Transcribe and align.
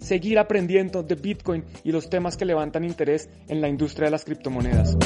seguir 0.00 0.38
aprendiendo 0.38 1.02
de 1.02 1.14
Bitcoin 1.14 1.64
y 1.84 1.92
los 1.92 2.10
temas 2.10 2.36
que 2.36 2.44
levantan 2.44 2.84
interés 2.84 3.28
en 3.48 3.60
la 3.60 3.68
industria 3.68 4.06
de 4.06 4.10
las 4.10 4.24
criptomonedas. 4.24 4.96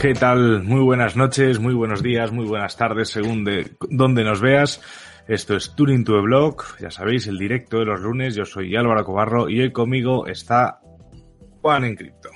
¿Qué 0.00 0.14
tal? 0.14 0.62
Muy 0.62 0.80
buenas 0.80 1.16
noches, 1.16 1.58
muy 1.58 1.74
buenos 1.74 2.02
días, 2.02 2.30
muy 2.30 2.46
buenas 2.46 2.76
tardes, 2.76 3.08
según 3.08 3.44
de 3.44 3.76
donde 3.90 4.22
nos 4.22 4.40
veas. 4.40 4.80
Esto 5.26 5.56
es 5.56 5.74
Turing 5.74 6.04
to 6.04 6.14
the 6.14 6.20
Blog, 6.20 6.62
ya 6.78 6.90
sabéis, 6.90 7.26
el 7.26 7.36
directo 7.36 7.80
de 7.80 7.86
los 7.86 8.00
lunes. 8.00 8.34
Yo 8.36 8.44
soy 8.44 8.76
Álvaro 8.76 9.04
Cobarro 9.04 9.48
y 9.48 9.60
hoy 9.60 9.72
conmigo 9.72 10.26
está 10.26 10.80
Juan 11.60 11.84
en 11.84 11.96
Cripto. 11.96 12.30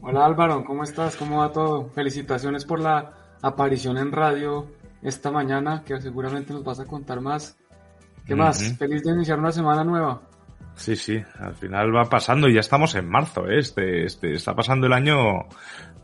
Hola 0.00 0.24
Álvaro, 0.24 0.64
¿cómo 0.64 0.84
estás? 0.84 1.16
¿Cómo 1.16 1.38
va 1.38 1.52
todo? 1.52 1.90
Felicitaciones 1.90 2.64
por 2.64 2.80
la 2.80 3.12
aparición 3.42 3.98
en 3.98 4.10
radio 4.10 4.77
esta 5.02 5.30
mañana, 5.30 5.82
que 5.84 6.00
seguramente 6.00 6.52
nos 6.52 6.64
vas 6.64 6.80
a 6.80 6.84
contar 6.84 7.20
más. 7.20 7.56
¿Qué 8.26 8.34
más? 8.34 8.76
Feliz 8.76 9.02
de 9.02 9.12
iniciar 9.12 9.38
una 9.38 9.52
semana 9.52 9.84
nueva. 9.84 10.20
Sí, 10.78 10.94
sí, 10.94 11.20
al 11.40 11.56
final 11.56 11.94
va 11.94 12.04
pasando 12.04 12.48
y 12.48 12.54
ya 12.54 12.60
estamos 12.60 12.94
en 12.94 13.08
marzo, 13.08 13.48
¿eh? 13.48 13.58
este, 13.58 14.04
este, 14.04 14.34
está 14.34 14.54
pasando 14.54 14.86
el 14.86 14.92
año 14.92 15.48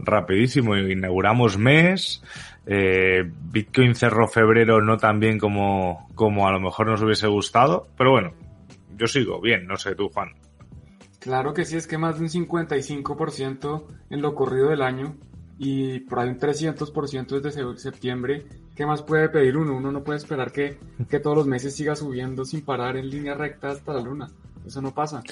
rapidísimo, 0.00 0.77
inauguramos 0.77 1.59
mes, 1.59 2.25
eh, 2.67 3.22
Bitcoin 3.25 3.95
cerró 3.95 4.27
febrero 4.27 4.83
no 4.83 4.97
tan 4.97 5.20
bien 5.20 5.39
como, 5.39 6.09
como 6.17 6.48
a 6.48 6.50
lo 6.50 6.59
mejor 6.59 6.89
nos 6.89 7.00
hubiese 7.03 7.28
gustado, 7.28 7.87
pero 7.97 8.11
bueno, 8.11 8.33
yo 8.97 9.06
sigo 9.06 9.41
bien, 9.41 9.65
no 9.69 9.77
sé 9.77 9.95
tú 9.95 10.09
Juan. 10.09 10.31
Claro 11.20 11.55
que 11.55 11.65
sí, 11.65 11.77
es 11.77 11.87
que 11.87 11.97
más 11.97 12.19
de 12.19 12.25
un 12.25 12.31
55% 12.31 13.84
en 14.11 14.22
lo 14.22 14.34
corrido 14.34 14.70
del 14.70 14.83
año 14.83 15.15
y 15.58 16.00
por 16.00 16.19
ahí 16.20 16.28
un 16.28 16.38
300% 16.38 17.41
desde 17.41 17.78
septiembre. 17.78 18.44
¿Qué 18.74 18.86
más 18.86 19.02
puede 19.02 19.28
pedir 19.28 19.56
uno? 19.56 19.77
Uno 19.77 19.92
no 19.92 20.02
puede 20.02 20.19
esperar 20.19 20.50
que, 20.50 20.78
que 21.08 21.20
todos 21.20 21.36
los 21.36 21.47
meses 21.47 21.77
siga 21.77 21.94
subiendo 21.94 22.44
sin 22.44 22.62
parar 22.62 22.97
en 22.97 23.08
línea 23.08 23.34
recta 23.34 23.70
hasta 23.70 23.92
la 23.92 24.00
luna. 24.00 24.28
Eso 24.66 24.82
no 24.82 24.92
pasa. 24.92 25.22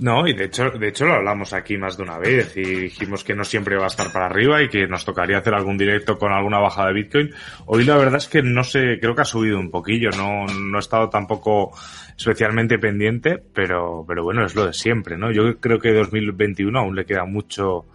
No, 0.00 0.26
y 0.26 0.32
de 0.34 0.46
hecho, 0.46 0.70
de 0.70 0.88
hecho 0.88 1.06
lo 1.06 1.14
hablamos 1.14 1.52
aquí 1.52 1.78
más 1.78 1.96
de 1.96 2.02
una 2.02 2.18
vez 2.18 2.56
y 2.56 2.62
dijimos 2.62 3.22
que 3.22 3.34
no 3.34 3.44
siempre 3.44 3.76
va 3.76 3.84
a 3.84 3.88
estar 3.88 4.12
para 4.12 4.26
arriba 4.26 4.60
y 4.60 4.68
que 4.68 4.88
nos 4.88 5.04
tocaría 5.04 5.38
hacer 5.38 5.54
algún 5.54 5.78
directo 5.78 6.18
con 6.18 6.32
alguna 6.32 6.58
bajada 6.58 6.88
de 6.88 6.94
Bitcoin. 6.94 7.30
Hoy 7.66 7.84
la 7.84 7.96
verdad 7.96 8.16
es 8.16 8.26
que 8.26 8.42
no 8.42 8.64
sé, 8.64 8.98
creo 9.00 9.14
que 9.14 9.22
ha 9.22 9.26
subido 9.26 9.58
un 9.58 9.70
poquillo, 9.70 10.10
no, 10.10 10.46
no 10.46 10.78
he 10.78 10.80
estado 10.80 11.08
tampoco 11.10 11.72
especialmente 12.16 12.78
pendiente, 12.78 13.40
pero, 13.52 14.04
pero 14.06 14.24
bueno, 14.24 14.44
es 14.44 14.56
lo 14.56 14.66
de 14.66 14.72
siempre, 14.72 15.16
¿no? 15.16 15.30
Yo 15.30 15.58
creo 15.60 15.78
que 15.78 15.92
2021 15.92 16.76
aún 16.76 16.96
le 16.96 17.06
queda 17.06 17.24
mucho, 17.24 17.86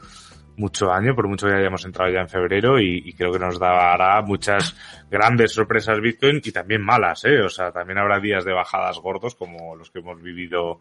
mucho 0.59 0.91
año, 0.91 1.15
por 1.15 1.27
mucho 1.27 1.47
que 1.47 1.53
hayamos 1.53 1.85
entrado 1.85 2.11
ya 2.11 2.19
en 2.19 2.29
febrero 2.29 2.79
y, 2.79 3.13
creo 3.13 3.31
que 3.31 3.39
nos 3.39 3.57
dará 3.57 4.21
muchas 4.21 4.75
grandes 5.09 5.53
sorpresas 5.53 5.99
Bitcoin 6.01 6.41
y 6.43 6.51
también 6.51 6.83
malas, 6.83 7.25
¿eh? 7.25 7.41
O 7.41 7.49
sea, 7.49 7.71
también 7.71 7.97
habrá 7.97 8.19
días 8.19 8.45
de 8.45 8.53
bajadas 8.53 9.00
gordos 9.00 9.35
como 9.35 9.75
los 9.75 9.89
que 9.89 10.00
hemos 10.00 10.22
vivido 10.22 10.79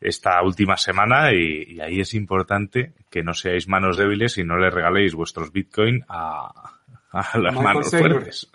esta 0.00 0.42
última 0.42 0.76
semana 0.76 1.32
y, 1.32 1.80
ahí 1.80 2.00
es 2.00 2.14
importante 2.14 2.92
que 3.08 3.22
no 3.22 3.32
seáis 3.32 3.68
manos 3.68 3.96
débiles 3.96 4.36
y 4.38 4.44
no 4.44 4.58
le 4.58 4.70
regaléis 4.70 5.14
vuestros 5.14 5.52
Bitcoin 5.52 6.04
a, 6.08 6.80
las 7.12 7.54
manos 7.54 7.90
fuertes. 7.90 8.50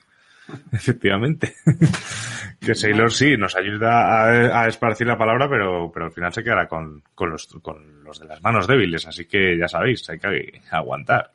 Efectivamente. 0.72 1.56
que 2.60 2.76
Sailor 2.76 3.12
sí 3.12 3.38
nos 3.38 3.56
ayuda 3.56 4.62
a, 4.62 4.68
esparcir 4.68 5.08
la 5.08 5.18
palabra, 5.18 5.50
pero, 5.50 5.92
pero 5.92 6.06
al 6.06 6.12
final 6.12 6.34
se 6.34 6.44
quedará 6.44 6.68
con, 6.68 7.04
con, 7.14 7.30
los, 7.30 7.48
con 7.62 8.04
los 8.04 8.20
de 8.20 8.26
las 8.26 8.42
manos 8.42 8.68
débiles. 8.68 9.06
Así 9.08 9.26
que 9.26 9.58
ya 9.58 9.68
sabéis, 9.68 10.10
hay 10.10 10.20
que 10.20 10.62
aguantar. 10.72 11.34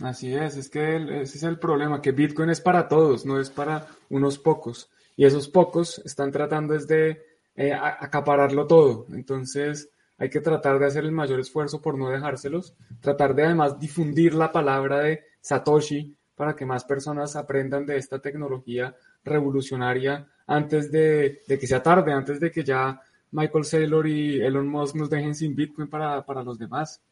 Así 0.00 0.34
es, 0.34 0.56
es 0.56 0.70
que 0.70 0.96
ese 1.22 1.36
es 1.36 1.42
el 1.42 1.58
problema, 1.58 2.00
que 2.00 2.12
Bitcoin 2.12 2.48
es 2.48 2.60
para 2.60 2.88
todos, 2.88 3.26
no 3.26 3.38
es 3.38 3.50
para 3.50 3.86
unos 4.08 4.38
pocos. 4.38 4.90
Y 5.16 5.26
esos 5.26 5.48
pocos 5.48 6.00
están 6.04 6.30
tratando 6.30 6.78
de 6.78 7.22
eh, 7.54 7.72
acapararlo 7.74 8.66
todo. 8.66 9.06
Entonces 9.12 9.90
hay 10.16 10.30
que 10.30 10.40
tratar 10.40 10.78
de 10.78 10.86
hacer 10.86 11.04
el 11.04 11.12
mayor 11.12 11.40
esfuerzo 11.40 11.82
por 11.82 11.98
no 11.98 12.08
dejárselos, 12.08 12.74
tratar 13.00 13.34
de 13.34 13.44
además 13.44 13.78
difundir 13.78 14.34
la 14.34 14.52
palabra 14.52 15.00
de 15.00 15.24
Satoshi 15.40 16.16
para 16.40 16.56
que 16.56 16.64
más 16.64 16.84
personas 16.86 17.36
aprendan 17.36 17.84
de 17.84 17.98
esta 17.98 18.18
tecnología 18.18 18.94
revolucionaria 19.22 20.26
antes 20.46 20.90
de, 20.90 21.42
que 21.46 21.66
sea 21.66 21.82
tarde, 21.82 22.14
antes 22.14 22.40
de 22.40 22.50
que 22.50 22.64
ya 22.64 22.98
Michael 23.32 23.64
Saylor 23.64 24.06
y 24.06 24.40
Elon 24.40 24.66
Musk 24.66 24.96
nos 24.96 25.10
dejen 25.10 25.34
sin 25.34 25.54
Bitcoin 25.54 25.88
para, 25.88 26.24
para 26.24 26.42
los 26.42 26.58
demás. 26.58 27.02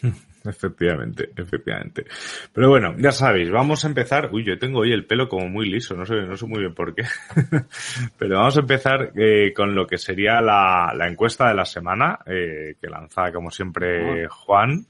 Efectivamente, 0.42 1.28
efectivamente. 1.36 2.06
Pero 2.54 2.70
bueno, 2.70 2.94
ya 2.96 3.12
sabéis, 3.12 3.50
vamos 3.50 3.84
a 3.84 3.88
empezar. 3.88 4.30
Uy, 4.32 4.42
yo 4.46 4.58
tengo 4.58 4.78
hoy 4.78 4.94
el 4.94 5.04
pelo 5.04 5.28
como 5.28 5.46
muy 5.50 5.68
liso, 5.68 5.94
no 5.94 6.06
sé, 6.06 6.14
no 6.22 6.34
sé 6.34 6.46
muy 6.46 6.60
bien 6.60 6.72
por 6.72 6.94
qué. 6.94 7.02
Pero 8.18 8.38
vamos 8.38 8.56
a 8.56 8.60
empezar 8.60 9.12
eh, 9.14 9.52
con 9.54 9.74
lo 9.74 9.86
que 9.86 9.98
sería 9.98 10.40
la, 10.40 10.94
la 10.96 11.06
encuesta 11.06 11.48
de 11.48 11.54
la 11.54 11.66
semana, 11.66 12.20
eh, 12.24 12.76
que 12.80 12.88
lanza 12.88 13.30
como 13.30 13.50
siempre 13.50 14.26
Juan. 14.28 14.86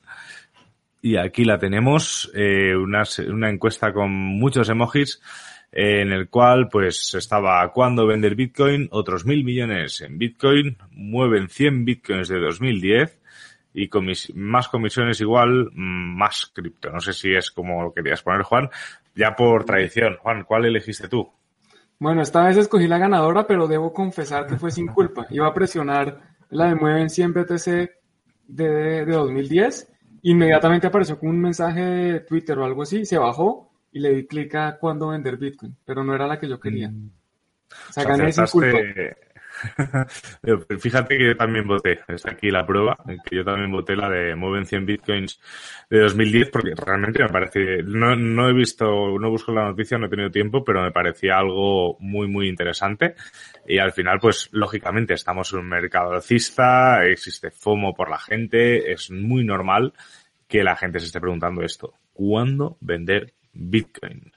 Y 1.03 1.16
aquí 1.16 1.44
la 1.44 1.59
tenemos, 1.59 2.31
eh, 2.34 2.77
una, 2.77 3.05
una 3.28 3.50
encuesta 3.50 3.93
con 3.93 4.11
muchos 4.11 4.69
emojis 4.69 5.21
en 5.72 6.12
el 6.12 6.28
cual 6.28 6.69
pues 6.69 7.15
estaba 7.15 7.71
cuándo 7.72 8.06
vender 8.06 8.34
Bitcoin, 8.34 8.88
otros 8.91 9.25
mil 9.25 9.44
millones 9.44 10.00
en 10.00 10.19
Bitcoin, 10.19 10.77
mueven 10.91 11.49
100 11.49 11.84
Bitcoins 11.84 12.28
de 12.28 12.41
2010 12.41 13.21
y 13.72 13.88
más 14.34 14.69
comisiones 14.69 15.21
igual, 15.21 15.71
más 15.75 16.50
cripto. 16.53 16.91
No 16.91 17.00
sé 17.00 17.12
si 17.12 17.32
es 17.32 17.50
como 17.53 17.82
lo 17.84 17.93
querías 17.93 18.22
poner, 18.22 18.43
Juan. 18.43 18.69
Ya 19.15 19.37
por 19.37 19.65
tradición, 19.65 20.17
Juan, 20.21 20.44
¿cuál 20.44 20.65
elegiste 20.65 21.09
tú? 21.09 21.31
Bueno, 21.99 22.22
esta 22.22 22.44
vez 22.44 22.56
escogí 22.56 22.88
la 22.88 22.99
ganadora, 22.99 23.47
pero 23.47 23.69
debo 23.69 23.93
confesar 23.93 24.47
que 24.47 24.56
fue 24.56 24.71
sin 24.71 24.88
culpa. 24.88 25.27
Iba 25.31 25.47
a 25.47 25.55
presionar 25.55 26.19
la 26.49 26.69
de 26.69 26.75
Mueven 26.75 27.11
100 27.11 27.32
BTC 27.32 27.67
de, 28.49 29.05
de 29.05 29.12
2010. 29.12 29.93
Inmediatamente 30.22 30.86
apareció 30.86 31.19
con 31.19 31.31
un 31.31 31.41
mensaje 31.41 31.81
de 31.81 32.20
Twitter 32.20 32.58
o 32.58 32.64
algo 32.64 32.82
así, 32.82 33.04
se 33.04 33.19
bajó 33.19 33.72
y 33.92 34.00
le 34.00 34.14
di 34.14 34.26
clic 34.26 34.54
a 34.54 34.78
cuándo 34.78 35.08
vender 35.08 35.36
Bitcoin, 35.36 35.76
pero 35.84 36.04
no 36.04 36.14
era 36.14 36.26
la 36.26 36.38
que 36.38 36.48
yo 36.48 36.60
quería. 36.60 36.88
Mm. 36.88 37.10
O 37.88 37.92
sea, 37.92 38.04
gané 38.04 38.32
sin 38.32 38.47
culpa. 38.47 38.78
Fíjate 40.81 41.19
que 41.19 41.26
yo 41.28 41.37
también 41.37 41.66
voté, 41.66 42.00
está 42.09 42.32
aquí 42.32 42.50
la 42.50 42.66
prueba, 42.66 42.97
que 43.25 43.37
yo 43.37 43.44
también 43.44 43.71
voté 43.71 43.97
la 43.97 44.09
de 44.09 44.34
Mueven 44.34 44.66
100 44.66 44.87
Bitcoins 44.87 45.41
de 45.88 46.00
2010 46.00 46.50
porque 46.50 46.75
realmente 46.75 47.22
me 47.22 47.28
parece, 47.28 47.82
no, 47.82 48.16
no 48.16 48.49
he 48.49 48.53
visto, 48.53 49.19
no 49.19 49.31
busco 49.31 49.53
la 49.53 49.65
noticia, 49.65 49.99
no 49.99 50.06
he 50.06 50.10
tenido 50.10 50.31
tiempo, 50.31 50.65
pero 50.65 50.82
me 50.82 50.93
parecía 50.93 51.37
algo 51.37 51.97
muy, 52.00 52.28
muy 52.28 52.49
interesante. 52.49 53.15
Y 53.66 53.78
al 53.78 53.93
final, 53.93 54.19
pues 54.20 54.49
lógicamente 54.53 55.15
estamos 55.15 55.53
en 55.53 55.60
un 55.60 55.69
mercado 55.69 56.12
alcista, 56.12 57.04
existe 57.04 57.50
FOMO 57.50 57.94
por 57.94 58.10
la 58.10 58.19
gente, 58.19 58.93
es 58.93 59.10
muy 59.10 59.44
normal 59.44 59.93
que 60.49 60.65
la 60.65 60.76
gente 60.76 60.99
se 60.99 61.06
esté 61.06 61.20
preguntando 61.20 61.62
esto. 61.62 61.94
¿Cuándo 62.12 62.76
vender 62.81 63.32
Bitcoin? 63.52 64.32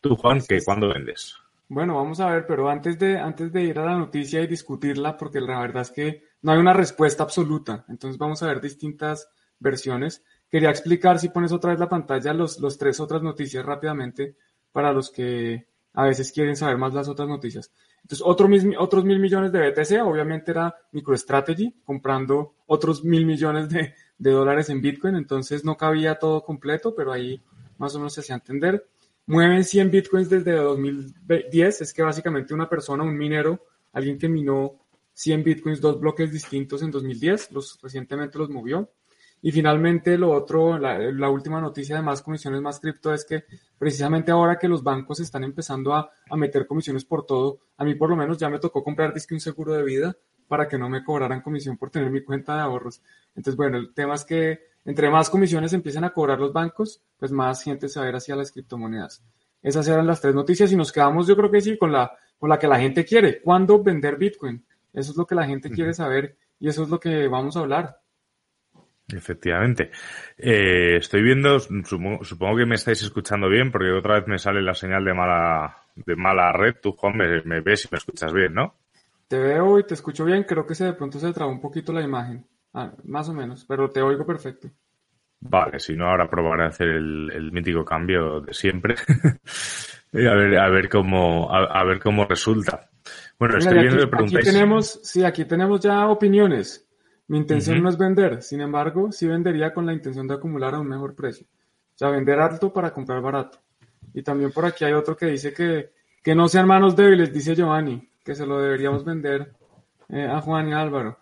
Tú, 0.00 0.16
Juan, 0.16 0.40
¿qué, 0.46 0.58
¿cuándo 0.64 0.88
vendes? 0.92 1.36
Bueno, 1.68 1.96
vamos 1.96 2.20
a 2.20 2.30
ver, 2.30 2.46
pero 2.46 2.68
antes 2.68 2.96
de, 2.98 3.18
antes 3.18 3.52
de 3.52 3.64
ir 3.64 3.78
a 3.80 3.84
la 3.84 3.98
noticia 3.98 4.40
y 4.40 4.46
discutirla, 4.46 5.16
porque 5.16 5.40
la 5.40 5.58
verdad 5.60 5.82
es 5.82 5.90
que 5.90 6.22
no 6.42 6.52
hay 6.52 6.58
una 6.58 6.72
respuesta 6.72 7.24
absoluta, 7.24 7.84
entonces 7.88 8.18
vamos 8.18 8.40
a 8.42 8.46
ver 8.46 8.60
distintas 8.60 9.28
versiones. 9.58 10.22
Quería 10.48 10.70
explicar, 10.70 11.18
si 11.18 11.28
pones 11.28 11.50
otra 11.50 11.70
vez 11.70 11.80
la 11.80 11.88
pantalla, 11.88 12.32
los, 12.32 12.60
los 12.60 12.78
tres 12.78 13.00
otras 13.00 13.20
noticias 13.22 13.64
rápidamente 13.64 14.36
para 14.70 14.92
los 14.92 15.10
que 15.10 15.66
a 15.94 16.04
veces 16.04 16.30
quieren 16.30 16.54
saber 16.54 16.78
más 16.78 16.94
las 16.94 17.08
otras 17.08 17.28
noticias. 17.28 17.72
Entonces, 18.02 18.24
otro 18.24 18.48
otros 18.78 19.04
mil 19.04 19.18
millones 19.18 19.50
de 19.50 19.68
BTC, 19.68 20.06
obviamente 20.06 20.52
era 20.52 20.72
MicroStrategy, 20.92 21.80
comprando 21.84 22.54
otros 22.66 23.04
mil 23.04 23.26
millones 23.26 23.68
de, 23.70 23.92
de 24.18 24.30
dólares 24.30 24.68
en 24.70 24.80
Bitcoin, 24.80 25.16
entonces 25.16 25.64
no 25.64 25.76
cabía 25.76 26.14
todo 26.16 26.44
completo, 26.44 26.94
pero 26.94 27.12
ahí 27.12 27.42
más 27.76 27.92
o 27.96 27.98
menos 27.98 28.14
se 28.14 28.20
hacía 28.20 28.36
entender 28.36 28.86
mueven 29.26 29.64
100 29.64 29.90
bitcoins 29.90 30.30
desde 30.30 30.52
2010, 30.52 31.80
es 31.80 31.92
que 31.92 32.02
básicamente 32.02 32.54
una 32.54 32.68
persona, 32.68 33.02
un 33.02 33.16
minero, 33.16 33.64
alguien 33.92 34.18
que 34.18 34.28
minó 34.28 34.78
100 35.14 35.44
bitcoins, 35.44 35.80
dos 35.80 35.98
bloques 35.98 36.30
distintos 36.30 36.82
en 36.82 36.90
2010, 36.90 37.52
los 37.52 37.80
recientemente 37.82 38.38
los 38.38 38.50
movió. 38.50 38.90
Y 39.42 39.52
finalmente 39.52 40.16
lo 40.16 40.30
otro, 40.30 40.78
la, 40.78 41.30
última 41.30 41.60
noticia 41.60 41.96
de 41.96 42.02
más 42.02 42.22
comisiones, 42.22 42.60
más 42.62 42.80
cripto, 42.80 43.12
es 43.12 43.24
que 43.24 43.44
precisamente 43.78 44.30
ahora 44.30 44.58
que 44.58 44.68
los 44.68 44.82
bancos 44.82 45.20
están 45.20 45.44
empezando 45.44 45.94
a, 45.94 46.10
meter 46.36 46.66
comisiones 46.66 47.04
por 47.04 47.24
todo, 47.24 47.60
a 47.76 47.84
mí 47.84 47.94
por 47.94 48.10
lo 48.10 48.16
menos 48.16 48.38
ya 48.38 48.48
me 48.48 48.58
tocó 48.58 48.82
comprar 48.82 49.12
disque 49.12 49.34
un 49.34 49.40
seguro 49.40 49.74
de 49.74 49.84
vida 49.84 50.16
para 50.48 50.68
que 50.68 50.78
no 50.78 50.88
me 50.88 51.04
cobraran 51.04 51.42
comisión 51.42 51.76
por 51.76 51.90
tener 51.90 52.10
mi 52.10 52.22
cuenta 52.22 52.56
de 52.56 52.62
ahorros. 52.62 53.02
Entonces, 53.34 53.56
bueno, 53.56 53.78
el 53.78 53.92
tema 53.92 54.14
es 54.14 54.24
que 54.24 54.60
entre 54.86 55.10
más 55.10 55.28
comisiones 55.28 55.72
empiecen 55.72 56.04
a 56.04 56.10
cobrar 56.10 56.38
los 56.38 56.52
bancos, 56.52 57.02
pues 57.18 57.32
más 57.32 57.62
gente 57.62 57.88
se 57.88 58.00
va 58.00 58.06
a 58.06 58.08
ir 58.08 58.14
hacia 58.14 58.36
las 58.36 58.52
criptomonedas. 58.52 59.22
Esas 59.62 59.86
eran 59.88 60.06
las 60.06 60.20
tres 60.20 60.34
noticias 60.34 60.70
y 60.72 60.76
nos 60.76 60.92
quedamos, 60.92 61.26
yo 61.26 61.36
creo 61.36 61.50
que 61.50 61.60
sí, 61.60 61.76
con 61.76 61.92
la, 61.92 62.12
con 62.38 62.48
la 62.48 62.58
que 62.58 62.68
la 62.68 62.78
gente 62.78 63.04
quiere. 63.04 63.42
¿Cuándo 63.42 63.82
vender 63.82 64.16
Bitcoin? 64.16 64.64
Eso 64.92 65.10
es 65.10 65.16
lo 65.16 65.26
que 65.26 65.34
la 65.34 65.44
gente 65.44 65.70
quiere 65.70 65.92
saber 65.92 66.36
y 66.58 66.68
eso 66.68 66.84
es 66.84 66.88
lo 66.88 66.98
que 66.98 67.28
vamos 67.28 67.56
a 67.56 67.60
hablar. 67.60 68.00
Efectivamente. 69.12 69.90
Eh, 70.36 70.96
estoy 70.96 71.22
viendo, 71.22 71.60
supongo, 71.60 72.56
que 72.56 72.66
me 72.66 72.74
estáis 72.74 73.02
escuchando 73.02 73.48
bien, 73.48 73.70
porque 73.70 73.92
otra 73.92 74.14
vez 74.14 74.26
me 74.26 74.38
sale 74.38 74.62
la 74.62 74.74
señal 74.74 75.04
de 75.04 75.14
mala, 75.14 75.76
de 75.94 76.16
mala 76.16 76.52
red. 76.52 76.76
Tú, 76.82 76.92
Juan, 76.92 77.16
me, 77.16 77.60
ves 77.60 77.84
y 77.84 77.88
me 77.92 77.98
escuchas 77.98 78.32
bien, 78.32 78.54
¿no? 78.54 78.74
Te 79.28 79.38
veo 79.38 79.78
y 79.78 79.84
te 79.84 79.94
escucho 79.94 80.24
bien. 80.24 80.44
Creo 80.44 80.66
que 80.66 80.74
se 80.74 80.84
de 80.84 80.92
pronto 80.94 81.18
se 81.20 81.32
traba 81.32 81.50
un 81.50 81.60
poquito 81.60 81.92
la 81.92 82.02
imagen. 82.02 82.44
Ah, 82.78 82.92
más 83.04 83.26
o 83.30 83.32
menos, 83.32 83.64
pero 83.64 83.90
te 83.90 84.02
oigo 84.02 84.26
perfecto. 84.26 84.68
Vale, 85.40 85.80
si 85.80 85.96
no, 85.96 86.10
ahora 86.10 86.28
probaré 86.28 86.64
a 86.64 86.68
hacer 86.68 86.88
el, 86.88 87.50
mítico 87.50 87.82
cambio 87.86 88.42
de 88.42 88.52
siempre. 88.52 88.96
a 90.12 90.34
ver, 90.34 90.58
a 90.58 90.68
ver 90.68 90.90
cómo, 90.90 91.50
a, 91.50 91.82
ver 91.84 91.98
cómo 92.00 92.26
resulta. 92.26 92.90
Bueno, 93.38 93.56
estoy 93.56 93.78
viendo 93.78 93.96
que 93.96 94.06
preguntáis. 94.08 94.46
Aquí 94.46 94.54
tenemos, 94.54 95.00
sí, 95.02 95.24
aquí 95.24 95.46
tenemos 95.46 95.80
ya 95.80 96.06
opiniones. 96.06 96.86
Mi 97.28 97.38
intención 97.38 97.82
no 97.82 97.88
es 97.88 97.96
vender, 97.96 98.42
sin 98.42 98.60
embargo, 98.60 99.10
sí 99.10 99.26
vendería 99.26 99.72
con 99.72 99.86
la 99.86 99.94
intención 99.94 100.28
de 100.28 100.34
acumular 100.34 100.74
a 100.74 100.80
un 100.80 100.88
mejor 100.88 101.14
precio. 101.14 101.46
O 101.46 101.98
sea, 101.98 102.10
vender 102.10 102.38
alto 102.38 102.74
para 102.74 102.92
comprar 102.92 103.22
barato. 103.22 103.58
Y 104.12 104.22
también 104.22 104.52
por 104.52 104.66
aquí 104.66 104.84
hay 104.84 104.92
otro 104.92 105.16
que 105.16 105.26
dice 105.26 105.54
que, 105.54 105.92
que 106.22 106.34
no 106.34 106.46
sean 106.46 106.66
manos 106.66 106.94
débiles, 106.94 107.32
dice 107.32 107.54
Giovanni, 107.54 108.06
que 108.22 108.34
se 108.34 108.44
lo 108.44 108.60
deberíamos 108.60 109.02
vender 109.02 109.50
eh, 110.10 110.26
a 110.30 110.42
Juan 110.42 110.68
y 110.68 110.74
Álvaro. 110.74 111.16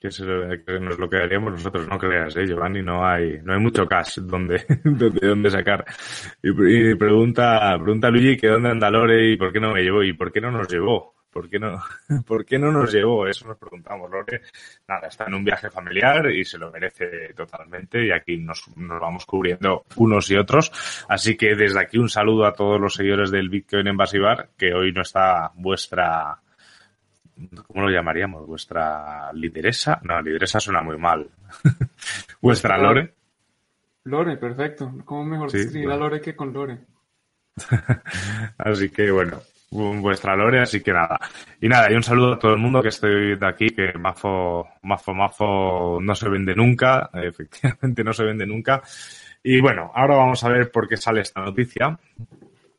Que, 0.00 0.08
es 0.08 0.20
lo 0.20 1.08
que 1.10 1.16
haríamos 1.16 1.54
nosotros, 1.54 1.88
no 1.88 1.98
creas, 1.98 2.36
¿eh, 2.36 2.46
Giovanni, 2.46 2.82
no 2.82 3.04
hay, 3.04 3.40
no 3.42 3.52
hay 3.52 3.58
mucho 3.58 3.84
cash 3.86 4.18
donde, 4.20 4.64
donde, 4.84 5.26
donde 5.26 5.50
sacar. 5.50 5.84
Y, 6.40 6.50
y, 6.50 6.94
pregunta, 6.94 7.76
pregunta 7.82 8.08
Luigi 8.08 8.36
que 8.36 8.46
dónde 8.46 8.70
anda 8.70 8.90
Lore 8.90 9.32
y 9.32 9.36
por 9.36 9.52
qué 9.52 9.58
no 9.58 9.72
me 9.72 9.82
llevó 9.82 10.04
y 10.04 10.12
por 10.12 10.30
qué 10.30 10.40
no 10.40 10.52
nos 10.52 10.68
llevó. 10.68 11.18
¿Por 11.30 11.48
qué 11.48 11.58
no, 11.58 11.80
¿por 12.26 12.44
qué 12.44 12.58
no 12.58 12.72
nos 12.72 12.92
llevó? 12.92 13.26
Eso 13.26 13.46
nos 13.46 13.58
preguntamos, 13.58 14.10
Lore. 14.10 14.42
Nada, 14.88 15.08
está 15.08 15.26
en 15.26 15.34
un 15.34 15.44
viaje 15.44 15.70
familiar 15.70 16.30
y 16.30 16.44
se 16.44 16.58
lo 16.58 16.70
merece 16.70 17.34
totalmente 17.34 18.06
y 18.06 18.10
aquí 18.10 18.38
nos, 18.38 18.68
nos 18.76 19.00
vamos 19.00 19.26
cubriendo 19.26 19.84
unos 19.96 20.30
y 20.30 20.36
otros. 20.36 20.72
Así 21.08 21.36
que 21.36 21.54
desde 21.54 21.80
aquí 21.80 21.98
un 21.98 22.08
saludo 22.08 22.46
a 22.46 22.54
todos 22.54 22.80
los 22.80 22.94
seguidores 22.94 23.30
del 23.30 23.50
Bitcoin 23.50 23.88
en 23.88 23.98
que 24.56 24.72
hoy 24.72 24.92
no 24.92 25.02
está 25.02 25.52
vuestra, 25.54 26.40
¿cómo 27.66 27.82
lo 27.82 27.90
llamaríamos? 27.90 28.46
¿Vuestra 28.46 29.32
lideresa? 29.32 30.00
No, 30.02 30.20
lideresa 30.20 30.60
suena 30.60 30.82
muy 30.82 30.98
mal. 30.98 31.28
¿Vuestra 32.40 32.78
Lore? 32.78 33.14
Lore, 34.04 34.36
perfecto. 34.36 34.92
¿Cómo 35.04 35.24
mejor 35.24 35.54
escribir 35.54 35.90
a 35.90 35.96
Lore 35.96 36.20
que 36.20 36.34
con 36.34 36.52
Lore? 36.52 36.78
Así 38.58 38.90
que 38.90 39.10
bueno, 39.10 39.40
vuestra 39.70 40.36
lore, 40.36 40.60
así 40.60 40.80
que 40.80 40.92
nada. 40.92 41.18
Y 41.60 41.68
nada, 41.68 41.90
y 41.90 41.94
un 41.94 42.02
saludo 42.02 42.34
a 42.34 42.38
todo 42.38 42.52
el 42.52 42.58
mundo 42.58 42.82
que 42.82 42.88
estoy 42.88 43.36
de 43.36 43.46
aquí, 43.46 43.70
que 43.70 43.92
Mafo, 43.98 44.66
Mafo, 44.82 45.14
Mafo 45.14 45.98
no 46.00 46.14
se 46.14 46.28
vende 46.28 46.54
nunca, 46.54 47.10
efectivamente 47.14 48.04
no 48.04 48.12
se 48.12 48.24
vende 48.24 48.46
nunca. 48.46 48.82
Y 49.42 49.60
bueno, 49.60 49.90
ahora 49.94 50.16
vamos 50.16 50.42
a 50.44 50.48
ver 50.48 50.70
por 50.70 50.88
qué 50.88 50.96
sale 50.96 51.20
esta 51.20 51.40
noticia. 51.40 51.98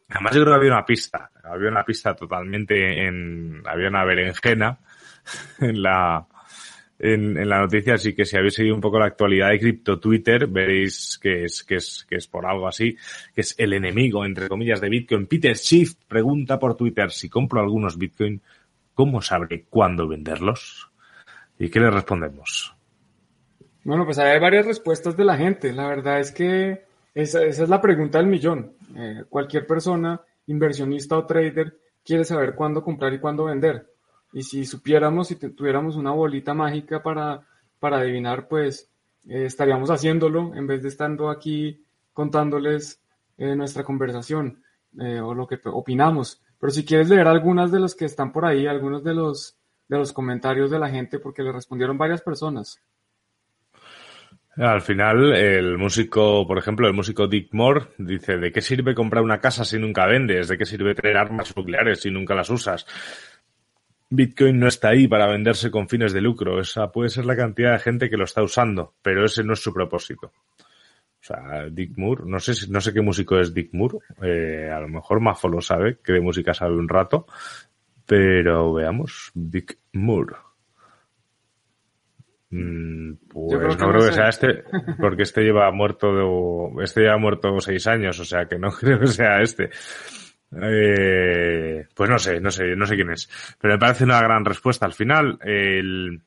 Además 0.09 0.35
yo 0.35 0.41
creo 0.41 0.53
que 0.53 0.57
había 0.59 0.71
una 0.73 0.85
pista, 0.85 1.31
había 1.43 1.69
una 1.69 1.83
pista 1.83 2.15
totalmente 2.15 3.05
en, 3.05 3.61
había 3.65 3.89
una 3.89 4.03
berenjena 4.03 4.79
en 5.59 5.81
la, 5.83 6.25
en, 6.97 7.47
la 7.47 7.59
noticia, 7.59 7.93
así 7.93 8.15
que 8.15 8.25
si 8.25 8.35
habéis 8.35 8.55
seguido 8.55 8.73
un 8.73 8.81
poco 8.81 8.97
la 8.97 9.05
actualidad 9.05 9.49
de 9.49 9.59
cripto 9.59 9.99
Twitter, 9.99 10.47
veréis 10.47 11.19
que 11.21 11.45
es, 11.45 11.63
que 11.63 11.75
es, 11.75 12.05
que 12.09 12.15
es 12.15 12.27
por 12.27 12.47
algo 12.47 12.67
así, 12.67 12.97
que 13.35 13.41
es 13.41 13.53
el 13.59 13.73
enemigo, 13.73 14.25
entre 14.25 14.49
comillas, 14.49 14.81
de 14.81 14.89
Bitcoin. 14.89 15.27
Peter 15.27 15.55
Schiff 15.55 15.93
pregunta 16.07 16.57
por 16.57 16.75
Twitter, 16.75 17.11
si 17.11 17.29
compro 17.29 17.61
algunos 17.61 17.97
Bitcoin, 17.97 18.41
¿cómo 18.95 19.21
sabré 19.21 19.65
cuándo 19.69 20.07
venderlos? 20.07 20.89
¿Y 21.59 21.69
qué 21.69 21.79
le 21.79 21.91
respondemos? 21.91 22.75
Bueno, 23.83 24.05
pues 24.05 24.17
hay 24.17 24.39
varias 24.39 24.65
respuestas 24.65 25.15
de 25.15 25.25
la 25.25 25.37
gente. 25.37 25.71
La 25.71 25.87
verdad 25.87 26.19
es 26.19 26.31
que 26.31 26.88
esa, 27.13 27.43
es 27.43 27.69
la 27.69 27.81
pregunta 27.81 28.17
del 28.17 28.27
millón. 28.27 28.73
Eh, 28.95 29.23
cualquier 29.29 29.65
persona, 29.65 30.21
inversionista 30.47 31.17
o 31.17 31.25
trader, 31.25 31.77
quiere 32.03 32.23
saber 32.23 32.55
cuándo 32.55 32.83
comprar 32.83 33.13
y 33.13 33.19
cuándo 33.19 33.45
vender. 33.45 33.91
Y 34.33 34.43
si 34.43 34.65
supiéramos, 34.65 35.27
si 35.27 35.35
tuviéramos 35.35 35.95
una 35.95 36.11
bolita 36.11 36.53
mágica 36.53 37.01
para, 37.01 37.45
para 37.79 37.97
adivinar, 37.97 38.47
pues 38.47 38.89
eh, 39.27 39.45
estaríamos 39.45 39.89
haciéndolo 39.89 40.53
en 40.55 40.67
vez 40.67 40.81
de 40.83 40.89
estando 40.89 41.29
aquí 41.29 41.83
contándoles 42.13 43.01
eh, 43.37 43.55
nuestra 43.55 43.83
conversación 43.83 44.63
o 45.23 45.35
lo 45.35 45.45
que 45.45 45.59
opinamos. 45.65 46.41
Pero 46.59 46.71
si 46.71 46.83
quieres 46.83 47.09
leer 47.09 47.27
algunas 47.27 47.71
de 47.71 47.79
los 47.79 47.93
que 47.93 48.05
están 48.05 48.31
por 48.31 48.43
ahí, 48.43 48.65
algunos 48.65 49.03
de 49.03 49.13
los, 49.13 49.55
de 49.87 49.97
los 49.97 50.11
comentarios 50.11 50.71
de 50.71 50.79
la 50.79 50.89
gente, 50.89 51.19
porque 51.19 51.43
le 51.43 51.51
respondieron 51.51 51.97
varias 51.97 52.21
personas. 52.21 52.81
Al 54.59 54.81
final, 54.81 55.33
el 55.33 55.77
músico, 55.77 56.45
por 56.45 56.57
ejemplo, 56.57 56.85
el 56.85 56.93
músico 56.93 57.27
Dick 57.27 57.53
Moore 57.53 57.87
dice, 57.97 58.37
¿de 58.37 58.51
qué 58.51 58.61
sirve 58.61 58.93
comprar 58.93 59.23
una 59.23 59.39
casa 59.39 59.63
si 59.63 59.79
nunca 59.79 60.05
vendes? 60.05 60.49
¿De 60.49 60.57
qué 60.57 60.65
sirve 60.65 60.93
tener 60.93 61.15
armas 61.15 61.55
nucleares 61.55 62.01
si 62.01 62.11
nunca 62.11 62.35
las 62.35 62.49
usas? 62.49 62.85
Bitcoin 64.09 64.59
no 64.59 64.67
está 64.67 64.89
ahí 64.89 65.07
para 65.07 65.27
venderse 65.27 65.71
con 65.71 65.87
fines 65.87 66.11
de 66.11 66.19
lucro. 66.19 66.59
Esa 66.59 66.91
puede 66.91 67.07
ser 67.07 67.25
la 67.25 67.37
cantidad 67.37 67.71
de 67.71 67.79
gente 67.79 68.09
que 68.09 68.17
lo 68.17 68.25
está 68.25 68.43
usando, 68.43 68.95
pero 69.01 69.23
ese 69.23 69.45
no 69.45 69.53
es 69.53 69.59
su 69.59 69.73
propósito. 69.73 70.27
O 70.27 71.21
sea, 71.21 71.69
Dick 71.71 71.97
Moore, 71.97 72.23
no 72.25 72.41
sé, 72.41 72.51
no 72.69 72.81
sé 72.81 72.93
qué 72.93 73.01
músico 73.01 73.39
es 73.39 73.53
Dick 73.53 73.69
Moore, 73.71 73.99
eh, 74.21 74.69
a 74.73 74.81
lo 74.81 74.89
mejor 74.89 75.21
Mafo 75.21 75.47
lo 75.47 75.61
sabe, 75.61 75.99
que 76.03 76.13
de 76.13 76.21
música 76.21 76.53
sabe 76.53 76.75
un 76.75 76.89
rato, 76.89 77.27
pero 78.05 78.73
veamos, 78.73 79.31
Dick 79.33 79.77
Moore. 79.93 80.35
Mm, 82.51 83.13
pues 83.31 83.77
no 83.77 83.91
creo 83.91 84.07
que 84.07 84.13
sea 84.13 84.29
este, 84.29 84.63
porque 84.99 85.23
este 85.23 85.41
lleva 85.41 85.71
muerto, 85.71 86.07
de, 86.11 86.83
este 86.83 87.01
lleva 87.01 87.17
muerto 87.17 87.59
seis 87.59 87.85
años, 87.85 88.19
o 88.19 88.25
sea 88.25 88.45
que 88.47 88.57
no 88.57 88.69
creo 88.79 88.99
que 88.99 89.07
sea 89.07 89.41
este. 89.41 89.69
Eh, 90.61 91.85
pues 91.93 92.09
no 92.09 92.17
sé, 92.17 92.39
no 92.39 92.49
sé, 92.49 92.75
no 92.75 92.87
sé 92.87 92.95
quién 92.95 93.11
es. 93.11 93.29
Pero 93.59 93.75
me 93.75 93.79
parece 93.79 94.03
una 94.03 94.19
gran 94.19 94.43
respuesta. 94.43 94.85
Al 94.85 94.93
final, 94.93 95.37
el 95.43 96.21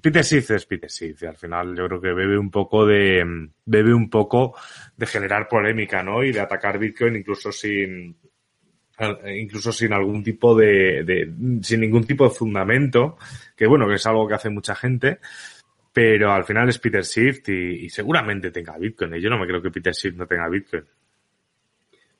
Peter 0.00 0.24
Sith 0.24 0.50
es 0.50 0.66
Peter 0.66 0.90
Sith. 0.90 1.22
al 1.24 1.36
final 1.36 1.76
yo 1.76 1.86
creo 1.86 2.00
que 2.00 2.12
bebe 2.12 2.38
un 2.38 2.50
poco 2.50 2.86
de, 2.86 3.22
bebe 3.64 3.94
un 3.94 4.08
poco 4.08 4.56
de 4.96 5.06
generar 5.06 5.48
polémica, 5.48 6.02
¿no? 6.02 6.24
Y 6.24 6.32
de 6.32 6.40
atacar 6.40 6.78
Bitcoin 6.78 7.16
incluso 7.16 7.52
sin, 7.52 8.16
incluso 9.36 9.72
sin 9.72 9.92
algún 9.92 10.22
tipo 10.22 10.54
de, 10.54 11.32
sin 11.62 11.80
ningún 11.80 12.04
tipo 12.04 12.24
de 12.24 12.30
fundamento, 12.30 13.18
que 13.54 13.66
bueno, 13.66 13.86
que 13.86 13.94
es 13.94 14.06
algo 14.06 14.26
que 14.26 14.34
hace 14.34 14.50
mucha 14.50 14.74
gente, 14.74 15.18
pero 15.92 16.32
al 16.32 16.44
final 16.44 16.68
es 16.68 16.78
Peter 16.78 17.04
Swift 17.04 17.48
y, 17.48 17.88
seguramente 17.88 18.50
tenga 18.50 18.76
Bitcoin. 18.78 19.14
Y 19.14 19.20
yo 19.20 19.30
no 19.30 19.38
me 19.38 19.46
creo 19.46 19.62
que 19.62 19.70
Peter 19.70 19.94
Swift 19.94 20.16
no 20.16 20.26
tenga 20.26 20.48
Bitcoin. 20.48 20.84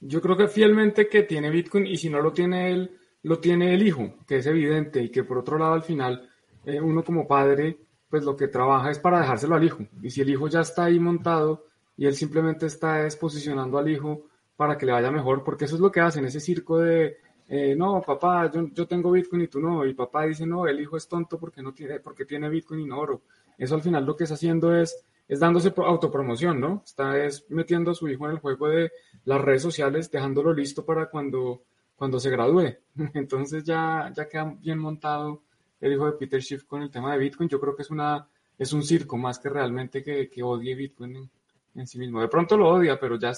Yo 0.00 0.20
creo 0.20 0.36
que 0.36 0.48
fielmente 0.48 1.08
que 1.08 1.22
tiene 1.22 1.50
Bitcoin 1.50 1.86
y 1.86 1.96
si 1.96 2.10
no 2.10 2.20
lo 2.20 2.32
tiene 2.32 2.70
él, 2.70 2.90
lo 3.22 3.38
tiene 3.38 3.74
el 3.74 3.86
hijo, 3.86 4.14
que 4.26 4.36
es 4.36 4.46
evidente 4.46 5.02
y 5.02 5.10
que 5.10 5.24
por 5.24 5.38
otro 5.38 5.58
lado 5.58 5.74
al 5.74 5.82
final 5.82 6.28
eh, 6.64 6.80
uno 6.80 7.02
como 7.02 7.26
padre, 7.26 7.76
pues 8.08 8.24
lo 8.24 8.36
que 8.36 8.48
trabaja 8.48 8.90
es 8.90 8.98
para 8.98 9.20
dejárselo 9.20 9.54
al 9.54 9.64
hijo. 9.64 9.86
Y 10.02 10.10
si 10.10 10.20
el 10.20 10.30
hijo 10.30 10.48
ya 10.48 10.60
está 10.60 10.84
ahí 10.84 11.00
montado 11.00 11.66
y 11.96 12.06
él 12.06 12.14
simplemente 12.14 12.66
está 12.66 13.04
exposicionando 13.04 13.78
al 13.78 13.88
hijo 13.88 14.26
para 14.56 14.78
que 14.78 14.86
le 14.86 14.92
vaya 14.92 15.10
mejor, 15.10 15.44
porque 15.44 15.66
eso 15.66 15.74
es 15.74 15.80
lo 15.80 15.92
que 15.92 16.00
hacen, 16.00 16.24
ese 16.24 16.40
circo 16.40 16.78
de, 16.78 17.18
eh, 17.48 17.74
no, 17.76 18.00
papá, 18.00 18.50
yo, 18.50 18.68
yo, 18.72 18.86
tengo 18.86 19.10
Bitcoin 19.10 19.42
y 19.42 19.48
tú 19.48 19.60
no, 19.60 19.84
y 19.84 19.94
papá 19.94 20.24
dice, 20.24 20.46
no, 20.46 20.66
el 20.66 20.80
hijo 20.80 20.96
es 20.96 21.08
tonto 21.08 21.38
porque, 21.38 21.62
no 21.62 21.72
tiene, 21.72 22.00
porque 22.00 22.24
tiene 22.24 22.48
Bitcoin 22.48 22.80
y 22.80 22.86
no 22.86 22.98
oro. 22.98 23.22
Eso 23.58 23.74
al 23.74 23.82
final 23.82 24.04
lo 24.04 24.16
que 24.16 24.24
está 24.24 24.34
haciendo 24.34 24.74
es 24.74 25.04
es 25.28 25.40
dándose 25.40 25.72
autopromoción, 25.76 26.60
¿no? 26.60 26.82
Está 26.84 27.18
es 27.24 27.46
metiendo 27.48 27.90
a 27.90 27.94
su 27.94 28.08
hijo 28.08 28.26
en 28.26 28.32
el 28.32 28.38
juego 28.38 28.68
de 28.68 28.92
las 29.24 29.40
redes 29.40 29.62
sociales, 29.62 30.10
dejándolo 30.10 30.52
listo 30.52 30.84
para 30.84 31.06
cuando, 31.10 31.62
cuando 31.96 32.20
se 32.20 32.30
gradúe. 32.30 32.76
Entonces 33.14 33.64
ya, 33.64 34.12
ya 34.14 34.28
queda 34.28 34.56
bien 34.60 34.78
montado 34.78 35.42
el 35.80 35.92
hijo 35.92 36.06
de 36.06 36.12
Peter 36.12 36.40
Schiff 36.40 36.64
con 36.64 36.82
el 36.82 36.90
tema 36.90 37.12
de 37.12 37.18
Bitcoin. 37.18 37.48
Yo 37.48 37.60
creo 37.60 37.74
que 37.74 37.82
es 37.82 37.90
una 37.90 38.28
es 38.58 38.72
un 38.72 38.82
circo 38.82 39.18
más 39.18 39.38
que 39.38 39.50
realmente 39.50 40.02
que, 40.02 40.30
que 40.30 40.42
odie 40.42 40.74
Bitcoin 40.74 41.28
en, 41.74 41.86
sí 41.86 41.98
mismo. 41.98 42.22
De 42.22 42.28
pronto 42.28 42.56
lo 42.56 42.70
odia, 42.70 42.98
pero 42.98 43.18
ya, 43.18 43.32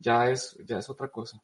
ya, 0.00 0.28
es, 0.28 0.56
ya 0.66 0.78
es 0.78 0.90
otra 0.90 1.08
cosa. 1.08 1.40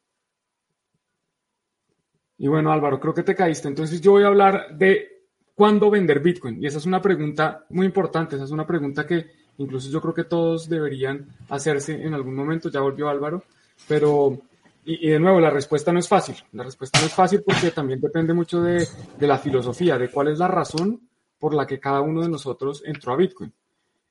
Y 2.39 2.47
bueno, 2.47 2.71
Álvaro, 2.71 2.99
creo 2.99 3.13
que 3.13 3.23
te 3.23 3.33
caíste. 3.33 3.69
Entonces 3.69 4.01
yo 4.01 4.11
voy 4.11 4.23
a 4.23 4.27
hablar 4.27 4.77
de 4.77 5.27
cuándo 5.55 5.89
vender 5.89 6.19
Bitcoin. 6.19 6.61
Y 6.61 6.67
esa 6.67 6.77
es 6.79 6.85
una 6.85 7.01
pregunta 7.01 7.65
muy 7.69 7.85
importante. 7.85 8.35
Esa 8.35 8.45
es 8.45 8.51
una 8.51 8.67
pregunta 8.67 9.07
que 9.07 9.47
Incluso 9.57 9.89
yo 9.89 10.01
creo 10.01 10.13
que 10.13 10.23
todos 10.23 10.69
deberían 10.69 11.27
hacerse 11.49 11.93
en 11.93 12.13
algún 12.13 12.35
momento, 12.35 12.69
ya 12.69 12.79
volvió 12.79 13.09
Álvaro, 13.09 13.43
pero, 13.87 14.37
y, 14.85 15.09
de 15.09 15.19
nuevo, 15.19 15.39
la 15.39 15.49
respuesta 15.49 15.91
no 15.91 15.99
es 15.99 16.07
fácil. 16.07 16.35
La 16.53 16.63
respuesta 16.63 16.99
no 16.99 17.07
es 17.07 17.13
fácil 17.13 17.41
porque 17.43 17.71
también 17.71 17.99
depende 17.99 18.33
mucho 18.33 18.61
de, 18.61 18.87
de 19.17 19.27
la 19.27 19.39
filosofía, 19.39 19.97
de 19.97 20.09
cuál 20.09 20.29
es 20.29 20.39
la 20.39 20.47
razón 20.47 21.01
por 21.39 21.53
la 21.53 21.65
que 21.65 21.79
cada 21.79 22.01
uno 22.01 22.21
de 22.21 22.29
nosotros 22.29 22.83
entró 22.85 23.13
a 23.13 23.17
Bitcoin. 23.17 23.51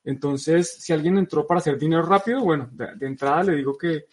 Entonces, 0.05 0.77
si 0.81 0.93
alguien 0.93 1.19
entró 1.19 1.47
para 1.47 1.59
hacer 1.59 1.79
dinero 1.79 2.03
rápido, 2.03 2.41
bueno, 2.41 2.69
de, 2.73 3.07
entrada 3.07 3.45
le 3.45 3.57
digo 3.57 3.77
que 3.77 4.07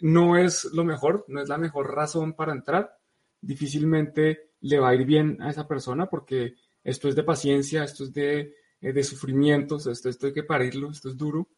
no 0.00 0.36
es 0.36 0.64
lo 0.72 0.84
mejor, 0.84 1.24
no 1.28 1.40
es 1.40 1.48
la 1.48 1.58
mejor 1.58 1.94
razón 1.94 2.34
para 2.34 2.52
entrar. 2.52 2.96
Difícilmente 3.40 4.50
le 4.60 4.78
va 4.78 4.90
a 4.90 4.94
ir 4.94 5.04
bien 5.04 5.40
a 5.42 5.50
esa 5.50 5.68
persona 5.68 6.06
porque 6.06 6.54
esto 6.82 7.08
es 7.08 7.16
de 7.16 7.22
paciencia, 7.22 7.84
esto 7.84 8.04
es 8.04 8.12
de, 8.12 8.54
eh, 8.80 8.92
de 8.92 9.02
sufrimientos, 9.04 9.86
esto, 9.86 10.08
esto 10.08 10.26
hay 10.26 10.32
que 10.32 10.42
parirlo, 10.42 10.90
esto 10.90 11.08
es 11.08 11.16
duro. 11.16 11.48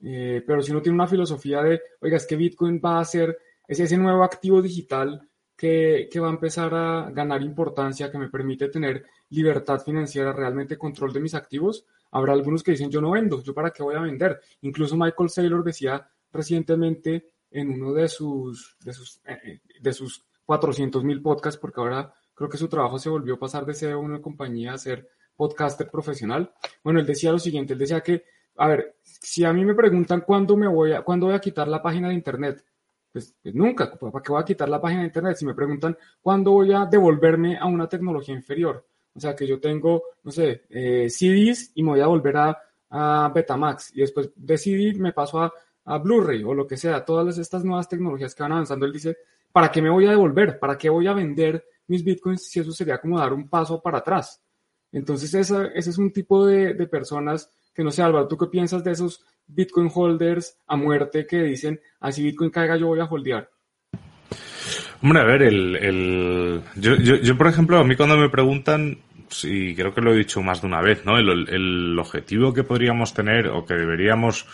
Eh, 0.00 0.42
pero 0.46 0.62
si 0.62 0.72
uno 0.72 0.82
tiene 0.82 0.96
una 0.96 1.06
filosofía 1.06 1.62
de, 1.62 1.80
oiga, 2.00 2.16
es 2.16 2.26
que 2.26 2.36
Bitcoin 2.36 2.80
va 2.84 3.00
a 3.00 3.04
ser, 3.04 3.38
es 3.66 3.80
ese 3.80 3.96
nuevo 3.96 4.24
activo 4.24 4.60
digital 4.60 5.28
que, 5.56 6.08
que 6.10 6.20
va 6.20 6.28
a 6.28 6.32
empezar 6.32 6.74
a 6.74 7.10
ganar 7.10 7.42
importancia, 7.42 8.10
que 8.10 8.18
me 8.18 8.28
permite 8.28 8.68
tener 8.68 9.04
libertad 9.30 9.80
financiera, 9.80 10.32
realmente 10.32 10.76
control 10.76 11.12
de 11.12 11.20
mis 11.20 11.34
activos, 11.34 11.86
habrá 12.10 12.32
algunos 12.32 12.62
que 12.62 12.72
dicen 12.72 12.90
yo 12.90 13.00
no 13.00 13.10
vendo, 13.10 13.42
yo 13.42 13.54
para 13.54 13.70
qué 13.70 13.82
voy 13.82 13.96
a 13.96 14.00
vender. 14.00 14.40
Incluso 14.62 14.96
Michael 14.96 15.30
Saylor 15.30 15.64
decía 15.64 16.08
recientemente 16.32 17.33
en 17.54 17.70
uno 17.70 17.92
de 17.92 18.08
sus, 18.08 18.76
de 18.80 18.92
sus, 18.92 19.20
eh, 19.24 19.38
eh, 19.44 19.60
de 19.80 19.92
sus 19.92 20.26
400 20.44 21.04
mil 21.04 21.22
podcasts, 21.22 21.58
porque 21.58 21.80
ahora 21.80 22.12
creo 22.34 22.50
que 22.50 22.58
su 22.58 22.68
trabajo 22.68 22.98
se 22.98 23.08
volvió 23.08 23.34
a 23.34 23.38
pasar 23.38 23.64
de 23.64 23.74
ser 23.74 23.94
una 23.94 24.20
compañía 24.20 24.72
a 24.72 24.78
ser 24.78 25.08
podcaster 25.36 25.88
profesional. 25.88 26.52
Bueno, 26.82 26.98
él 26.98 27.06
decía 27.06 27.30
lo 27.30 27.38
siguiente, 27.38 27.72
él 27.72 27.78
decía 27.78 28.00
que, 28.00 28.24
a 28.56 28.66
ver, 28.66 28.96
si 29.02 29.44
a 29.44 29.52
mí 29.52 29.64
me 29.64 29.74
preguntan 29.74 30.22
cuándo 30.22 30.56
me 30.56 30.66
voy 30.66 30.92
a, 30.92 31.02
cuándo 31.02 31.26
voy 31.26 31.36
a 31.36 31.40
quitar 31.40 31.68
la 31.68 31.80
página 31.80 32.08
de 32.08 32.14
internet, 32.14 32.64
pues, 33.12 33.32
pues 33.40 33.54
nunca, 33.54 33.96
¿para 33.96 34.20
qué 34.20 34.32
voy 34.32 34.42
a 34.42 34.44
quitar 34.44 34.68
la 34.68 34.80
página 34.80 35.02
de 35.02 35.06
internet? 35.06 35.36
Si 35.36 35.46
me 35.46 35.54
preguntan 35.54 35.96
cuándo 36.20 36.50
voy 36.50 36.72
a 36.72 36.86
devolverme 36.86 37.56
a 37.56 37.66
una 37.66 37.88
tecnología 37.88 38.34
inferior, 38.34 38.84
o 39.14 39.20
sea, 39.20 39.36
que 39.36 39.46
yo 39.46 39.60
tengo, 39.60 40.02
no 40.24 40.32
sé, 40.32 40.64
eh, 40.70 41.08
CDs 41.08 41.70
y 41.76 41.84
me 41.84 41.90
voy 41.90 42.00
a 42.00 42.08
volver 42.08 42.36
a, 42.36 42.58
a, 42.90 43.30
Betamax 43.32 43.96
y 43.96 44.00
después 44.00 44.32
de 44.34 44.58
CD 44.58 44.94
me 44.98 45.12
paso 45.12 45.40
a, 45.40 45.52
a 45.84 45.98
Blu-ray 45.98 46.42
o 46.44 46.54
lo 46.54 46.66
que 46.66 46.76
sea, 46.76 47.04
todas 47.04 47.38
estas 47.38 47.64
nuevas 47.64 47.88
tecnologías 47.88 48.34
que 48.34 48.42
van 48.42 48.52
avanzando. 48.52 48.86
Él 48.86 48.92
dice, 48.92 49.18
¿para 49.52 49.70
qué 49.70 49.82
me 49.82 49.90
voy 49.90 50.06
a 50.06 50.10
devolver? 50.10 50.58
¿Para 50.58 50.78
qué 50.78 50.88
voy 50.88 51.06
a 51.06 51.12
vender 51.12 51.64
mis 51.86 52.02
bitcoins 52.02 52.48
si 52.48 52.60
eso 52.60 52.72
sería 52.72 52.98
como 52.98 53.18
dar 53.18 53.32
un 53.32 53.48
paso 53.48 53.80
para 53.82 53.98
atrás? 53.98 54.42
Entonces, 54.92 55.34
esa, 55.34 55.66
ese 55.66 55.90
es 55.90 55.98
un 55.98 56.12
tipo 56.12 56.46
de, 56.46 56.74
de 56.74 56.86
personas 56.86 57.50
que 57.74 57.82
no 57.82 57.90
sé, 57.90 58.02
Álvaro, 58.02 58.28
¿tú 58.28 58.38
qué 58.38 58.46
piensas 58.46 58.84
de 58.84 58.92
esos 58.92 59.24
Bitcoin 59.46 59.90
holders 59.92 60.56
a 60.66 60.76
muerte 60.76 61.26
que 61.26 61.42
dicen, 61.42 61.80
así 62.00 62.22
ah, 62.22 62.24
Bitcoin 62.24 62.50
caiga, 62.50 62.76
yo 62.76 62.86
voy 62.86 63.00
a 63.00 63.04
holdear? 63.04 63.50
Hombre, 65.02 65.20
a 65.20 65.24
ver, 65.24 65.42
el, 65.42 65.76
el... 65.76 66.62
Yo, 66.76 66.94
yo, 66.94 67.36
por 67.36 67.48
ejemplo, 67.48 67.78
a 67.78 67.84
mí 67.84 67.96
cuando 67.96 68.16
me 68.16 68.30
preguntan, 68.30 68.98
y 69.42 69.74
creo 69.74 69.92
que 69.92 70.00
lo 70.00 70.14
he 70.14 70.18
dicho 70.18 70.40
más 70.40 70.62
de 70.62 70.68
una 70.68 70.80
vez, 70.80 71.04
¿no? 71.04 71.18
El, 71.18 71.48
el 71.48 71.98
objetivo 71.98 72.54
que 72.54 72.64
podríamos 72.64 73.12
tener 73.12 73.48
o 73.48 73.66
que 73.66 73.74
deberíamos 73.74 74.46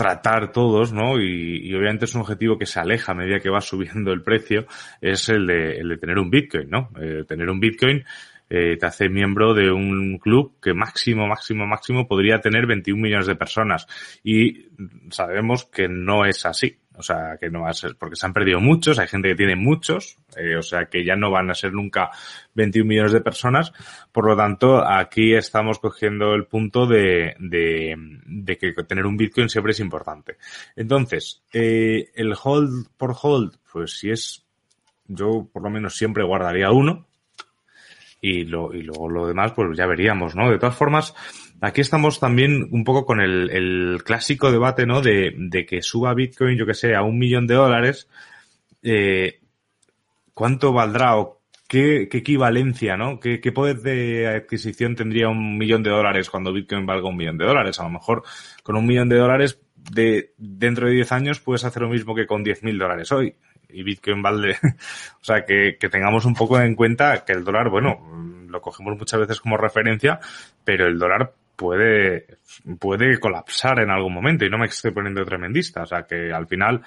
tratar 0.00 0.50
todos, 0.50 0.94
¿no? 0.94 1.20
Y, 1.20 1.60
y, 1.62 1.74
obviamente 1.74 2.06
es 2.06 2.14
un 2.14 2.22
objetivo 2.22 2.56
que 2.56 2.64
se 2.64 2.80
aleja 2.80 3.12
a 3.12 3.14
medida 3.14 3.38
que 3.38 3.50
va 3.50 3.60
subiendo 3.60 4.14
el 4.14 4.22
precio, 4.22 4.64
es 4.98 5.28
el 5.28 5.46
de, 5.46 5.76
el 5.76 5.90
de 5.90 5.98
tener 5.98 6.18
un 6.18 6.30
Bitcoin, 6.30 6.70
¿no? 6.70 6.88
Eh, 6.98 7.24
tener 7.28 7.50
un 7.50 7.60
Bitcoin 7.60 8.02
eh, 8.48 8.78
te 8.78 8.86
hace 8.86 9.10
miembro 9.10 9.52
de 9.52 9.70
un 9.70 10.16
club 10.16 10.54
que 10.58 10.72
máximo, 10.72 11.26
máximo, 11.26 11.66
máximo 11.66 12.08
podría 12.08 12.40
tener 12.40 12.66
21 12.66 13.02
millones 13.02 13.26
de 13.26 13.36
personas. 13.36 13.86
Y 14.24 14.68
sabemos 15.10 15.66
que 15.66 15.86
no 15.86 16.24
es 16.24 16.46
así. 16.46 16.78
O 17.00 17.02
sea, 17.02 17.38
que 17.40 17.48
no 17.48 17.62
va 17.62 17.70
a 17.70 17.74
ser, 17.74 17.96
porque 17.96 18.14
se 18.14 18.26
han 18.26 18.34
perdido 18.34 18.60
muchos, 18.60 18.98
hay 18.98 19.08
gente 19.08 19.30
que 19.30 19.34
tiene 19.34 19.56
muchos, 19.56 20.18
eh, 20.36 20.56
o 20.56 20.62
sea, 20.62 20.84
que 20.84 21.02
ya 21.02 21.16
no 21.16 21.30
van 21.30 21.50
a 21.50 21.54
ser 21.54 21.72
nunca 21.72 22.10
21 22.54 22.86
millones 22.86 23.12
de 23.12 23.22
personas. 23.22 23.72
Por 24.12 24.26
lo 24.26 24.36
tanto, 24.36 24.86
aquí 24.86 25.34
estamos 25.34 25.78
cogiendo 25.78 26.34
el 26.34 26.44
punto 26.44 26.86
de, 26.86 27.34
de, 27.38 27.96
de 28.26 28.58
que 28.58 28.72
tener 28.84 29.06
un 29.06 29.16
Bitcoin 29.16 29.48
siempre 29.48 29.72
es 29.72 29.80
importante. 29.80 30.36
Entonces, 30.76 31.42
eh, 31.54 32.10
el 32.14 32.34
hold 32.40 32.88
por 32.98 33.16
hold, 33.20 33.56
pues 33.72 33.98
si 33.98 34.10
es, 34.10 34.44
yo 35.06 35.48
por 35.50 35.62
lo 35.62 35.70
menos 35.70 35.96
siempre 35.96 36.22
guardaría 36.22 36.70
uno, 36.70 37.06
y, 38.20 38.44
lo, 38.44 38.74
y 38.74 38.82
luego 38.82 39.08
lo 39.08 39.26
demás, 39.26 39.52
pues 39.52 39.76
ya 39.76 39.86
veríamos, 39.86 40.36
¿no? 40.36 40.50
De 40.50 40.58
todas 40.58 40.76
formas, 40.76 41.14
aquí 41.60 41.80
estamos 41.80 42.20
también 42.20 42.68
un 42.70 42.84
poco 42.84 43.04
con 43.04 43.20
el, 43.20 43.50
el 43.50 44.02
clásico 44.04 44.50
debate, 44.50 44.86
¿no? 44.86 45.00
De, 45.00 45.34
de, 45.36 45.66
que 45.66 45.82
suba 45.82 46.14
Bitcoin, 46.14 46.56
yo 46.56 46.66
que 46.66 46.74
sé, 46.74 46.94
a 46.94 47.02
un 47.02 47.18
millón 47.18 47.46
de 47.46 47.54
dólares, 47.54 48.08
eh, 48.82 49.40
¿cuánto 50.34 50.72
valdrá 50.72 51.16
o 51.16 51.40
qué, 51.68 52.08
qué 52.10 52.18
equivalencia, 52.18 52.96
¿no? 52.96 53.20
¿Qué, 53.20 53.40
¿Qué, 53.40 53.52
poder 53.52 53.78
de 53.78 54.26
adquisición 54.28 54.96
tendría 54.96 55.28
un 55.28 55.58
millón 55.58 55.82
de 55.82 55.90
dólares 55.90 56.30
cuando 56.30 56.52
Bitcoin 56.52 56.86
valga 56.86 57.08
un 57.08 57.16
millón 57.16 57.38
de 57.38 57.46
dólares? 57.46 57.78
A 57.80 57.84
lo 57.84 57.90
mejor 57.90 58.22
con 58.62 58.76
un 58.76 58.86
millón 58.86 59.08
de 59.08 59.16
dólares 59.16 59.60
de 59.74 60.34
dentro 60.36 60.86
de 60.86 60.94
10 60.94 61.12
años 61.12 61.40
puedes 61.40 61.64
hacer 61.64 61.82
lo 61.82 61.88
mismo 61.88 62.14
que 62.14 62.26
con 62.26 62.44
10 62.44 62.64
mil 62.64 62.78
dólares 62.78 63.10
hoy 63.12 63.34
y 63.72 63.82
Bitcoin 63.82 64.22
vale. 64.22 64.56
o 65.20 65.24
sea, 65.24 65.44
que, 65.44 65.76
que 65.78 65.88
tengamos 65.88 66.24
un 66.24 66.34
poco 66.34 66.60
en 66.60 66.74
cuenta 66.74 67.24
que 67.24 67.32
el 67.32 67.44
dólar, 67.44 67.70
bueno, 67.70 68.00
lo 68.48 68.60
cogemos 68.60 68.98
muchas 68.98 69.20
veces 69.20 69.40
como 69.40 69.56
referencia, 69.56 70.20
pero 70.64 70.86
el 70.86 70.98
dólar 70.98 71.32
puede, 71.60 72.38
puede 72.78 73.20
colapsar 73.20 73.80
en 73.80 73.90
algún 73.90 74.14
momento 74.14 74.46
y 74.46 74.48
no 74.48 74.56
me 74.56 74.64
estoy 74.64 74.92
poniendo 74.92 75.22
tremendista. 75.26 75.82
O 75.82 75.86
sea, 75.86 76.04
que 76.04 76.32
al 76.32 76.46
final, 76.46 76.80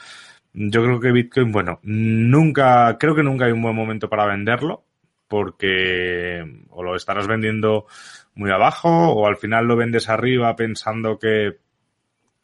yo 0.51 0.83
creo 0.83 0.99
que 0.99 1.11
Bitcoin, 1.11 1.51
bueno, 1.51 1.79
nunca, 1.83 2.97
creo 2.99 3.13
que 3.13 3.21
nunca 3.21 3.45
hay 3.45 3.51
un 3.51 3.61
buen 3.61 3.75
momento 3.75 4.09
para 4.09 4.25
venderlo 4.25 4.83
porque 5.27 6.43
o 6.71 6.81
lo 6.81 6.95
estarás 6.95 7.27
vendiendo 7.27 7.85
muy 8.33 8.49
abajo 8.49 8.89
o 8.89 9.27
al 9.27 9.37
final 9.37 9.65
lo 9.65 9.75
vendes 9.75 10.09
arriba 10.09 10.55
pensando 10.55 11.19
que 11.19 11.59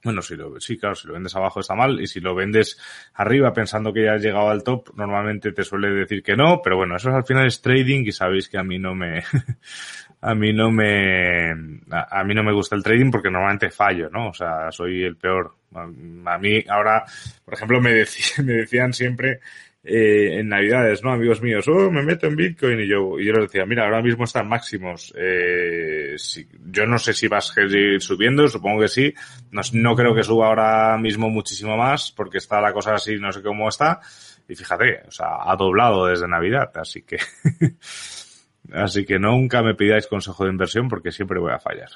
bueno, 0.02 0.22
si 0.22 0.38
lo, 0.38 0.58
sí, 0.62 0.78
claro, 0.78 0.96
si 0.96 1.08
lo 1.08 1.14
vendes 1.14 1.36
abajo 1.36 1.60
está 1.60 1.76
mal 1.76 2.00
y 2.00 2.08
si 2.08 2.22
lo 2.22 2.34
vendes 2.34 2.80
arriba 3.16 3.52
pensando 3.52 3.92
que 3.92 4.06
ya 4.06 4.14
has 4.14 4.22
llegado 4.22 4.50
al 4.50 4.64
top, 4.64 4.92
normalmente 4.96 5.52
te 5.52 5.64
suele 5.64 5.90
decir 5.90 6.24
que 6.24 6.38
no, 6.38 6.62
pero 6.64 6.78
bueno, 6.78 6.96
eso 6.96 7.14
al 7.14 7.26
final 7.26 7.48
es 7.48 7.62
trading 7.62 8.06
y 8.06 8.14
sabéis 8.14 8.48
que 8.48 8.58
a 8.58 8.64
mí 8.64 8.80
no 8.80 8.96
me, 8.96 9.24
a 10.22 10.36
mí 10.36 10.54
no 10.54 10.72
me, 10.72 11.52
a, 11.92 12.24
mí 12.24 12.34
no 12.34 12.44
me 12.44 12.54
gusta 12.54 12.76
el 12.76 12.84
trading 12.84 13.12
porque 13.12 13.30
normalmente 13.30 13.72
fallo, 13.72 14.10
¿no? 14.10 14.30
O 14.30 14.34
sea, 14.34 14.72
soy 14.72 15.04
el 15.04 15.16
peor. 15.16 15.56
A, 15.76 16.38
mí 16.38 16.64
ahora, 16.68 17.06
por 17.46 17.54
ejemplo, 17.54 17.80
me, 17.80 17.92
me 18.44 18.54
decían 18.54 18.94
siempre, 18.94 19.40
eh, 19.82 20.40
en 20.40 20.50
Navidades, 20.50 21.02
¿no? 21.04 21.14
Amigos 21.14 21.42
míos, 21.42 21.66
oh, 21.70 21.90
me 21.90 22.04
meto 22.04 22.28
en 22.28 22.36
Bitcoin 22.36 22.82
y 22.82 22.88
yo, 22.88 23.18
y 23.18 23.26
yo 23.26 23.32
les 23.32 23.44
decía, 23.44 23.66
mira, 23.66 23.86
ahora 23.86 24.02
mismo 24.02 24.26
están 24.26 24.48
máximos. 24.48 25.14
Eh, 25.18 26.16
si, 26.18 26.48
yo 26.66 26.86
no 26.86 27.00
sé 27.00 27.14
si 27.14 27.30
vas 27.30 27.50
a 27.52 27.54
seguir 27.54 28.02
subiendo, 28.02 28.46
supongo 28.50 28.82
que 28.82 28.90
sí. 28.90 29.14
No, 29.52 29.62
no, 29.74 29.96
creo 29.96 30.14
que 30.14 30.24
suba 30.24 30.48
ahora 30.48 30.98
mismo 30.98 31.30
muchísimo 31.30 31.78
más 31.78 32.12
porque 32.12 32.40
está 32.40 32.60
la 32.60 32.74
cosa 32.74 32.96
así, 32.96 33.16
no 33.18 33.32
sé 33.32 33.42
cómo 33.42 33.70
está. 33.70 34.02
Y 34.50 34.56
fíjate, 34.56 35.04
o 35.08 35.12
sea, 35.12 35.28
ha 35.46 35.56
doblado 35.56 36.08
desde 36.08 36.28
Navidad, 36.28 36.72
así 36.76 37.04
que, 37.04 37.18
así 38.74 39.06
que 39.06 39.20
nunca 39.20 39.62
me 39.62 39.76
pidáis 39.76 40.08
consejo 40.08 40.44
de 40.44 40.52
inversión 40.52 40.88
porque 40.88 41.12
siempre 41.12 41.40
voy 41.40 41.52
a 41.52 41.60
fallar. 41.60 41.90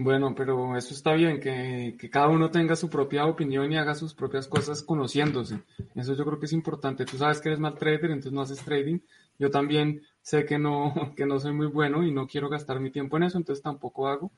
Bueno, 0.00 0.32
pero 0.32 0.76
eso 0.76 0.94
está 0.94 1.14
bien, 1.14 1.40
que, 1.40 1.96
que, 1.98 2.08
cada 2.08 2.28
uno 2.28 2.52
tenga 2.52 2.76
su 2.76 2.88
propia 2.88 3.26
opinión 3.26 3.72
y 3.72 3.76
haga 3.76 3.96
sus 3.96 4.14
propias 4.14 4.46
cosas 4.46 4.84
conociéndose. 4.84 5.58
Eso 5.96 6.14
yo 6.14 6.24
creo 6.24 6.38
que 6.38 6.46
es 6.46 6.52
importante. 6.52 7.04
Tú 7.04 7.16
sabes 7.18 7.40
que 7.40 7.48
eres 7.48 7.58
mal 7.58 7.74
trader, 7.74 8.12
entonces 8.12 8.32
no 8.32 8.42
haces 8.42 8.64
trading. 8.64 9.00
Yo 9.40 9.50
también 9.50 10.02
sé 10.22 10.44
que 10.44 10.56
no, 10.56 10.94
que 11.16 11.26
no 11.26 11.40
soy 11.40 11.52
muy 11.52 11.66
bueno 11.66 12.04
y 12.04 12.12
no 12.12 12.28
quiero 12.28 12.48
gastar 12.48 12.78
mi 12.78 12.92
tiempo 12.92 13.16
en 13.16 13.24
eso, 13.24 13.38
entonces 13.38 13.60
tampoco 13.60 14.06
hago. 14.06 14.30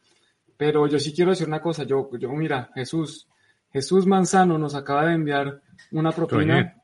Pero 0.57 0.87
yo 0.87 0.99
sí 0.99 1.13
quiero 1.15 1.31
decir 1.31 1.47
una 1.47 1.61
cosa. 1.61 1.85
Yo, 1.85 2.09
yo 2.19 2.31
mira, 2.33 2.71
Jesús, 2.75 3.29
Jesús 3.71 4.07
Manzano 4.07 4.57
nos 4.57 4.75
acaba 4.75 5.07
de 5.07 5.15
enviar 5.15 5.61
una 5.91 6.13
propina. 6.13 6.75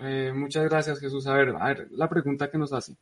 Eh, 0.00 0.32
muchas 0.34 0.64
gracias, 0.64 0.98
Jesús. 0.98 1.26
A 1.26 1.34
ver, 1.34 1.54
a 1.58 1.68
ver, 1.68 1.88
la 1.92 2.08
pregunta 2.08 2.50
que 2.50 2.58
nos 2.58 2.72
hace. 2.72 2.96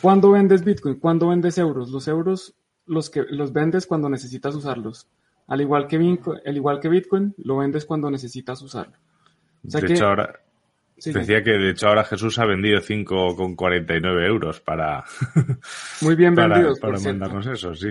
¿Cuándo 0.00 0.30
vendes 0.30 0.64
Bitcoin? 0.64 0.96
¿Cuándo 0.96 1.28
vendes 1.28 1.58
euros? 1.58 1.90
Los 1.90 2.08
euros 2.08 2.54
los, 2.86 3.08
que, 3.08 3.24
los 3.30 3.52
vendes 3.52 3.86
cuando 3.86 4.08
necesitas 4.08 4.54
usarlos. 4.54 5.08
Al 5.46 5.60
igual 5.60 5.86
que, 5.86 5.98
Bitcoin, 5.98 6.40
al 6.44 6.56
igual 6.56 6.80
que 6.80 6.88
Bitcoin, 6.88 7.34
lo 7.38 7.58
vendes 7.58 7.84
cuando 7.84 8.10
necesitas 8.10 8.60
usarlo. 8.62 8.94
de 9.62 9.92
hecho, 9.92 10.06
ahora, 10.06 10.40
decía 10.96 11.42
que 11.42 11.52
de 11.52 11.70
hecho 11.70 11.88
ahora 11.88 12.04
Jesús 12.04 12.38
ha 12.38 12.44
vendido 12.44 12.80
5,49 12.80 14.26
euros 14.26 14.60
para... 14.60 15.04
Muy 16.02 16.14
bien 16.14 16.34
vendidos, 16.36 16.78
Para, 16.78 16.98
mandarnos 16.98 17.46
eso, 17.46 17.74
sí. 17.74 17.90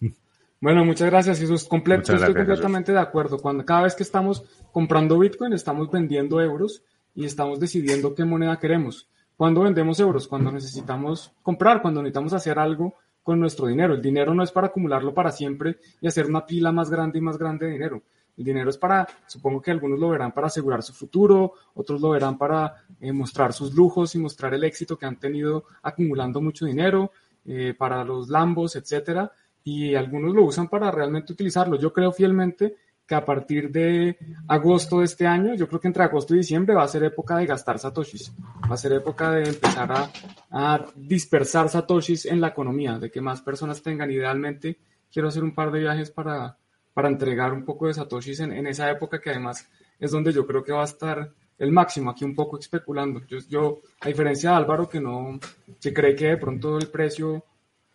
Bueno, 0.62 0.84
muchas 0.84 1.08
gracias 1.08 1.40
Jesús. 1.40 1.64
Completo, 1.64 2.14
estoy 2.14 2.34
completamente 2.34 2.92
de 2.92 2.98
acuerdo. 2.98 3.38
Cuando 3.38 3.64
cada 3.64 3.84
vez 3.84 3.94
que 3.94 4.02
estamos 4.02 4.44
comprando 4.72 5.18
Bitcoin, 5.18 5.54
estamos 5.54 5.90
vendiendo 5.90 6.38
euros 6.38 6.82
y 7.14 7.24
estamos 7.24 7.60
decidiendo 7.60 8.14
qué 8.14 8.26
moneda 8.26 8.58
queremos. 8.58 9.08
¿Cuándo 9.40 9.62
vendemos 9.62 9.98
euros? 10.00 10.28
Cuando 10.28 10.52
necesitamos 10.52 11.32
comprar, 11.42 11.80
cuando 11.80 12.02
necesitamos 12.02 12.34
hacer 12.34 12.58
algo 12.58 12.96
con 13.22 13.40
nuestro 13.40 13.68
dinero. 13.68 13.94
El 13.94 14.02
dinero 14.02 14.34
no 14.34 14.42
es 14.42 14.52
para 14.52 14.66
acumularlo 14.66 15.14
para 15.14 15.32
siempre 15.32 15.78
y 15.98 16.06
hacer 16.06 16.26
una 16.26 16.44
pila 16.44 16.72
más 16.72 16.90
grande 16.90 17.20
y 17.20 17.22
más 17.22 17.38
grande 17.38 17.64
de 17.64 17.72
dinero. 17.72 18.02
El 18.36 18.44
dinero 18.44 18.68
es 18.68 18.76
para, 18.76 19.08
supongo 19.26 19.62
que 19.62 19.70
algunos 19.70 19.98
lo 19.98 20.10
verán 20.10 20.32
para 20.32 20.48
asegurar 20.48 20.82
su 20.82 20.92
futuro, 20.92 21.54
otros 21.72 22.02
lo 22.02 22.10
verán 22.10 22.36
para 22.36 22.84
eh, 23.00 23.14
mostrar 23.14 23.54
sus 23.54 23.72
lujos 23.72 24.14
y 24.14 24.18
mostrar 24.18 24.52
el 24.52 24.62
éxito 24.62 24.98
que 24.98 25.06
han 25.06 25.18
tenido 25.18 25.64
acumulando 25.80 26.42
mucho 26.42 26.66
dinero, 26.66 27.10
eh, 27.46 27.72
para 27.72 28.04
los 28.04 28.28
lambos, 28.28 28.76
etcétera, 28.76 29.32
y 29.64 29.94
algunos 29.94 30.34
lo 30.34 30.44
usan 30.44 30.68
para 30.68 30.90
realmente 30.90 31.32
utilizarlo. 31.32 31.78
Yo 31.78 31.94
creo 31.94 32.12
fielmente 32.12 32.76
que 33.10 33.16
a 33.16 33.24
partir 33.24 33.72
de 33.72 34.16
agosto 34.46 35.00
de 35.00 35.06
este 35.06 35.26
año, 35.26 35.56
yo 35.56 35.66
creo 35.66 35.80
que 35.80 35.88
entre 35.88 36.04
agosto 36.04 36.32
y 36.32 36.38
diciembre 36.38 36.76
va 36.76 36.84
a 36.84 36.86
ser 36.86 37.02
época 37.02 37.38
de 37.38 37.44
gastar 37.44 37.76
satoshis, 37.80 38.32
va 38.70 38.74
a 38.74 38.76
ser 38.76 38.92
época 38.92 39.32
de 39.32 39.48
empezar 39.48 39.90
a, 39.90 40.12
a 40.52 40.86
dispersar 40.94 41.68
satoshis 41.68 42.26
en 42.26 42.40
la 42.40 42.46
economía, 42.46 43.00
de 43.00 43.10
que 43.10 43.20
más 43.20 43.42
personas 43.42 43.82
tengan. 43.82 44.12
Idealmente, 44.12 44.78
quiero 45.12 45.26
hacer 45.26 45.42
un 45.42 45.56
par 45.56 45.72
de 45.72 45.80
viajes 45.80 46.12
para, 46.12 46.56
para 46.94 47.08
entregar 47.08 47.52
un 47.52 47.64
poco 47.64 47.88
de 47.88 47.94
satoshis 47.94 48.38
en, 48.38 48.52
en 48.52 48.68
esa 48.68 48.88
época 48.88 49.20
que 49.20 49.30
además 49.30 49.68
es 49.98 50.12
donde 50.12 50.32
yo 50.32 50.46
creo 50.46 50.62
que 50.62 50.70
va 50.70 50.82
a 50.82 50.84
estar 50.84 51.32
el 51.58 51.72
máximo, 51.72 52.12
aquí 52.12 52.24
un 52.24 52.36
poco 52.36 52.60
especulando. 52.60 53.26
Yo, 53.26 53.38
yo, 53.48 53.80
a 54.02 54.06
diferencia 54.06 54.50
de 54.50 54.56
Álvaro, 54.56 54.88
que 54.88 55.00
no, 55.00 55.40
se 55.80 55.92
cree 55.92 56.14
que 56.14 56.26
de 56.28 56.36
pronto 56.36 56.78
el 56.78 56.86
precio 56.86 57.44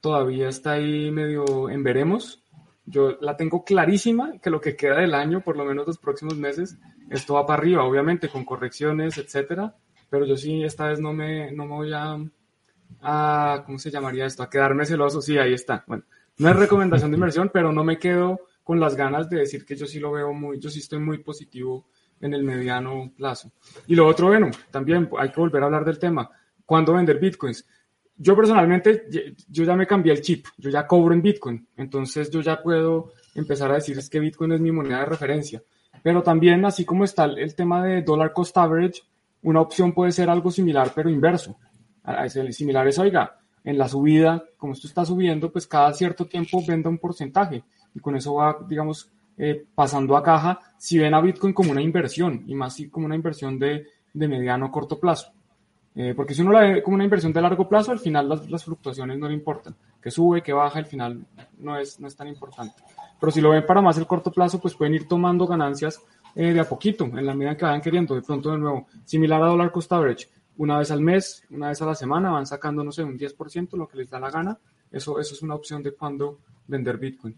todavía 0.02 0.50
está 0.50 0.74
ahí 0.74 1.10
medio 1.10 1.70
en 1.70 1.84
veremos, 1.84 2.44
yo 2.86 3.18
la 3.22 3.36
tengo 3.36 3.64
clarísima 3.64 4.38
que 4.40 4.50
lo 4.50 4.62
que 4.62 4.76
queda 4.76 4.98
del 5.00 5.14
año, 5.14 5.42
por 5.42 5.58
lo 5.58 5.66
menos 5.66 5.88
los 5.88 5.98
próximos 5.98 6.38
meses, 6.38 6.78
esto 7.10 7.34
va 7.34 7.46
para 7.46 7.60
arriba, 7.60 7.84
obviamente 7.84 8.30
con 8.30 8.46
correcciones, 8.46 9.18
etcétera, 9.18 9.76
pero 10.10 10.26
yo 10.26 10.38
sí 10.38 10.64
esta 10.64 10.88
vez 10.88 11.00
no 11.00 11.14
me, 11.14 11.52
no 11.52 11.66
me 11.66 11.74
voy 11.74 11.94
a, 11.94 12.18
a, 13.02 13.64
¿cómo 13.66 13.80
se 13.80 13.92
llamaría 13.92 14.26
esto? 14.26 14.44
A 14.44 14.50
quedarme 14.50 14.86
celoso, 14.86 15.22
sí, 15.22 15.38
ahí 15.38 15.54
está. 15.54 15.84
Bueno, 15.88 16.04
no 16.38 16.50
es 16.50 16.56
recomendación 16.56 17.12
de 17.12 17.18
inversión, 17.18 17.50
pero 17.52 17.72
no 17.72 17.84
me 17.84 17.98
quedo 17.98 18.40
con 18.64 18.80
las 18.80 18.96
ganas 18.96 19.30
de 19.30 19.38
decir 19.38 19.66
que 19.66 19.76
yo 19.76 19.86
sí 19.86 20.00
lo 20.00 20.12
veo 20.12 20.34
muy, 20.34 20.60
yo 20.60 20.70
sí 20.70 20.80
estoy 20.80 21.00
muy 21.00 21.20
positivo 21.20 21.88
en 22.22 22.34
el 22.34 22.44
mediano 22.44 23.12
plazo. 23.16 23.52
Y 23.88 23.96
lo 23.96 24.08
otro, 24.08 24.28
bueno, 24.28 24.50
también 24.72 25.10
hay 25.18 25.30
que 25.30 25.40
volver 25.40 25.64
a 25.64 25.66
hablar 25.66 25.86
del 25.86 26.00
tema. 26.00 26.30
¿Cuándo 26.66 26.94
vender 26.94 27.20
bitcoins? 27.20 27.68
Yo 28.18 28.36
personalmente, 28.36 29.08
yo 29.50 29.64
ya 29.66 29.76
me 29.76 29.86
cambié 29.86 30.14
el 30.14 30.22
chip, 30.22 30.46
yo 30.58 30.70
ya 30.70 30.88
cobro 30.88 31.14
en 31.14 31.22
bitcoin, 31.22 31.68
entonces 31.76 32.30
yo 32.32 32.42
ya 32.42 32.62
puedo 32.62 33.12
empezar 33.34 33.70
a 33.72 33.76
decir 33.76 33.98
es 33.98 34.10
que 34.10 34.20
bitcoin 34.20 34.54
es 34.54 34.62
mi 34.62 34.72
moneda 34.72 35.00
de 35.00 35.06
referencia. 35.06 35.62
Pero 36.02 36.24
también, 36.24 36.64
así 36.66 36.86
como 36.86 37.04
está 37.04 37.26
el 37.26 37.56
tema 37.56 37.84
de 37.84 38.02
dollar 38.04 38.32
cost 38.32 38.56
average, 38.58 39.02
una 39.44 39.62
opción 39.62 39.94
puede 39.94 40.12
ser 40.12 40.30
algo 40.30 40.50
similar, 40.50 40.92
pero 40.96 41.10
inverso. 41.10 41.58
Similar 42.52 42.88
es, 42.88 43.00
oiga, 43.00 43.38
en 43.64 43.78
la 43.78 43.88
subida, 43.88 44.44
como 44.58 44.74
esto 44.74 44.88
está 44.88 45.04
subiendo, 45.04 45.52
pues 45.52 45.68
cada 45.68 45.92
cierto 45.94 46.26
tiempo 46.26 46.64
venda 46.66 46.90
un 46.90 47.00
porcentaje 47.00 47.64
y 47.94 48.00
con 48.00 48.16
eso 48.16 48.36
va, 48.36 48.58
digamos, 48.68 49.10
eh, 49.38 49.66
pasando 49.74 50.16
a 50.16 50.24
caja, 50.24 50.60
si 50.78 50.98
ven 50.98 51.14
a 51.14 51.22
Bitcoin 51.22 51.54
como 51.54 51.72
una 51.72 51.82
inversión 51.82 52.44
y 52.48 52.56
más 52.56 52.78
como 52.90 53.06
una 53.06 53.16
inversión 53.16 53.60
de, 53.60 53.88
de 54.14 54.28
mediano 54.28 54.72
corto 54.72 55.00
plazo. 55.00 55.32
Eh, 55.96 56.14
porque 56.14 56.34
si 56.34 56.42
uno 56.42 56.52
la 56.52 56.60
ve 56.60 56.84
como 56.84 56.96
una 56.96 57.06
inversión 57.06 57.32
de 57.32 57.42
largo 57.42 57.70
plazo, 57.70 57.92
al 57.92 58.00
final 58.00 58.28
las, 58.50 58.66
fluctuaciones 58.66 59.18
no 59.18 59.28
le 59.28 59.34
importan. 59.34 59.76
Que 60.02 60.12
sube, 60.12 60.42
que 60.42 60.52
baja, 60.52 60.80
al 60.80 60.86
final 60.86 61.26
no 61.58 61.78
es, 61.78 62.00
no 62.00 62.08
es 62.08 62.16
tan 62.16 62.28
importante. 62.28 62.76
Pero 63.20 63.32
si 63.32 63.40
lo 63.40 63.52
ven 63.52 63.66
para 63.66 63.82
más 63.82 63.98
el 63.98 64.06
corto 64.06 64.32
plazo, 64.32 64.60
pues 64.60 64.76
pueden 64.76 64.94
ir 64.94 65.08
tomando 65.08 65.48
ganancias 65.48 66.02
eh, 66.36 66.54
de 66.54 66.60
a 66.60 66.68
poquito, 66.68 67.06
en 67.06 67.26
la 67.26 67.34
medida 67.34 67.56
que 67.56 67.64
vayan 67.64 67.82
queriendo. 67.82 68.14
De 68.14 68.22
pronto, 68.22 68.52
de 68.52 68.58
nuevo, 68.58 68.88
similar 69.06 69.42
a 69.42 69.48
dólar 69.48 69.72
cost 69.72 69.92
average, 69.94 70.28
una 70.58 70.78
vez 70.78 70.92
al 70.92 71.02
mes, 71.02 71.44
una 71.50 71.70
vez 71.70 71.82
a 71.82 71.86
la 71.86 71.96
semana, 71.96 72.30
van 72.30 72.46
sacando, 72.46 72.84
no 72.84 72.92
sé, 72.92 73.04
un 73.04 73.18
10%, 73.18 73.78
lo 73.78 73.88
que 73.88 73.98
les 73.98 74.10
da 74.10 74.20
la 74.20 74.30
gana. 74.30 74.58
Eso, 74.92 75.20
eso 75.20 75.34
es 75.34 75.42
una 75.42 75.56
opción 75.56 75.82
de 75.82 75.94
cuando 75.94 76.40
vender 76.68 76.98
Bitcoin. 76.98 77.36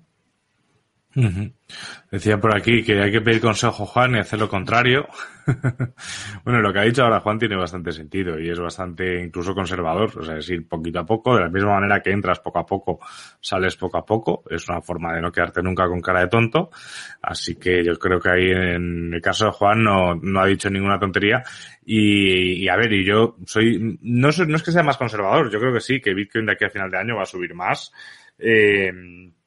Decía 2.11 2.39
por 2.39 2.55
aquí 2.55 2.83
que 2.83 3.01
hay 3.01 3.11
que 3.11 3.21
pedir 3.21 3.41
consejo 3.41 3.85
Juan 3.85 4.15
y 4.15 4.19
hacer 4.19 4.39
lo 4.39 4.49
contrario. 4.49 5.07
bueno, 6.43 6.61
lo 6.61 6.73
que 6.73 6.79
ha 6.79 6.83
dicho 6.83 7.03
ahora 7.03 7.21
Juan 7.21 7.39
tiene 7.39 7.55
bastante 7.55 7.91
sentido 7.91 8.39
y 8.39 8.49
es 8.49 8.59
bastante 8.59 9.23
incluso 9.23 9.53
conservador. 9.55 10.11
O 10.17 10.23
sea, 10.23 10.37
es 10.37 10.49
ir 10.49 10.67
poquito 10.67 10.99
a 10.99 11.05
poco, 11.05 11.35
de 11.35 11.41
la 11.41 11.49
misma 11.49 11.75
manera 11.75 12.01
que 12.01 12.11
entras 12.11 12.39
poco 12.39 12.59
a 12.59 12.65
poco, 12.65 12.99
sales 13.39 13.75
poco 13.77 13.97
a 13.97 14.05
poco. 14.05 14.43
Es 14.49 14.67
una 14.69 14.81
forma 14.81 15.13
de 15.13 15.21
no 15.21 15.31
quedarte 15.31 15.61
nunca 15.61 15.87
con 15.87 16.01
cara 16.01 16.21
de 16.21 16.27
tonto. 16.27 16.69
Así 17.21 17.55
que 17.55 17.83
yo 17.83 17.97
creo 17.97 18.19
que 18.19 18.29
ahí 18.29 18.49
en 18.51 19.13
el 19.13 19.21
caso 19.21 19.45
de 19.45 19.51
Juan 19.51 19.83
no, 19.83 20.15
no 20.15 20.41
ha 20.41 20.47
dicho 20.47 20.69
ninguna 20.69 20.99
tontería. 20.99 21.43
Y, 21.85 22.63
y 22.63 22.69
a 22.69 22.75
ver, 22.75 22.91
y 22.91 23.05
yo 23.05 23.37
soy, 23.45 23.97
no, 24.01 24.29
no 24.47 24.55
es 24.55 24.63
que 24.63 24.71
sea 24.71 24.83
más 24.83 24.97
conservador, 24.97 25.49
yo 25.49 25.59
creo 25.59 25.73
que 25.73 25.79
sí, 25.79 26.01
que 26.01 26.13
Bitcoin 26.13 26.45
de 26.45 26.53
aquí 26.53 26.65
a 26.65 26.69
final 26.69 26.91
de 26.91 26.97
año 26.97 27.15
va 27.15 27.23
a 27.23 27.25
subir 27.25 27.53
más. 27.53 27.91
Eh, 28.39 28.91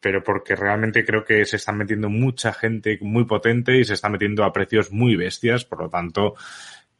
pero 0.00 0.24
porque 0.24 0.56
realmente 0.56 1.04
creo 1.04 1.24
que 1.24 1.44
se 1.44 1.56
están 1.56 1.76
metiendo 1.76 2.08
mucha 2.08 2.52
gente 2.52 2.98
muy 3.02 3.24
potente 3.24 3.78
y 3.78 3.84
se 3.84 3.94
está 3.94 4.08
metiendo 4.08 4.44
a 4.44 4.52
precios 4.52 4.90
muy 4.90 5.14
bestias, 5.14 5.64
por 5.64 5.82
lo 5.82 5.89
tanto, 5.90 6.36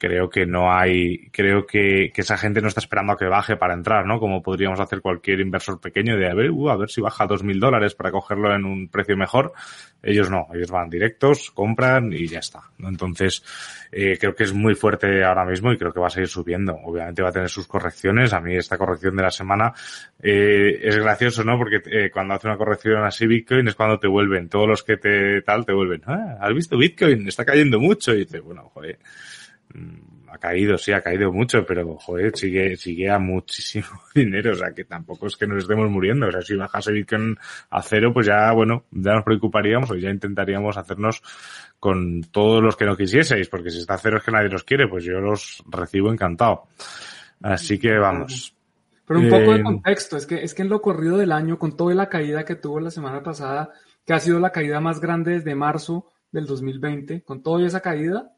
creo 0.01 0.31
que 0.31 0.47
no 0.47 0.73
hay, 0.73 1.29
creo 1.31 1.67
que, 1.67 2.11
que, 2.13 2.23
esa 2.23 2.39
gente 2.39 2.63
no 2.63 2.69
está 2.69 2.81
esperando 2.81 3.13
a 3.13 3.19
que 3.19 3.27
baje 3.27 3.57
para 3.57 3.75
entrar, 3.75 4.07
¿no? 4.07 4.19
Como 4.19 4.43
podríamos 4.43 4.81
hacer 4.81 5.03
cualquier 5.03 5.41
inversor 5.41 5.79
pequeño 5.79 6.17
de 6.17 6.29
a 6.29 6.35
ver, 6.35 6.51
uh, 6.51 6.71
a 6.71 6.77
ver 6.79 6.89
si 6.89 7.03
baja 7.03 7.27
dos 7.27 7.45
mil 7.45 7.61
dólares 7.61 7.95
para 7.95 8.11
cogerlo 8.11 8.55
en 8.55 8.65
un 8.65 8.89
precio 8.89 9.15
mejor. 9.15 9.53
Ellos 10.03 10.31
no, 10.31 10.49
ellos 10.55 10.71
van 10.71 10.89
directos, 10.89 11.51
compran 11.51 12.15
y 12.15 12.27
ya 12.27 12.39
está, 12.39 12.63
¿no? 12.79 12.89
Entonces, 12.89 13.45
eh, 13.93 14.17
creo 14.19 14.35
que 14.35 14.45
es 14.45 14.55
muy 14.55 14.75
fuerte 14.75 15.23
ahora 15.23 15.45
mismo 15.45 15.71
y 15.71 15.77
creo 15.77 15.93
que 15.93 16.01
va 16.01 16.07
a 16.07 16.11
seguir 16.11 16.29
subiendo. 16.29 16.75
Obviamente 16.83 17.23
va 17.23 17.29
a 17.29 17.33
tener 17.33 17.51
sus 17.51 17.67
correcciones. 17.67 18.33
A 18.33 18.41
mí 18.41 18.57
esta 18.57 18.79
corrección 18.79 19.15
de 19.17 19.23
la 19.23 19.31
semana 19.31 19.75
eh, 20.23 20.81
es 20.83 20.97
gracioso, 20.97 21.45
¿no? 21.45 21.59
Porque 21.59 21.83
eh, 21.91 22.11
cuando 22.11 22.33
hace 22.33 22.49
una 22.49 22.57
corrección 22.57 23.05
así 23.05 23.27
Bitcoin 23.27 23.69
es 23.69 23.75
cuando 23.75 23.99
te 23.99 24.09
vuelven, 24.09 24.49
todos 24.49 24.67
los 24.67 24.83
que 24.83 24.97
te 24.97 25.43
tal 25.43 25.67
te 25.67 25.75
vuelven, 25.75 26.01
ah, 26.07 26.39
¿has 26.41 26.55
visto 26.55 26.79
Bitcoin? 26.79 27.29
Está 27.29 27.45
cayendo 27.45 27.79
mucho. 27.79 28.15
Y 28.15 28.21
dices, 28.21 28.41
bueno, 28.41 28.71
joder 28.73 28.99
ha 30.33 30.39
caído, 30.39 30.79
sí, 30.79 30.93
ha 30.93 31.01
caído 31.01 31.33
mucho, 31.33 31.65
pero 31.67 31.97
joder, 31.97 32.37
sigue, 32.37 32.77
sigue 32.77 33.11
a 33.11 33.19
muchísimo 33.19 33.89
dinero, 34.15 34.53
o 34.53 34.55
sea 34.55 34.73
que 34.73 34.85
tampoco 34.85 35.27
es 35.27 35.37
que 35.37 35.47
nos 35.47 35.63
estemos 35.63 35.91
muriendo, 35.91 36.29
o 36.29 36.31
sea, 36.31 36.41
si 36.41 36.55
bajase 36.55 36.93
Bitcoin 36.93 37.37
a 37.71 37.83
cero, 37.83 38.13
pues 38.13 38.27
ya, 38.27 38.53
bueno, 38.53 38.85
ya 38.91 39.15
nos 39.15 39.25
preocuparíamos 39.25 39.91
o 39.91 39.97
ya 39.97 40.11
intentaríamos 40.11 40.77
hacernos 40.77 41.23
con 41.79 42.23
todos 42.31 42.63
los 42.63 42.77
que 42.77 42.85
no 42.85 42.97
quisieseis, 42.97 43.49
porque 43.49 43.71
si 43.71 43.79
está 43.79 43.95
a 43.95 43.99
cero 43.99 44.19
es 44.19 44.25
que 44.25 44.31
nadie 44.31 44.49
los 44.49 44.65
quiere, 44.65 44.87
pues 44.87 45.05
yo 45.05 45.21
los 45.21 45.65
recibo 45.69 46.13
encantado. 46.13 46.69
Así 47.43 47.79
que 47.79 47.97
vamos. 47.97 48.55
Pero 49.07 49.21
un 49.21 49.29
poco 49.29 49.53
de 49.55 49.63
contexto, 49.63 50.17
es 50.17 50.27
que, 50.27 50.45
es 50.45 50.55
que 50.55 50.63
en 50.63 50.69
lo 50.69 50.81
corrido 50.81 51.17
del 51.17 51.33
año, 51.33 51.59
con 51.59 51.77
toda 51.77 51.95
la 51.95 52.09
caída 52.09 52.45
que 52.45 52.55
tuvo 52.55 52.79
la 52.79 52.93
semana 52.93 53.25
pasada, 53.25 53.73
que 54.07 54.13
ha 54.13 54.21
sido 54.21 54.39
la 54.39 54.53
caída 54.53 54.81
más 54.81 55.01
grande 55.01 55.33
desde 55.33 55.57
marzo 55.57 56.13
del 56.31 56.47
2020, 56.47 57.23
con 57.23 57.43
toda 57.43 57.67
esa 57.67 57.81
caída, 57.81 58.33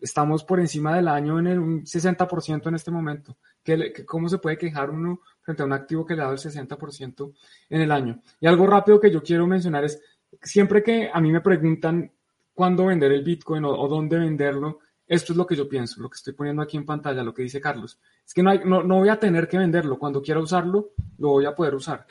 estamos 0.00 0.44
por 0.44 0.60
encima 0.60 0.96
del 0.96 1.08
año 1.08 1.38
en 1.38 1.46
el, 1.46 1.58
un 1.58 1.84
60% 1.84 2.66
en 2.66 2.74
este 2.74 2.90
momento. 2.90 3.36
¿Qué, 3.62 4.04
¿Cómo 4.06 4.28
se 4.28 4.38
puede 4.38 4.58
quejar 4.58 4.90
uno 4.90 5.20
frente 5.42 5.62
a 5.62 5.66
un 5.66 5.72
activo 5.72 6.04
que 6.04 6.14
le 6.14 6.22
ha 6.22 6.24
dado 6.24 6.36
el 6.36 6.40
60% 6.40 7.32
en 7.70 7.80
el 7.80 7.92
año? 7.92 8.22
Y 8.40 8.46
algo 8.46 8.66
rápido 8.66 9.00
que 9.00 9.10
yo 9.10 9.22
quiero 9.22 9.46
mencionar 9.46 9.84
es, 9.84 10.00
siempre 10.42 10.82
que 10.82 11.10
a 11.12 11.20
mí 11.20 11.32
me 11.32 11.40
preguntan 11.40 12.12
cuándo 12.54 12.86
vender 12.86 13.12
el 13.12 13.24
Bitcoin 13.24 13.64
o, 13.64 13.70
o 13.70 13.88
dónde 13.88 14.18
venderlo, 14.18 14.80
esto 15.06 15.32
es 15.32 15.36
lo 15.36 15.46
que 15.46 15.56
yo 15.56 15.68
pienso, 15.68 16.02
lo 16.02 16.10
que 16.10 16.16
estoy 16.16 16.34
poniendo 16.34 16.62
aquí 16.62 16.76
en 16.76 16.84
pantalla, 16.84 17.22
lo 17.22 17.32
que 17.32 17.42
dice 17.42 17.60
Carlos. 17.60 17.98
Es 18.26 18.34
que 18.34 18.42
no, 18.42 18.50
hay, 18.50 18.60
no, 18.64 18.82
no 18.82 18.96
voy 18.96 19.08
a 19.08 19.18
tener 19.18 19.48
que 19.48 19.56
venderlo. 19.56 19.98
Cuando 19.98 20.20
quiera 20.20 20.40
usarlo, 20.40 20.90
lo 21.16 21.28
voy 21.28 21.46
a 21.46 21.54
poder 21.54 21.74
usar. 21.74 22.06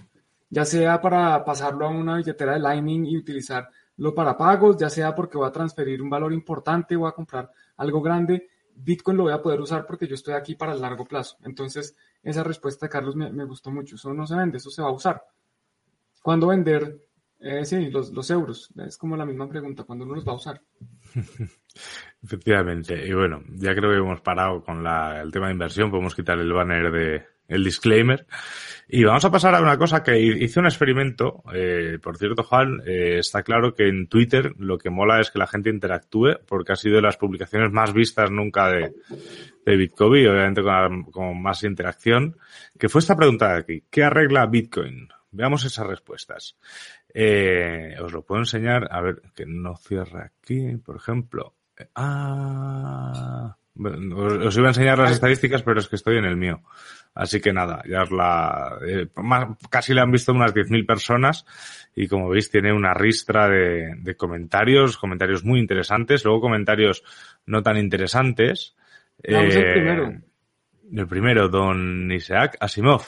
Ya 0.50 0.65
sea 0.65 1.00
para 1.00 1.43
pasarlo 1.45 1.86
a 1.86 1.89
una 1.89 2.17
billetera 2.17 2.54
de 2.54 2.60
Lightning 2.60 3.06
y 3.06 3.17
utilizarlo 3.17 3.69
para 4.16 4.38
pagos, 4.38 4.78
ya 4.78 4.90
sea 4.90 5.16
porque 5.16 5.38
voy 5.38 5.48
a 5.48 5.52
transferir 5.52 6.02
un 6.02 6.10
valor 6.10 6.34
importante, 6.34 6.96
voy 6.96 7.10
a 7.10 7.14
comprar 7.14 7.52
algo 7.78 8.02
grande, 8.02 8.50
Bitcoin 8.76 9.18
lo 9.18 9.24
voy 9.24 9.34
a 9.34 9.42
poder 9.42 9.60
usar 9.60 9.86
porque 9.86 10.08
yo 10.08 10.16
estoy 10.16 10.36
aquí 10.36 10.56
para 10.56 10.74
el 10.74 10.82
largo 10.82 11.06
plazo. 11.06 11.38
Entonces, 11.44 11.96
esa 12.22 12.44
respuesta 12.44 12.86
de 12.86 12.92
Carlos 12.92 13.16
me, 13.16 13.32
me 13.32 13.46
gustó 13.46 13.72
mucho. 13.72 13.96
Eso 13.96 14.14
no 14.14 14.28
se 14.28 14.36
vende, 14.36 14.58
eso 14.58 14.70
se 14.70 14.82
va 14.82 14.90
a 14.90 14.94
usar. 14.94 15.24
¿Cuándo 16.22 16.48
vender? 16.48 17.02
Eh, 17.40 17.66
sí, 17.66 17.90
los, 17.90 18.12
los 18.12 18.30
euros. 18.30 18.72
Es 18.78 18.98
como 18.98 19.18
la 19.18 19.26
misma 19.26 19.48
pregunta, 19.48 19.84
¿cuándo 19.84 20.06
uno 20.06 20.16
los 20.16 20.28
va 20.28 20.34
a 20.34 20.36
usar? 20.36 20.62
Efectivamente. 22.24 23.08
Y 23.08 23.14
bueno, 23.14 23.44
ya 23.56 23.76
creo 23.76 23.92
que 23.92 23.98
hemos 23.98 24.22
parado 24.22 24.64
con 24.64 24.84
la, 24.84 25.22
el 25.22 25.32
tema 25.32 25.48
de 25.48 25.54
inversión. 25.54 25.90
Podemos 25.90 26.16
quitar 26.16 26.38
el 26.40 26.52
banner 26.52 26.92
de, 26.92 27.26
el 27.48 27.64
disclaimer. 27.64 28.26
Y 28.88 29.04
vamos 29.04 29.26
a 29.26 29.32
pasar 29.32 29.54
a 29.56 29.62
una 29.62 29.78
cosa 29.78 30.02
que 30.02 30.20
hice 30.20 30.60
un 30.60 30.66
experimento. 30.66 31.44
Eh, 31.54 32.00
por 32.02 32.18
cierto, 32.18 32.44
Juan, 32.44 32.82
eh, 32.86 33.18
está 33.20 33.44
claro 33.44 33.74
que 33.74 33.88
en 33.88 34.08
Twitter 34.08 34.54
lo 34.58 34.78
que 34.78 34.90
mola 34.90 35.20
es 35.20 35.30
que 35.30 35.40
la 35.40 35.48
gente 35.48 35.70
interactúe, 35.70 36.40
porque 36.48 36.72
ha 36.72 36.78
sido 36.78 36.96
de 36.96 37.02
las 37.02 37.18
publicaciones 37.18 37.72
más 37.72 37.94
vistas 37.94 38.32
nunca 38.32 38.70
de, 38.70 38.94
de 39.66 39.76
Bitcoin, 39.76 40.28
obviamente 40.28 40.64
con, 40.64 41.04
con, 41.04 41.42
más 41.42 41.64
interacción, 41.64 42.38
que 42.80 42.88
fue 42.90 43.00
esta 43.00 43.18
pregunta 43.18 43.54
de 43.54 43.60
aquí. 43.60 43.84
¿Qué 43.90 44.04
arregla 44.04 44.46
Bitcoin? 44.46 45.10
Veamos 45.32 45.66
esas 45.66 45.86
respuestas. 45.86 46.58
Eh, 47.14 47.96
os 48.02 48.14
lo 48.14 48.24
puedo 48.24 48.42
enseñar, 48.42 48.88
a 48.92 49.02
ver, 49.02 49.22
que 49.36 49.46
no 49.46 49.76
cierra 49.76 50.32
aquí, 50.40 50.78
por 50.78 50.96
ejemplo. 50.96 51.56
Ah, 51.96 53.58
Os 53.76 54.58
iba 54.58 54.68
a 54.68 54.70
enseñar 54.70 54.98
las 54.98 55.12
estadísticas, 55.12 55.62
pero 55.64 55.80
es 55.80 55.88
que 55.88 55.96
estoy 55.96 56.18
en 56.18 56.26
el 56.26 56.38
mío. 56.38 56.62
Así 57.18 57.42
que 57.42 57.52
nada, 57.52 57.82
ya 57.90 58.04
os 58.04 58.12
la, 58.12 58.78
eh, 58.88 59.08
casi 59.72 59.96
le 59.96 60.02
han 60.02 60.12
visto 60.12 60.34
unas 60.34 60.54
10.000 60.54 60.86
personas 60.86 61.48
y 61.96 62.08
como 62.08 62.30
veis 62.30 62.52
tiene 62.52 62.72
una 62.72 62.94
ristra 62.94 63.50
de, 63.50 63.96
de, 63.98 64.16
comentarios, 64.16 65.00
comentarios 65.00 65.44
muy 65.44 65.60
interesantes, 65.60 66.24
luego 66.24 66.42
comentarios 66.42 67.04
no 67.48 67.64
tan 67.64 67.78
interesantes. 67.78 68.76
Vamos 69.28 69.56
el 69.56 69.74
primero. 69.74 70.14
El 70.94 71.08
primero, 71.08 71.50
don 71.50 72.12
Isaac 72.12 72.56
Asimov. 72.60 73.02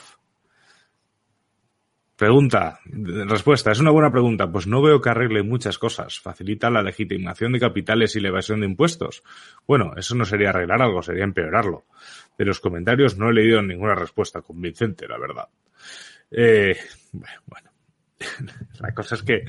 Pregunta, 2.20 2.80
respuesta, 2.84 3.72
es 3.72 3.80
una 3.80 3.92
buena 3.92 4.10
pregunta. 4.10 4.52
Pues 4.52 4.66
no 4.66 4.82
veo 4.82 5.00
que 5.00 5.08
arregle 5.08 5.42
muchas 5.42 5.78
cosas. 5.78 6.20
Facilita 6.20 6.68
la 6.68 6.82
legitimación 6.82 7.52
de 7.52 7.60
capitales 7.60 8.14
y 8.14 8.20
la 8.20 8.28
evasión 8.28 8.60
de 8.60 8.66
impuestos. 8.66 9.22
Bueno, 9.66 9.94
eso 9.96 10.14
no 10.14 10.26
sería 10.26 10.50
arreglar 10.50 10.82
algo, 10.82 11.02
sería 11.02 11.24
empeorarlo. 11.24 11.86
De 12.40 12.46
los 12.46 12.58
comentarios 12.58 13.18
no 13.18 13.28
he 13.28 13.34
leído 13.34 13.60
ninguna 13.60 13.94
respuesta 13.94 14.40
convincente, 14.40 15.06
la 15.06 15.18
verdad. 15.18 15.46
Eh, 16.30 16.74
bueno, 17.12 17.70
la 18.80 18.94
cosa 18.94 19.16
es 19.16 19.22
que 19.22 19.44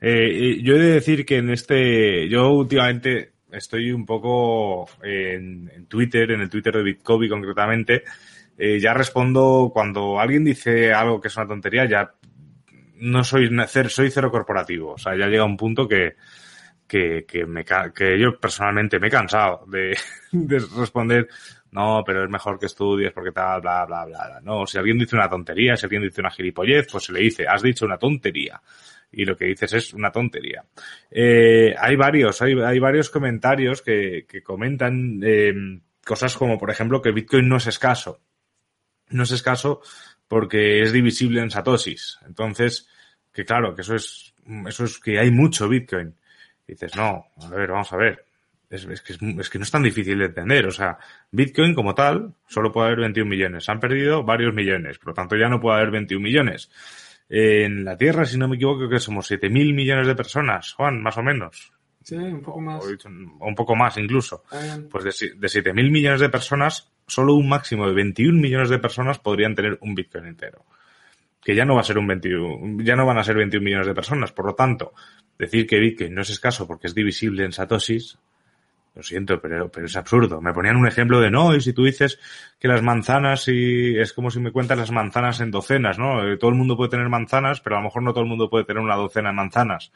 eh, 0.00 0.58
yo 0.60 0.74
he 0.74 0.78
de 0.80 0.94
decir 0.94 1.24
que 1.24 1.36
en 1.36 1.50
este, 1.50 2.28
yo 2.28 2.50
últimamente 2.50 3.34
estoy 3.52 3.92
un 3.92 4.04
poco 4.04 4.88
en, 5.00 5.70
en 5.72 5.86
Twitter, 5.86 6.32
en 6.32 6.40
el 6.40 6.50
Twitter 6.50 6.74
de 6.74 6.82
Bitcoin 6.82 7.30
concretamente, 7.30 8.02
eh, 8.58 8.80
ya 8.80 8.94
respondo 8.94 9.70
cuando 9.72 10.18
alguien 10.18 10.42
dice 10.42 10.92
algo 10.92 11.20
que 11.20 11.28
es 11.28 11.36
una 11.36 11.46
tontería, 11.46 11.84
ya 11.84 12.14
no 12.96 13.22
soy, 13.22 13.48
soy 13.90 14.10
cero 14.10 14.32
corporativo. 14.32 14.94
O 14.94 14.98
sea, 14.98 15.16
ya 15.16 15.28
llega 15.28 15.44
un 15.44 15.56
punto 15.56 15.86
que, 15.86 16.16
que, 16.86 17.24
que, 17.26 17.46
me, 17.46 17.64
que 17.64 18.18
yo 18.18 18.38
personalmente 18.40 18.98
me 18.98 19.06
he 19.06 19.10
cansado 19.10 19.64
de 19.66 19.96
responder, 20.76 21.28
no, 21.74 22.02
pero 22.06 22.24
es 22.24 22.30
mejor 22.30 22.58
que 22.58 22.66
estudies 22.66 23.12
porque 23.12 23.32
tal, 23.32 23.60
bla, 23.60 23.84
bla, 23.84 24.04
bla, 24.06 24.26
bla. 24.26 24.40
No, 24.42 24.66
si 24.66 24.78
alguien 24.78 24.98
dice 24.98 25.16
una 25.16 25.28
tontería, 25.28 25.76
si 25.76 25.86
alguien 25.86 26.02
dice 26.02 26.20
una 26.20 26.30
gilipollez, 26.30 26.86
pues 26.90 27.04
se 27.04 27.12
le 27.12 27.20
dice, 27.20 27.46
has 27.46 27.62
dicho 27.62 27.84
una 27.84 27.98
tontería. 27.98 28.60
Y 29.12 29.24
lo 29.24 29.36
que 29.36 29.46
dices 29.46 29.72
es 29.74 29.92
una 29.92 30.10
tontería. 30.10 30.64
Eh, 31.10 31.74
hay 31.78 31.96
varios, 31.96 32.40
hay, 32.42 32.54
hay 32.60 32.78
varios 32.78 33.10
comentarios 33.10 33.82
que, 33.82 34.26
comentan 34.42 35.20
eh, 35.22 35.52
cosas 36.04 36.36
como, 36.36 36.58
por 36.58 36.70
ejemplo, 36.70 37.02
que 37.02 37.12
Bitcoin 37.12 37.48
no 37.48 37.56
es 37.56 37.66
escaso 37.66 38.20
no 39.10 39.22
es 39.22 39.30
escaso 39.30 39.80
porque 40.28 40.82
es 40.82 40.92
divisible 40.92 41.40
en 41.40 41.50
satoshis. 41.50 42.18
Entonces, 42.26 42.88
que 43.32 43.44
claro, 43.44 43.74
que 43.74 43.82
eso 43.82 43.94
es, 43.94 44.34
eso 44.66 44.84
es 44.84 44.98
que 44.98 45.18
hay 45.18 45.30
mucho 45.30 45.68
Bitcoin. 45.68 46.14
Dices, 46.66 46.96
no, 46.96 47.26
a 47.42 47.48
ver, 47.50 47.70
vamos 47.70 47.92
a 47.92 47.96
ver. 47.96 48.24
Es, 48.74 48.84
es, 48.86 49.02
que 49.02 49.12
es, 49.12 49.50
que 49.50 49.58
no 49.58 49.64
es 49.64 49.70
tan 49.70 49.82
difícil 49.82 50.18
de 50.18 50.26
entender. 50.26 50.66
O 50.66 50.70
sea, 50.70 50.98
Bitcoin 51.30 51.74
como 51.74 51.94
tal, 51.94 52.34
solo 52.46 52.72
puede 52.72 52.88
haber 52.88 53.00
21 53.00 53.28
millones. 53.28 53.68
Han 53.68 53.78
perdido 53.78 54.24
varios 54.24 54.52
millones. 54.52 54.98
Por 54.98 55.08
lo 55.08 55.14
tanto, 55.14 55.36
ya 55.36 55.48
no 55.48 55.60
puede 55.60 55.76
haber 55.76 55.90
21 55.92 56.22
millones. 56.22 56.70
En 57.28 57.84
la 57.84 57.96
Tierra, 57.96 58.24
si 58.24 58.36
no 58.36 58.48
me 58.48 58.56
equivoco, 58.56 58.88
que 58.88 58.98
somos 58.98 59.30
7.000 59.30 59.74
millones 59.74 60.06
de 60.06 60.14
personas, 60.14 60.72
Juan, 60.72 61.02
más 61.02 61.16
o 61.16 61.22
menos. 61.22 61.72
Sí, 62.02 62.16
un 62.16 62.42
poco 62.42 62.60
más. 62.60 62.84
O 62.84 63.46
un 63.46 63.54
poco 63.54 63.74
más 63.74 63.96
incluso. 63.96 64.44
Pues 64.90 65.04
de, 65.04 65.10
de 65.36 65.46
7.000 65.46 65.90
millones 65.90 66.20
de 66.20 66.28
personas, 66.28 66.92
solo 67.06 67.34
un 67.34 67.48
máximo 67.48 67.86
de 67.86 67.94
21 67.94 68.40
millones 68.40 68.68
de 68.68 68.78
personas 68.78 69.18
podrían 69.18 69.54
tener 69.54 69.78
un 69.80 69.94
Bitcoin 69.94 70.26
entero. 70.26 70.64
Que 71.40 71.54
ya 71.54 71.64
no 71.64 71.74
va 71.74 71.80
a 71.80 71.84
ser 71.84 71.98
un 71.98 72.06
21, 72.06 72.82
ya 72.82 72.94
no 72.94 73.06
van 73.06 73.18
a 73.18 73.24
ser 73.24 73.36
21 73.36 73.64
millones 73.64 73.86
de 73.86 73.94
personas. 73.94 74.32
Por 74.32 74.46
lo 74.46 74.54
tanto, 74.54 74.92
decir 75.38 75.66
que 75.66 75.78
Bitcoin 75.78 76.14
no 76.14 76.22
es 76.22 76.30
escaso 76.30 76.66
porque 76.66 76.88
es 76.88 76.94
divisible 76.94 77.44
en 77.44 77.52
satoshis, 77.52 78.18
lo 78.94 79.02
siento, 79.02 79.40
pero, 79.40 79.70
pero 79.70 79.86
es 79.86 79.96
absurdo. 79.96 80.40
Me 80.40 80.52
ponían 80.52 80.76
un 80.76 80.86
ejemplo 80.86 81.20
de 81.20 81.30
no, 81.30 81.54
y 81.54 81.60
si 81.60 81.72
tú 81.72 81.84
dices 81.84 82.18
que 82.58 82.68
las 82.68 82.82
manzanas 82.82 83.48
y 83.48 83.98
es 83.98 84.12
como 84.12 84.30
si 84.30 84.38
me 84.38 84.52
cuentas 84.52 84.78
las 84.78 84.90
manzanas 84.92 85.40
en 85.40 85.50
docenas, 85.50 85.98
¿no? 85.98 86.24
Eh, 86.26 86.36
todo 86.36 86.50
el 86.50 86.56
mundo 86.56 86.76
puede 86.76 86.90
tener 86.90 87.08
manzanas, 87.08 87.60
pero 87.60 87.76
a 87.76 87.80
lo 87.80 87.84
mejor 87.84 88.02
no 88.02 88.12
todo 88.12 88.22
el 88.22 88.30
mundo 88.30 88.48
puede 88.48 88.64
tener 88.64 88.82
una 88.82 88.96
docena 88.96 89.30
de 89.30 89.34
manzanas. 89.34 89.92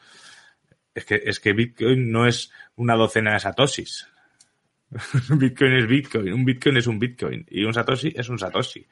Es 0.93 1.05
que, 1.05 1.21
es 1.23 1.39
que 1.39 1.53
Bitcoin 1.53 2.11
no 2.11 2.27
es 2.27 2.51
una 2.75 2.95
docena 2.95 3.33
de 3.33 3.39
satoshis. 3.39 4.07
Bitcoin 5.29 5.73
es 5.73 5.87
Bitcoin, 5.87 6.33
un 6.33 6.45
Bitcoin 6.45 6.77
es 6.77 6.87
un 6.87 6.99
Bitcoin 6.99 7.45
y 7.49 7.63
un 7.63 7.73
Satoshi 7.73 8.13
es 8.15 8.27
un 8.29 8.39
Satoshi. 8.39 8.85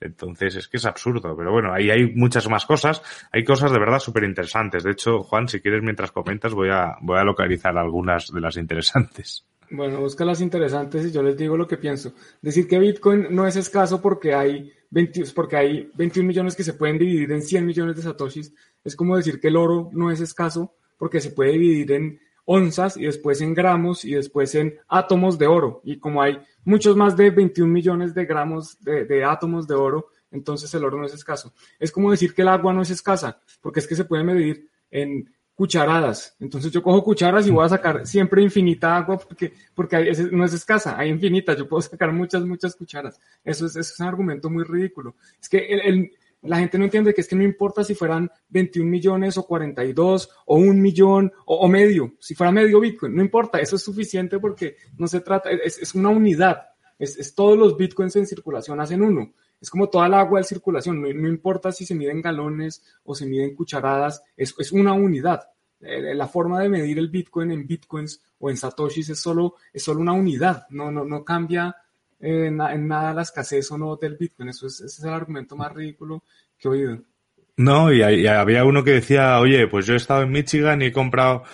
Entonces 0.00 0.56
es 0.56 0.68
que 0.68 0.76
es 0.76 0.84
absurdo, 0.84 1.34
pero 1.36 1.52
bueno, 1.52 1.72
ahí 1.72 1.90
hay 1.90 2.12
muchas 2.14 2.48
más 2.48 2.66
cosas, 2.66 3.02
hay 3.32 3.44
cosas 3.44 3.72
de 3.72 3.78
verdad 3.78 3.98
súper 3.98 4.24
interesantes. 4.24 4.82
De 4.84 4.90
hecho, 4.90 5.22
Juan, 5.22 5.48
si 5.48 5.60
quieres 5.60 5.82
mientras 5.82 6.12
comentas 6.12 6.52
voy 6.52 6.70
a, 6.70 6.96
voy 7.00 7.18
a 7.18 7.24
localizar 7.24 7.76
algunas 7.78 8.32
de 8.32 8.40
las 8.40 8.56
interesantes. 8.56 9.46
Bueno, 9.70 10.00
busca 10.00 10.24
las 10.24 10.40
interesantes 10.40 11.06
y 11.06 11.12
yo 11.12 11.22
les 11.22 11.36
digo 11.36 11.56
lo 11.56 11.66
que 11.66 11.78
pienso. 11.78 12.12
Decir 12.42 12.68
que 12.68 12.78
Bitcoin 12.78 13.28
no 13.30 13.46
es 13.46 13.56
escaso 13.56 14.00
porque 14.00 14.34
hay 14.34 14.70
20, 14.90 15.24
porque 15.34 15.56
hay 15.56 15.90
21 15.94 16.26
millones 16.26 16.54
que 16.54 16.64
se 16.64 16.74
pueden 16.74 16.98
dividir 16.98 17.32
en 17.32 17.42
100 17.42 17.66
millones 17.66 17.96
de 17.96 18.02
satoshis, 18.02 18.54
es 18.84 18.94
como 18.94 19.16
decir 19.16 19.40
que 19.40 19.48
el 19.48 19.56
oro 19.56 19.90
no 19.92 20.10
es 20.10 20.20
escaso 20.20 20.74
porque 20.98 21.20
se 21.20 21.30
puede 21.30 21.52
dividir 21.52 21.92
en 21.92 22.20
onzas 22.44 22.96
y 22.96 23.04
después 23.04 23.40
en 23.40 23.54
gramos 23.54 24.04
y 24.04 24.14
después 24.14 24.54
en 24.54 24.78
átomos 24.88 25.38
de 25.38 25.46
oro. 25.46 25.80
Y 25.84 25.98
como 25.98 26.22
hay 26.22 26.38
muchos 26.64 26.96
más 26.96 27.16
de 27.16 27.30
21 27.30 27.72
millones 27.72 28.14
de 28.14 28.24
gramos 28.24 28.78
de, 28.80 29.24
átomos 29.24 29.66
de 29.66 29.74
oro, 29.74 30.08
entonces 30.30 30.72
el 30.74 30.84
oro 30.84 30.98
no 30.98 31.06
es 31.06 31.14
escaso. 31.14 31.52
Es 31.78 31.92
como 31.92 32.10
decir 32.10 32.34
que 32.34 32.42
el 32.42 32.48
agua 32.48 32.72
no 32.72 32.82
es 32.82 32.90
escasa, 32.90 33.40
porque 33.60 33.80
es 33.80 33.86
que 33.86 33.96
se 33.96 34.04
puede 34.04 34.24
medir 34.24 34.68
en 34.90 35.30
cucharadas. 35.54 36.36
Entonces 36.40 36.72
yo 36.72 36.82
cojo 36.82 37.02
cucharas 37.04 37.46
y 37.46 37.50
voy 37.50 37.64
a 37.64 37.68
sacar 37.68 38.06
siempre 38.06 38.42
infinita 38.42 38.96
agua 38.96 39.18
porque, 39.18 39.52
porque 39.74 40.12
no 40.32 40.44
es 40.44 40.52
escasa, 40.52 40.98
hay 40.98 41.10
infinita. 41.10 41.54
Yo 41.54 41.68
puedo 41.68 41.82
sacar 41.82 42.12
muchas, 42.12 42.44
muchas 42.44 42.74
cucharas. 42.74 43.20
Eso 43.44 43.66
es, 43.66 43.76
es 43.76 44.00
un 44.00 44.06
argumento 44.06 44.50
muy 44.50 44.64
ridículo. 44.64 45.14
Es 45.40 45.48
que 45.48 45.58
el, 45.58 46.10
la 46.44 46.58
gente 46.58 46.78
no 46.78 46.84
entiende 46.84 47.14
que 47.14 47.20
es 47.20 47.28
que 47.28 47.36
no 47.36 47.42
importa 47.42 47.82
si 47.84 47.94
fueran 47.94 48.30
21 48.48 48.88
millones 48.88 49.36
o 49.38 49.46
42 49.46 50.28
o 50.46 50.56
un 50.56 50.80
millón 50.80 51.32
o, 51.46 51.66
medio, 51.68 52.14
si 52.20 52.34
fuera 52.34 52.52
medio 52.52 52.80
Bitcoin, 52.80 53.14
no 53.14 53.22
importa, 53.22 53.58
eso 53.60 53.76
es 53.76 53.82
suficiente 53.82 54.38
porque 54.38 54.76
no 54.96 55.06
se 55.06 55.20
trata, 55.20 55.50
es, 55.50 55.78
es 55.78 55.94
una 55.94 56.10
unidad, 56.10 56.68
es, 56.98 57.18
es, 57.18 57.34
todos 57.34 57.58
los 57.58 57.76
Bitcoins 57.76 58.16
en 58.16 58.26
circulación 58.26 58.80
hacen 58.80 59.02
uno, 59.02 59.32
es 59.60 59.70
como 59.70 59.88
toda 59.88 60.06
el 60.06 60.14
agua 60.14 60.40
en 60.40 60.44
circulación, 60.44 61.00
no, 61.00 61.12
no 61.12 61.28
importa 61.28 61.72
si 61.72 61.86
se 61.86 61.94
miden 61.94 62.20
galones 62.20 62.84
o 63.04 63.14
se 63.14 63.26
miden 63.26 63.54
cucharadas, 63.54 64.22
es, 64.36 64.54
es 64.58 64.72
una 64.72 64.92
unidad. 64.92 65.48
Eh, 65.80 66.14
la 66.14 66.28
forma 66.28 66.60
de 66.60 66.68
medir 66.68 66.98
el 66.98 67.08
Bitcoin 67.08 67.50
en 67.50 67.66
Bitcoins 67.66 68.22
o 68.38 68.48
en 68.48 68.56
Satoshis 68.56 69.10
es 69.10 69.20
solo, 69.20 69.56
es 69.72 69.82
solo 69.82 70.00
una 70.00 70.12
unidad, 70.12 70.66
no, 70.70 70.90
no, 70.90 71.04
no 71.04 71.24
cambia 71.24 71.76
en, 72.24 72.56
nada 72.56 73.12
la 73.12 73.22
escasez 73.22 73.70
o 73.70 73.78
no 73.78 73.96
del 73.96 74.16
Bitcoin. 74.16 74.48
Eso 74.48 74.66
es, 74.66 74.80
ese 74.80 74.86
es 74.86 75.04
el 75.04 75.12
argumento 75.12 75.56
más 75.56 75.72
ridículo 75.72 76.22
que 76.58 76.68
he 76.68 76.70
oído. 76.70 76.98
No, 77.56 77.92
y, 77.92 78.02
había 78.02 78.64
uno 78.64 78.82
que 78.82 78.92
decía, 78.92 79.38
oye, 79.38 79.68
pues 79.68 79.86
yo 79.86 79.94
he 79.94 79.96
estado 79.96 80.22
en 80.22 80.32
Michigan 80.32 80.82
y 80.82 80.86
he 80.86 80.92
comprado 80.92 81.44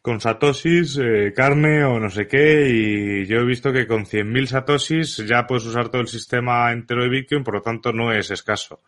con 0.00 0.20
satoshis 0.20 0.98
eh, 1.02 1.32
carne 1.34 1.82
o 1.84 1.98
no 1.98 2.08
sé 2.08 2.28
qué 2.28 2.68
y 2.70 3.26
yo 3.26 3.38
he 3.38 3.44
visto 3.44 3.72
que 3.72 3.86
con 3.86 4.06
100.000 4.06 4.46
satoshis 4.46 5.16
ya 5.26 5.46
puedes 5.46 5.66
usar 5.66 5.88
todo 5.88 6.00
el 6.00 6.06
sistema 6.06 6.70
entero 6.72 7.02
de 7.02 7.08
Bitcoin, 7.08 7.42
por 7.42 7.54
lo 7.54 7.62
tanto 7.62 7.92
no 7.92 8.12
es 8.12 8.30
escaso 8.30 8.80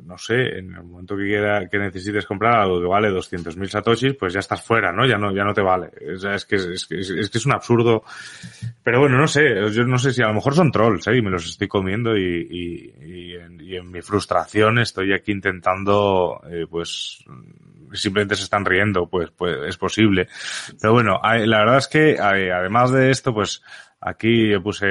pues 0.00 0.08
no 0.08 0.18
sé, 0.18 0.58
en 0.58 0.74
el 0.74 0.82
momento 0.82 1.16
que 1.16 1.24
quiera, 1.24 1.68
que 1.68 1.78
necesites 1.78 2.24
comprar 2.24 2.60
algo 2.60 2.80
que 2.80 2.86
vale 2.86 3.10
200.000 3.10 3.68
satoshis, 3.68 4.14
pues 4.14 4.32
ya 4.32 4.40
estás 4.40 4.62
fuera, 4.62 4.92
¿no? 4.92 5.06
Ya 5.06 5.18
no, 5.18 5.34
ya 5.34 5.44
no 5.44 5.52
te 5.52 5.60
vale. 5.60 5.90
Es, 6.00 6.24
es, 6.24 6.44
que, 6.46 6.56
es, 6.56 6.86
que, 6.86 7.00
es, 7.00 7.30
que 7.30 7.38
es 7.38 7.46
un 7.46 7.52
absurdo. 7.52 8.04
Pero 8.82 9.00
bueno, 9.00 9.18
no 9.18 9.26
sé, 9.26 9.54
yo 9.72 9.84
no 9.84 9.98
sé 9.98 10.12
si 10.12 10.22
a 10.22 10.28
lo 10.28 10.34
mejor 10.34 10.54
son 10.54 10.72
trolls, 10.72 11.06
¿eh? 11.08 11.16
Y 11.16 11.22
me 11.22 11.30
los 11.30 11.46
estoy 11.46 11.68
comiendo 11.68 12.16
y, 12.16 12.46
y, 12.50 13.04
y, 13.04 13.34
en, 13.36 13.60
y 13.60 13.76
en, 13.76 13.90
mi 13.90 14.00
frustración 14.00 14.78
estoy 14.78 15.12
aquí 15.12 15.32
intentando, 15.32 16.40
eh, 16.50 16.66
pues, 16.68 17.22
simplemente 17.92 18.36
se 18.36 18.44
están 18.44 18.64
riendo, 18.64 19.06
pues, 19.06 19.30
pues 19.36 19.56
es 19.66 19.76
posible. 19.76 20.28
Pero 20.80 20.94
bueno, 20.94 21.20
la 21.22 21.58
verdad 21.58 21.78
es 21.78 21.88
que 21.88 22.18
además 22.18 22.90
de 22.92 23.10
esto, 23.10 23.34
pues, 23.34 23.62
Aquí 24.02 24.48
yo 24.48 24.62
puse, 24.62 24.86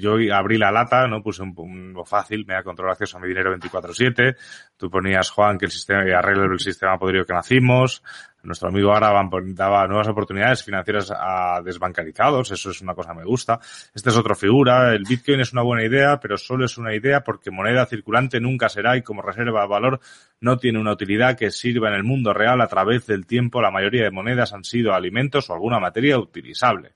yo 0.00 0.16
abrí 0.34 0.58
la 0.58 0.72
lata, 0.72 1.06
¿no? 1.06 1.22
Puse 1.22 1.42
un, 1.42 1.54
un 1.56 2.04
fácil, 2.04 2.44
me 2.46 2.54
da 2.54 2.64
control 2.64 2.90
acceso 2.90 3.16
a 3.16 3.20
mi 3.20 3.28
dinero 3.28 3.56
24-7. 3.56 4.36
Tú 4.76 4.90
ponías, 4.90 5.30
Juan, 5.30 5.56
que 5.56 5.66
el 5.66 5.70
sistema, 5.70 6.04
y 6.08 6.10
arregla 6.10 6.46
el 6.46 6.58
sistema 6.58 6.98
podrido 6.98 7.24
que 7.24 7.32
nacimos. 7.32 8.02
Nuestro 8.42 8.68
amigo 8.68 8.92
Araban 8.92 9.30
daba 9.54 9.86
nuevas 9.86 10.08
oportunidades 10.08 10.64
financieras 10.64 11.12
a 11.14 11.60
desbancarizados. 11.62 12.50
Eso 12.50 12.70
es 12.70 12.80
una 12.80 12.94
cosa 12.94 13.12
que 13.12 13.18
me 13.18 13.24
gusta. 13.24 13.60
Esta 13.94 14.10
es 14.10 14.16
otra 14.16 14.34
figura. 14.34 14.94
El 14.94 15.04
Bitcoin 15.04 15.40
es 15.40 15.52
una 15.52 15.62
buena 15.62 15.84
idea, 15.84 16.18
pero 16.18 16.36
solo 16.36 16.64
es 16.64 16.76
una 16.76 16.92
idea 16.92 17.22
porque 17.22 17.52
moneda 17.52 17.86
circulante 17.86 18.40
nunca 18.40 18.68
será 18.68 18.96
y 18.96 19.02
como 19.02 19.22
reserva 19.22 19.60
de 19.60 19.68
valor 19.68 20.00
no 20.40 20.56
tiene 20.56 20.80
una 20.80 20.92
utilidad 20.92 21.36
que 21.36 21.52
sirva 21.52 21.88
en 21.88 21.94
el 21.94 22.02
mundo 22.02 22.32
real 22.32 22.60
a 22.62 22.66
través 22.66 23.06
del 23.06 23.26
tiempo. 23.26 23.62
La 23.62 23.70
mayoría 23.70 24.02
de 24.02 24.10
monedas 24.10 24.52
han 24.54 24.64
sido 24.64 24.92
alimentos 24.92 25.48
o 25.50 25.52
alguna 25.52 25.78
materia 25.78 26.18
utilizable. 26.18 26.94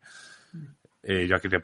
Eh, 1.06 1.26
yo 1.28 1.36
aquí 1.36 1.48
te 1.48 1.60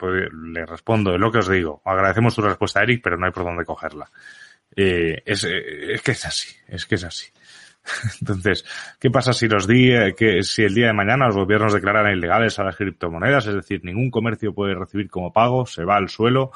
le 0.52 0.66
respondo 0.66 1.16
lo 1.16 1.32
que 1.32 1.38
os 1.38 1.48
digo. 1.48 1.80
Agradecemos 1.84 2.34
tu 2.34 2.42
respuesta, 2.42 2.82
Eric, 2.82 3.00
pero 3.02 3.16
no 3.16 3.26
hay 3.26 3.32
por 3.32 3.44
dónde 3.44 3.64
cogerla. 3.64 4.10
Eh, 4.76 5.22
es, 5.24 5.44
eh, 5.44 5.94
es, 5.94 6.02
que 6.02 6.12
es 6.12 6.24
así, 6.26 6.54
es 6.68 6.84
que 6.84 6.96
es 6.96 7.04
así. 7.04 7.26
Entonces, 8.20 8.64
¿qué 8.98 9.10
pasa 9.10 9.32
si 9.32 9.48
los 9.48 9.66
días, 9.66 10.12
que 10.14 10.42
si 10.42 10.62
el 10.62 10.74
día 10.74 10.88
de 10.88 10.92
mañana 10.92 11.26
los 11.26 11.36
gobiernos 11.36 11.72
declaran 11.72 12.14
ilegales 12.14 12.58
a 12.58 12.64
las 12.64 12.76
criptomonedas? 12.76 13.46
Es 13.46 13.54
decir, 13.54 13.80
ningún 13.82 14.10
comercio 14.10 14.52
puede 14.52 14.74
recibir 14.74 15.08
como 15.08 15.32
pago, 15.32 15.64
se 15.64 15.84
va 15.84 15.96
al 15.96 16.10
suelo. 16.10 16.52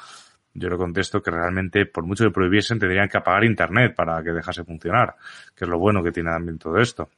Yo 0.52 0.68
le 0.68 0.76
contesto 0.76 1.22
que 1.22 1.30
realmente, 1.30 1.86
por 1.86 2.04
mucho 2.04 2.24
que 2.24 2.30
prohibiesen, 2.30 2.78
tendrían 2.78 3.08
que 3.08 3.16
apagar 3.16 3.44
Internet 3.44 3.94
para 3.96 4.22
que 4.22 4.30
dejase 4.30 4.62
funcionar, 4.62 5.16
que 5.56 5.64
es 5.64 5.68
lo 5.68 5.78
bueno 5.78 6.02
que 6.02 6.12
tiene 6.12 6.30
también 6.30 6.58
todo 6.58 6.78
esto. 6.78 7.08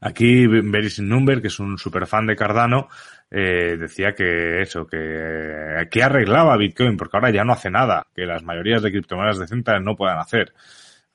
Aquí 0.00 0.46
Sin 0.90 1.08
Number, 1.08 1.40
que 1.40 1.48
es 1.48 1.58
un 1.58 1.78
super 1.78 2.06
fan 2.06 2.26
de 2.26 2.36
Cardano, 2.36 2.88
eh, 3.30 3.76
decía 3.76 4.12
que 4.12 4.60
eso, 4.60 4.86
que, 4.86 5.86
que 5.90 6.02
arreglaba 6.02 6.56
Bitcoin, 6.56 6.96
porque 6.96 7.16
ahora 7.16 7.30
ya 7.30 7.44
no 7.44 7.52
hace 7.52 7.70
nada, 7.70 8.06
que 8.14 8.26
las 8.26 8.42
mayorías 8.42 8.82
de 8.82 8.90
criptomonedas 8.90 9.38
decentes 9.38 9.74
no 9.82 9.96
puedan 9.96 10.18
hacer. 10.18 10.52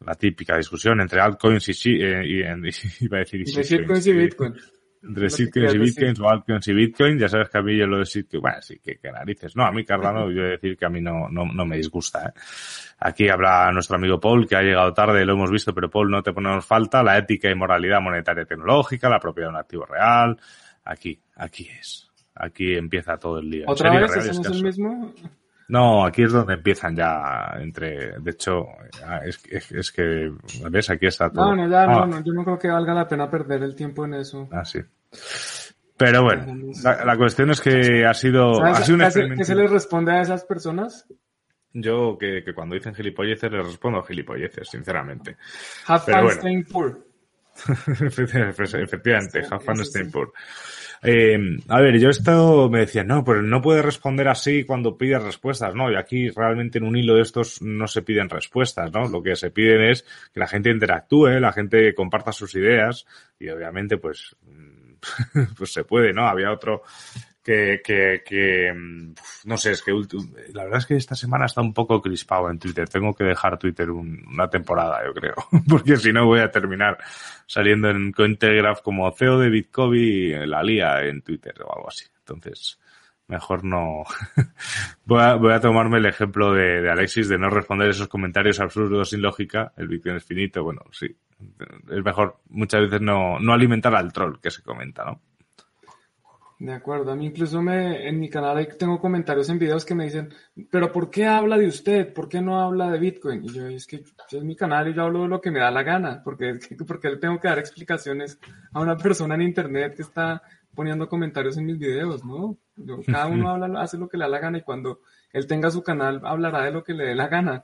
La 0.05 0.15
típica 0.15 0.55
discusión 0.55 1.01
entre 1.01 1.19
altcoins 1.19 1.67
y, 1.85 2.01
eh, 2.01 2.23
y, 2.25 2.41
y, 2.41 2.71
iba 3.01 3.17
a 3.17 3.19
decir 3.19 3.41
y 3.41 3.45
shitcoins 3.45 4.07
y 4.07 4.13
Bitcoin. 4.13 4.53
Entre 5.01 5.29
shitcoins 5.29 5.75
y 5.75 5.77
bitcoins 5.77 6.19
o 6.19 6.29
altcoins 6.29 6.67
y 6.67 6.73
bitcoin, 6.73 7.17
ya 7.17 7.29
sabes 7.29 7.49
que 7.49 7.57
a 7.57 7.61
mí 7.61 7.77
yo 7.77 7.87
lo 7.87 7.99
de 7.99 8.03
shitcoin, 8.03 8.41
bueno, 8.41 8.61
sí, 8.61 8.79
que, 8.79 8.97
que 8.97 9.11
narices. 9.11 9.55
No, 9.55 9.65
a 9.65 9.71
mí 9.71 9.85
Cardano, 9.85 10.29
yo 10.31 10.41
voy 10.41 10.49
a 10.49 10.51
decir 10.51 10.77
que 10.77 10.85
a 10.85 10.89
mí 10.89 10.99
no, 10.99 11.29
no, 11.29 11.45
no 11.45 11.65
me 11.65 11.77
disgusta, 11.77 12.25
¿eh? 12.25 12.39
Aquí 12.99 13.29
habrá 13.29 13.71
nuestro 13.71 13.95
amigo 13.95 14.19
Paul, 14.19 14.45
que 14.45 14.57
ha 14.57 14.61
llegado 14.61 14.93
tarde, 14.93 15.25
lo 15.25 15.33
hemos 15.33 15.51
visto, 15.51 15.73
pero 15.73 15.89
Paul, 15.89 16.11
no 16.11 16.21
te 16.21 16.33
ponemos 16.33 16.65
falta, 16.65 17.01
la 17.01 17.17
ética 17.17 17.49
y 17.49 17.55
moralidad 17.55 18.01
monetaria 18.01 18.43
y 18.43 18.45
tecnológica, 18.45 19.07
la 19.07 19.21
propiedad 19.21 19.47
de 19.47 19.53
un 19.53 19.59
activo 19.59 19.85
real. 19.85 20.37
Aquí, 20.89 21.21
aquí 21.35 21.69
es. 21.79 22.09
Aquí 22.33 22.73
empieza 22.73 23.15
todo 23.17 23.37
el 23.37 23.51
día. 23.51 23.65
¿Otra 23.67 23.91
vez 23.91 24.17
hacemos 24.17 24.47
el 24.47 24.63
mismo? 24.63 25.13
No, 25.67 26.03
aquí 26.03 26.23
es 26.23 26.31
donde 26.31 26.55
empiezan 26.55 26.95
ya 26.95 27.53
entre, 27.59 28.19
de 28.19 28.31
hecho, 28.31 28.65
es, 29.23 29.39
es, 29.51 29.71
es 29.71 29.91
que, 29.91 30.31
¿ves? 30.67 30.89
Aquí 30.89 31.05
está 31.05 31.29
todo. 31.29 31.45
No, 31.45 31.55
no, 31.55 31.69
ya, 31.69 31.83
ah. 31.83 31.85
no, 31.85 32.05
no, 32.07 32.23
yo 32.23 32.33
no 32.33 32.43
creo 32.43 32.57
que 32.57 32.69
valga 32.69 32.95
la 32.95 33.07
pena 33.07 33.29
perder 33.29 33.61
el 33.61 33.75
tiempo 33.75 34.05
en 34.05 34.15
eso. 34.15 34.49
Ah, 34.51 34.65
sí. 34.65 34.79
Pero 35.95 36.23
bueno, 36.23 36.71
la, 36.83 37.05
la 37.05 37.17
cuestión 37.17 37.51
es 37.51 37.61
que 37.61 38.03
ha 38.03 38.13
sido, 38.15 38.63
ha 38.63 38.81
sido 38.81 38.95
un 38.95 39.03
experimento. 39.03 39.41
¿Qué 39.41 39.45
se 39.45 39.55
les 39.55 39.69
responde 39.69 40.13
a 40.13 40.21
esas 40.21 40.43
personas? 40.43 41.05
Yo 41.71 42.17
que, 42.17 42.41
que, 42.43 42.55
cuando 42.55 42.73
dicen 42.73 42.95
gilipolleces 42.95 43.51
les 43.51 43.63
respondo 43.63 44.01
gilipolleces, 44.01 44.67
sinceramente. 44.67 45.37
Have 45.85 45.99
fun 45.99 46.23
bueno. 46.23 46.31
staying 46.31 46.63
poor. 46.63 47.05
Efectivamente, 47.87 49.41
have 49.51 49.63
fun 49.63 49.85
staying 49.85 50.09
poor. 50.09 50.31
Eh, 51.01 51.39
a 51.69 51.79
ver, 51.79 51.97
yo 51.97 52.09
esto 52.09 52.69
me 52.69 52.79
decía, 52.79 53.03
no, 53.03 53.23
pero 53.23 53.41
no 53.41 53.61
puede 53.61 53.81
responder 53.81 54.27
así 54.27 54.65
cuando 54.65 54.97
pides 54.97 55.23
respuestas, 55.23 55.73
¿no? 55.73 55.91
Y 55.91 55.95
aquí 55.95 56.29
realmente 56.29 56.77
en 56.77 56.83
un 56.83 56.97
hilo 56.97 57.15
de 57.15 57.21
estos 57.21 57.61
no 57.61 57.87
se 57.87 58.01
piden 58.01 58.29
respuestas, 58.29 58.91
¿no? 58.91 59.07
Lo 59.07 59.23
que 59.23 59.35
se 59.35 59.51
piden 59.51 59.81
es 59.81 60.03
que 60.33 60.39
la 60.39 60.47
gente 60.47 60.69
interactúe, 60.69 61.39
la 61.39 61.53
gente 61.53 61.93
comparta 61.93 62.31
sus 62.31 62.53
ideas 62.55 63.05
y 63.39 63.49
obviamente 63.49 63.97
pues, 63.97 64.35
pues 65.57 65.71
se 65.71 65.83
puede, 65.83 66.13
¿no? 66.13 66.27
Había 66.27 66.51
otro 66.51 66.83
que, 67.43 67.81
que, 67.83 68.21
que, 68.25 68.73
no 69.45 69.57
sé, 69.57 69.71
es 69.71 69.81
que 69.81 69.91
la 70.53 70.63
verdad 70.63 70.79
es 70.79 70.85
que 70.85 70.95
esta 70.95 71.15
semana 71.15 71.45
está 71.45 71.61
un 71.61 71.73
poco 71.73 72.01
crispado 72.01 72.49
en 72.49 72.59
Twitter. 72.59 72.87
Tengo 72.87 73.13
que 73.13 73.23
dejar 73.23 73.57
Twitter 73.57 73.89
un, 73.89 74.25
una 74.27 74.49
temporada, 74.49 75.01
yo 75.05 75.13
creo, 75.13 75.35
porque 75.69 75.97
si 75.97 76.11
no 76.11 76.25
voy 76.25 76.41
a 76.41 76.51
terminar 76.51 76.97
saliendo 77.45 77.89
en 77.89 78.11
Cointelegraph 78.11 78.81
como 78.81 79.11
CEO 79.11 79.39
de 79.39 79.49
Bitcoin 79.49 80.49
la 80.49 80.61
lía 80.61 81.03
en 81.03 81.21
Twitter 81.21 81.55
o 81.63 81.73
algo 81.75 81.89
así. 81.89 82.05
Entonces, 82.19 82.79
mejor 83.27 83.63
no. 83.63 84.03
voy, 85.05 85.21
a, 85.21 85.35
voy 85.35 85.53
a 85.53 85.59
tomarme 85.59 85.99
el 85.99 86.05
ejemplo 86.05 86.53
de, 86.53 86.81
de, 86.81 86.91
Alexis 86.91 87.29
de 87.29 87.37
no 87.37 87.49
responder 87.49 87.89
esos 87.89 88.07
comentarios 88.07 88.59
absurdos 88.59 89.09
sin 89.09 89.21
lógica. 89.21 89.71
El 89.77 89.87
Bitcoin 89.87 90.17
es 90.17 90.25
finito. 90.25 90.63
Bueno, 90.63 90.81
sí. 90.91 91.15
Es 91.89 92.03
mejor 92.03 92.41
muchas 92.49 92.81
veces 92.81 93.01
no, 93.01 93.39
no 93.39 93.53
alimentar 93.53 93.95
al 93.95 94.11
troll 94.11 94.39
que 94.41 94.51
se 94.51 94.61
comenta, 94.61 95.05
¿no? 95.05 95.21
De 96.59 96.73
acuerdo, 96.73 97.13
a 97.13 97.15
mí 97.15 97.27
incluso 97.27 97.61
me, 97.61 98.05
en 98.05 98.19
mi 98.19 98.29
canal 98.29 98.67
tengo 98.77 98.99
comentarios 98.99 99.47
en 99.49 99.57
videos 99.57 99.85
que 99.85 99.95
me 99.95 100.03
dicen, 100.03 100.33
pero 100.69 100.91
¿por 100.91 101.09
qué 101.09 101.25
habla 101.25 101.57
de 101.57 101.67
usted? 101.67 102.13
¿Por 102.13 102.27
qué 102.27 102.41
no 102.41 102.59
habla 102.59 102.91
de 102.91 102.99
Bitcoin? 102.99 103.45
Y 103.45 103.53
yo, 103.53 103.65
es 103.67 103.87
que 103.87 104.03
es 104.29 104.43
mi 104.43 104.57
canal 104.57 104.89
y 104.89 104.93
yo 104.93 105.03
hablo 105.03 105.21
de 105.21 105.29
lo 105.29 105.39
que 105.39 105.51
me 105.51 105.61
da 105.61 105.71
la 105.71 105.83
gana, 105.83 106.21
porque, 106.21 106.59
porque 106.87 107.15
tengo 107.15 107.39
que 107.39 107.47
dar 107.47 107.59
explicaciones 107.59 108.37
a 108.73 108.81
una 108.81 108.97
persona 108.97 109.35
en 109.35 109.43
internet 109.43 109.95
que 109.95 110.01
está 110.01 110.41
poniendo 110.75 111.07
comentarios 111.07 111.57
en 111.57 111.65
mis 111.65 111.79
videos, 111.79 112.25
¿no? 112.25 112.57
Yo, 112.75 112.99
cada 113.05 113.27
uno 113.27 113.49
habla, 113.49 113.81
hace 113.81 113.97
lo 113.97 114.09
que 114.09 114.17
le 114.17 114.25
da 114.25 114.29
la 114.29 114.39
gana 114.39 114.57
y 114.57 114.63
cuando 114.63 114.99
él 115.31 115.47
tenga 115.47 115.71
su 115.71 115.81
canal 115.81 116.19
hablará 116.25 116.65
de 116.65 116.71
lo 116.71 116.83
que 116.83 116.93
le 116.93 117.05
dé 117.05 117.15
la 117.15 117.29
gana. 117.29 117.63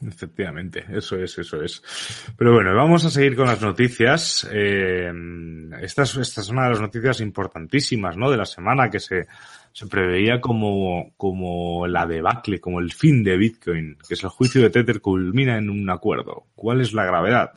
Efectivamente, 0.00 0.84
eso 0.90 1.16
es, 1.16 1.38
eso 1.38 1.62
es. 1.62 1.82
Pero 2.36 2.52
bueno, 2.52 2.74
vamos 2.74 3.04
a 3.04 3.10
seguir 3.10 3.36
con 3.36 3.46
las 3.46 3.62
noticias. 3.62 4.46
Eh, 4.52 5.10
esta, 5.80 6.02
es, 6.02 6.16
esta 6.16 6.40
es 6.40 6.48
una 6.50 6.64
de 6.64 6.70
las 6.70 6.80
noticias 6.80 7.20
importantísimas, 7.20 8.16
¿no? 8.16 8.30
De 8.30 8.36
la 8.36 8.44
semana 8.44 8.90
que 8.90 9.00
se, 9.00 9.26
se 9.72 9.86
preveía 9.86 10.40
como, 10.40 11.12
como 11.16 11.86
la 11.86 12.06
debacle, 12.06 12.60
como 12.60 12.80
el 12.80 12.92
fin 12.92 13.24
de 13.24 13.36
Bitcoin, 13.36 13.96
que 14.06 14.14
es 14.14 14.22
el 14.22 14.30
juicio 14.30 14.62
de 14.62 14.70
Tether 14.70 15.00
culmina 15.00 15.58
en 15.58 15.70
un 15.70 15.88
acuerdo. 15.90 16.46
¿Cuál 16.54 16.80
es 16.80 16.92
la 16.92 17.04
gravedad? 17.04 17.52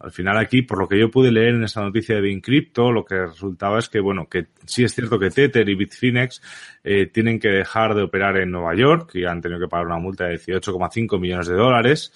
Al 0.00 0.12
final 0.12 0.38
aquí, 0.38 0.62
por 0.62 0.78
lo 0.78 0.88
que 0.88 0.98
yo 0.98 1.10
pude 1.10 1.32
leer 1.32 1.54
en 1.54 1.64
esta 1.64 1.82
noticia 1.82 2.14
de 2.14 2.20
Bincrypto, 2.20 2.92
lo 2.92 3.04
que 3.04 3.26
resultaba 3.26 3.80
es 3.80 3.88
que, 3.88 3.98
bueno, 3.98 4.28
que 4.28 4.46
sí 4.64 4.84
es 4.84 4.94
cierto 4.94 5.18
que 5.18 5.30
Tether 5.30 5.68
y 5.68 5.74
Bitfinex 5.74 6.40
eh, 6.84 7.06
tienen 7.06 7.40
que 7.40 7.48
dejar 7.48 7.94
de 7.94 8.02
operar 8.02 8.36
en 8.36 8.52
Nueva 8.52 8.76
York 8.76 9.10
y 9.14 9.24
han 9.24 9.40
tenido 9.40 9.60
que 9.60 9.66
pagar 9.66 9.86
una 9.86 9.98
multa 9.98 10.26
de 10.26 10.36
18,5 10.36 11.18
millones 11.18 11.48
de 11.48 11.54
dólares. 11.54 12.12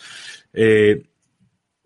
Eh, 0.53 1.03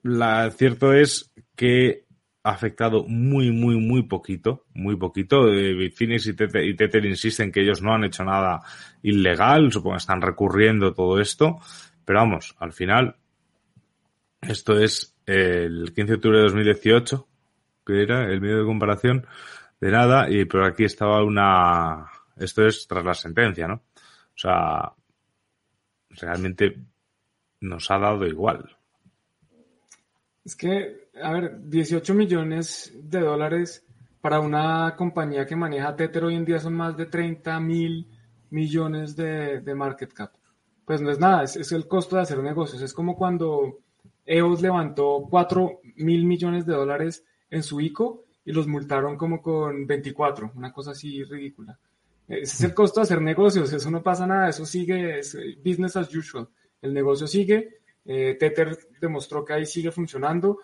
la 0.02 0.50
cierto 0.50 0.92
es 0.92 1.32
que 1.54 2.04
ha 2.42 2.50
afectado 2.50 3.04
muy, 3.08 3.50
muy, 3.50 3.76
muy 3.76 4.02
poquito, 4.02 4.66
muy 4.74 4.96
poquito. 4.96 5.48
Eh, 5.48 5.72
Bitfinex 5.72 6.26
y 6.26 6.36
Tether, 6.36 6.64
y 6.64 6.76
Tether 6.76 7.06
insisten 7.06 7.50
que 7.50 7.62
ellos 7.62 7.80
no 7.80 7.94
han 7.94 8.04
hecho 8.04 8.22
nada 8.22 8.60
ilegal, 9.02 9.72
supongo 9.72 9.94
que 9.94 10.00
están 10.00 10.20
recurriendo 10.20 10.92
todo 10.92 11.18
esto, 11.20 11.58
pero 12.04 12.20
vamos, 12.20 12.54
al 12.60 12.72
final, 12.72 13.16
esto 14.42 14.78
es 14.78 15.15
el 15.26 15.92
15 15.92 16.04
de 16.04 16.14
octubre 16.14 16.38
de 16.38 16.44
2018, 16.44 17.28
que 17.84 18.02
era 18.02 18.30
el 18.30 18.40
medio 18.40 18.58
de 18.58 18.64
comparación 18.64 19.26
de 19.80 19.90
nada, 19.90 20.30
y 20.30 20.44
pero 20.44 20.64
aquí 20.64 20.84
estaba 20.84 21.22
una, 21.22 22.06
esto 22.36 22.64
es 22.64 22.86
tras 22.86 23.04
la 23.04 23.14
sentencia, 23.14 23.66
¿no? 23.66 23.74
O 23.74 24.38
sea, 24.38 24.92
realmente 26.10 26.76
nos 27.60 27.90
ha 27.90 27.98
dado 27.98 28.26
igual. 28.26 28.76
Es 30.44 30.54
que, 30.54 31.08
a 31.20 31.32
ver, 31.32 31.58
18 31.68 32.14
millones 32.14 32.92
de 32.94 33.20
dólares 33.20 33.84
para 34.20 34.40
una 34.40 34.94
compañía 34.96 35.44
que 35.44 35.56
maneja 35.56 35.96
Tether 35.96 36.24
hoy 36.24 36.36
en 36.36 36.44
día 36.44 36.58
son 36.58 36.74
más 36.74 36.96
de 36.96 37.06
30 37.06 37.58
mil 37.60 38.08
millones 38.50 39.16
de, 39.16 39.60
de, 39.60 39.74
market 39.74 40.12
cap. 40.12 40.32
Pues 40.84 41.00
no 41.00 41.10
es 41.10 41.18
nada, 41.18 41.42
es, 41.42 41.56
es 41.56 41.72
el 41.72 41.88
costo 41.88 42.16
de 42.16 42.22
hacer 42.22 42.38
negocios. 42.38 42.80
Es 42.80 42.94
como 42.94 43.16
cuando 43.16 43.80
EOS 44.26 44.60
levantó 44.60 45.26
4 45.30 45.80
mil 45.96 46.24
millones 46.24 46.66
de 46.66 46.74
dólares 46.74 47.24
en 47.48 47.62
su 47.62 47.80
ICO 47.80 48.24
y 48.44 48.52
los 48.52 48.66
multaron 48.66 49.16
como 49.16 49.40
con 49.40 49.86
24, 49.86 50.52
una 50.54 50.72
cosa 50.72 50.90
así 50.90 51.22
ridícula. 51.24 51.78
Ese 52.28 52.42
es 52.42 52.60
el 52.62 52.74
costo 52.74 53.00
de 53.00 53.04
hacer 53.04 53.22
negocios, 53.22 53.72
eso 53.72 53.90
no 53.90 54.02
pasa 54.02 54.26
nada, 54.26 54.48
eso 54.48 54.66
sigue, 54.66 55.20
es 55.20 55.38
business 55.64 55.96
as 55.96 56.14
usual. 56.14 56.48
El 56.82 56.92
negocio 56.92 57.26
sigue, 57.26 57.78
eh, 58.04 58.36
Tether 58.38 58.76
demostró 59.00 59.44
que 59.44 59.52
ahí 59.52 59.66
sigue 59.66 59.90
funcionando. 59.90 60.58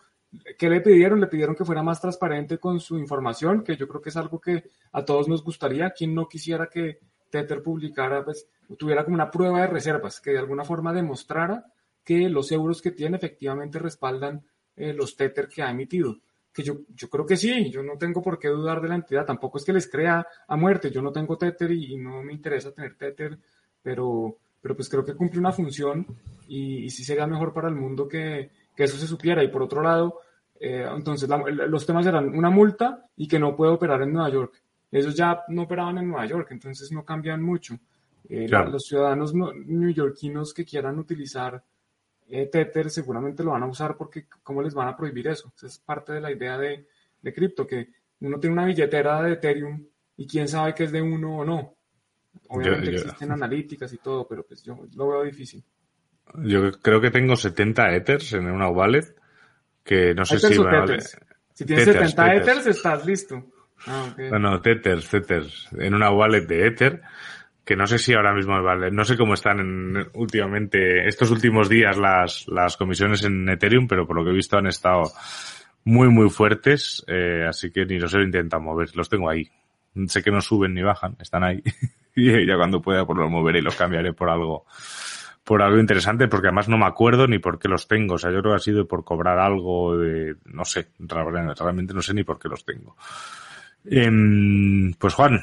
¿Qué 0.59 0.69
le 0.69 0.81
pidieron? 0.81 1.21
Le 1.21 1.27
pidieron 1.27 1.55
que 1.55 1.65
fuera 1.65 1.83
más 1.83 2.01
transparente 2.01 2.59
con 2.59 2.81
su 2.81 2.99
información, 2.99 3.63
que 3.63 3.77
yo 3.77 3.87
creo 3.87 4.01
que 4.01 4.09
es 4.09 4.17
algo 4.17 4.41
que 4.41 4.65
a 4.93 5.05
todos 5.05 5.29
nos 5.29 5.45
gustaría. 5.45 5.91
Quien 5.91 6.15
no 6.15 6.27
quisiera 6.27 6.69
que 6.69 6.99
Tether 7.31 7.63
publicara, 7.63 8.25
pues 8.25 8.47
tuviera 8.79 9.05
como 9.05 9.15
una 9.15 9.31
prueba 9.31 9.61
de 9.61 9.67
reservas, 9.67 10.21
que 10.21 10.31
de 10.31 10.39
alguna 10.39 10.65
forma 10.65 10.93
demostrara 10.93 11.67
que 12.05 12.29
los 12.29 12.51
euros 12.53 12.83
que 12.83 12.91
tiene 12.91 13.17
efectivamente 13.17 13.79
respaldan 13.79 14.45
eh, 14.77 14.93
los 14.93 15.17
Tether 15.17 15.49
que 15.49 15.63
ha 15.63 15.71
emitido. 15.71 16.19
Que 16.53 16.63
yo, 16.63 16.81
yo 16.95 17.09
creo 17.09 17.25
que 17.25 17.37
sí, 17.37 17.71
yo 17.71 17.83
no 17.83 17.97
tengo 17.97 18.21
por 18.21 18.39
qué 18.39 18.49
dudar 18.49 18.81
de 18.81 18.89
la 18.89 18.97
entidad, 18.97 19.25
tampoco 19.25 19.59
es 19.59 19.65
que 19.65 19.73
les 19.73 19.91
crea 19.91 20.27
a 20.47 20.57
muerte, 20.57 20.91
yo 20.91 21.01
no 21.01 21.11
tengo 21.11 21.39
Tether 21.39 21.71
y, 21.71 21.95
y 21.95 21.97
no 21.97 22.23
me 22.23 22.33
interesa 22.33 22.73
tener 22.73 22.95
Tether, 22.97 23.39
pero, 23.83 24.37
pero 24.61 24.77
pues 24.77 24.89
creo 24.89 25.05
que 25.05 25.15
cumple 25.15 25.41
una 25.41 25.53
función 25.53 26.07
y, 26.49 26.85
y 26.85 26.91
sí 26.91 27.05
sería 27.05 27.27
mejor 27.27 27.55
para 27.55 27.69
el 27.69 27.75
mundo 27.75 28.07
que, 28.07 28.51
que 28.77 28.85
eso 28.85 28.99
se 28.99 29.07
supiera. 29.07 29.43
Y 29.43 29.49
por 29.49 29.63
otro 29.63 29.83
lado, 29.83 30.21
eh, 30.61 30.87
entonces 30.95 31.29
la, 31.29 31.39
los 31.39 31.87
temas 31.87 32.07
eran 32.07 32.29
una 32.29 32.51
multa 32.51 33.07
y 33.17 33.27
que 33.27 33.39
no 33.39 33.57
puede 33.57 33.73
operar 33.73 34.03
en 34.03 34.13
Nueva 34.13 34.29
York. 34.29 34.63
Ellos 34.91 35.17
ya 35.17 35.43
no 35.49 35.63
operaban 35.63 35.97
en 35.99 36.09
Nueva 36.09 36.27
York, 36.27 36.49
entonces 36.51 36.93
no 36.93 37.03
cambian 37.03 37.43
mucho. 37.43 37.79
Eh, 38.29 38.45
claro. 38.47 38.71
Los 38.71 38.85
ciudadanos 38.85 39.33
neoyorquinos 39.35 40.53
que 40.53 40.67
quieran 40.67 40.99
utilizar 40.99 41.65
eh, 42.35 42.47
Tether 42.47 42.91
seguramente 42.91 43.45
lo 43.45 43.51
van 43.51 43.63
a 43.63 43.67
usar 43.67 43.97
porque 43.97 44.27
¿cómo 44.43 44.63
les 44.63 44.73
van 44.73 44.89
a 44.89 44.97
prohibir 44.97 45.29
eso? 45.29 45.53
Esa 45.55 45.67
es 45.67 45.79
parte 45.79 46.15
de 46.15 46.21
la 46.23 46.33
idea 46.33 46.57
de, 46.57 46.87
de 47.21 47.35
cripto, 47.35 47.67
que 47.67 47.91
uno 48.21 48.41
tiene 48.41 48.55
una 48.55 48.65
billetera 48.65 49.23
de 49.23 49.35
Ethereum 49.35 49.87
y 50.17 50.27
quién 50.27 50.49
sabe 50.49 50.75
que 50.75 50.85
es 50.85 50.93
de 50.93 51.03
uno 51.03 51.39
o 51.39 51.45
no. 51.45 51.77
Obviamente 52.49 52.87
yo, 52.87 52.93
yo, 52.93 52.99
existen 53.03 53.33
analíticas 53.33 53.93
y 53.93 53.99
todo, 53.99 54.27
pero 54.27 54.47
pues 54.47 54.63
yo 54.63 54.79
lo 54.97 55.09
veo 55.11 55.25
difícil. 55.25 55.63
Yo 56.39 56.73
creo 56.73 57.01
que 57.03 57.11
tengo 57.11 57.37
70 57.37 57.97
Ethers 57.97 58.33
en 58.33 58.47
una 58.47 58.71
wallet 58.71 59.15
que 59.85 60.15
no 60.15 60.25
sé 60.25 60.39
si 60.39 60.57
vale. 60.57 61.01
Si 61.53 61.67
tienes 61.67 61.85
70 61.85 62.35
Ethers, 62.35 62.67
estás 62.67 63.05
listo. 63.05 63.45
Ah, 63.87 64.09
okay. 64.11 64.31
No, 64.31 64.39
no, 64.39 64.63
Tethers, 64.63 65.11
Tethers, 65.11 65.69
en 65.73 65.95
una 65.95 66.11
wallet 66.11 66.47
de 66.47 66.67
Ether, 66.67 67.03
que 67.65 67.77
no 67.77 67.87
sé 67.87 67.99
si 67.99 68.13
ahora 68.15 68.35
mismo 68.35 68.61
vale, 68.63 68.91
no 68.91 69.05
sé 69.05 69.17
cómo 69.17 69.35
están 69.35 69.61
en, 69.61 70.09
últimamente, 70.15 71.07
estos 71.07 71.31
últimos 71.31 71.69
días 71.69 71.97
las, 71.97 72.47
las 72.49 72.77
comisiones 72.77 73.23
en 73.25 73.49
Ethereum, 73.49 73.87
pero 73.87 74.07
por 74.07 74.17
lo 74.17 74.25
que 74.25 74.31
he 74.31 74.35
visto 74.35 74.59
han 74.59 74.67
estado 74.67 75.05
muy, 75.85 76.09
muy 76.09 76.29
fuertes, 76.31 77.05
eh, 77.07 77.45
así 77.49 77.71
que 77.71 77.85
ni 77.85 77.99
los 77.99 78.15
he 78.15 78.23
intentado 78.23 78.63
mover, 78.63 78.95
los 78.95 79.09
tengo 79.09 79.29
ahí. 79.29 79.49
Sé 80.07 80.23
que 80.23 80.31
no 80.31 80.41
suben 80.41 80.75
ni 80.75 80.83
bajan, 80.83 81.17
están 81.21 81.45
ahí. 81.45 81.63
y 82.17 82.47
ya 82.47 82.57
cuando 82.57 82.81
pueda 82.81 83.05
pues 83.05 83.19
los 83.19 83.31
moveré 83.31 83.59
y 83.59 83.63
los 83.63 83.77
cambiaré 83.77 84.13
por 84.13 84.31
algo, 84.31 84.67
por 85.45 85.63
algo 85.63 85.79
interesante, 85.79 86.29
porque 86.29 86.49
además 86.49 86.69
no 86.69 86.79
me 86.79 86.87
acuerdo 86.87 87.27
ni 87.27 87.39
por 87.39 87.59
qué 87.59 87.69
los 87.69 87.89
tengo. 87.89 88.15
O 88.15 88.19
sea, 88.19 88.31
yo 88.31 88.41
creo 88.41 88.53
que 88.53 88.57
ha 88.57 88.61
sido 88.61 88.87
por 88.87 89.05
cobrar 89.05 89.39
algo 89.39 89.97
de, 89.97 90.37
no 90.47 90.65
sé, 90.65 90.89
realmente 90.99 91.95
no 91.95 92.03
sé 92.03 92.15
ni 92.15 92.25
por 92.25 92.39
qué 92.39 92.49
los 92.49 92.65
tengo. 92.65 92.97
Em, 93.85 94.95
pues 94.95 95.15
Juan, 95.15 95.43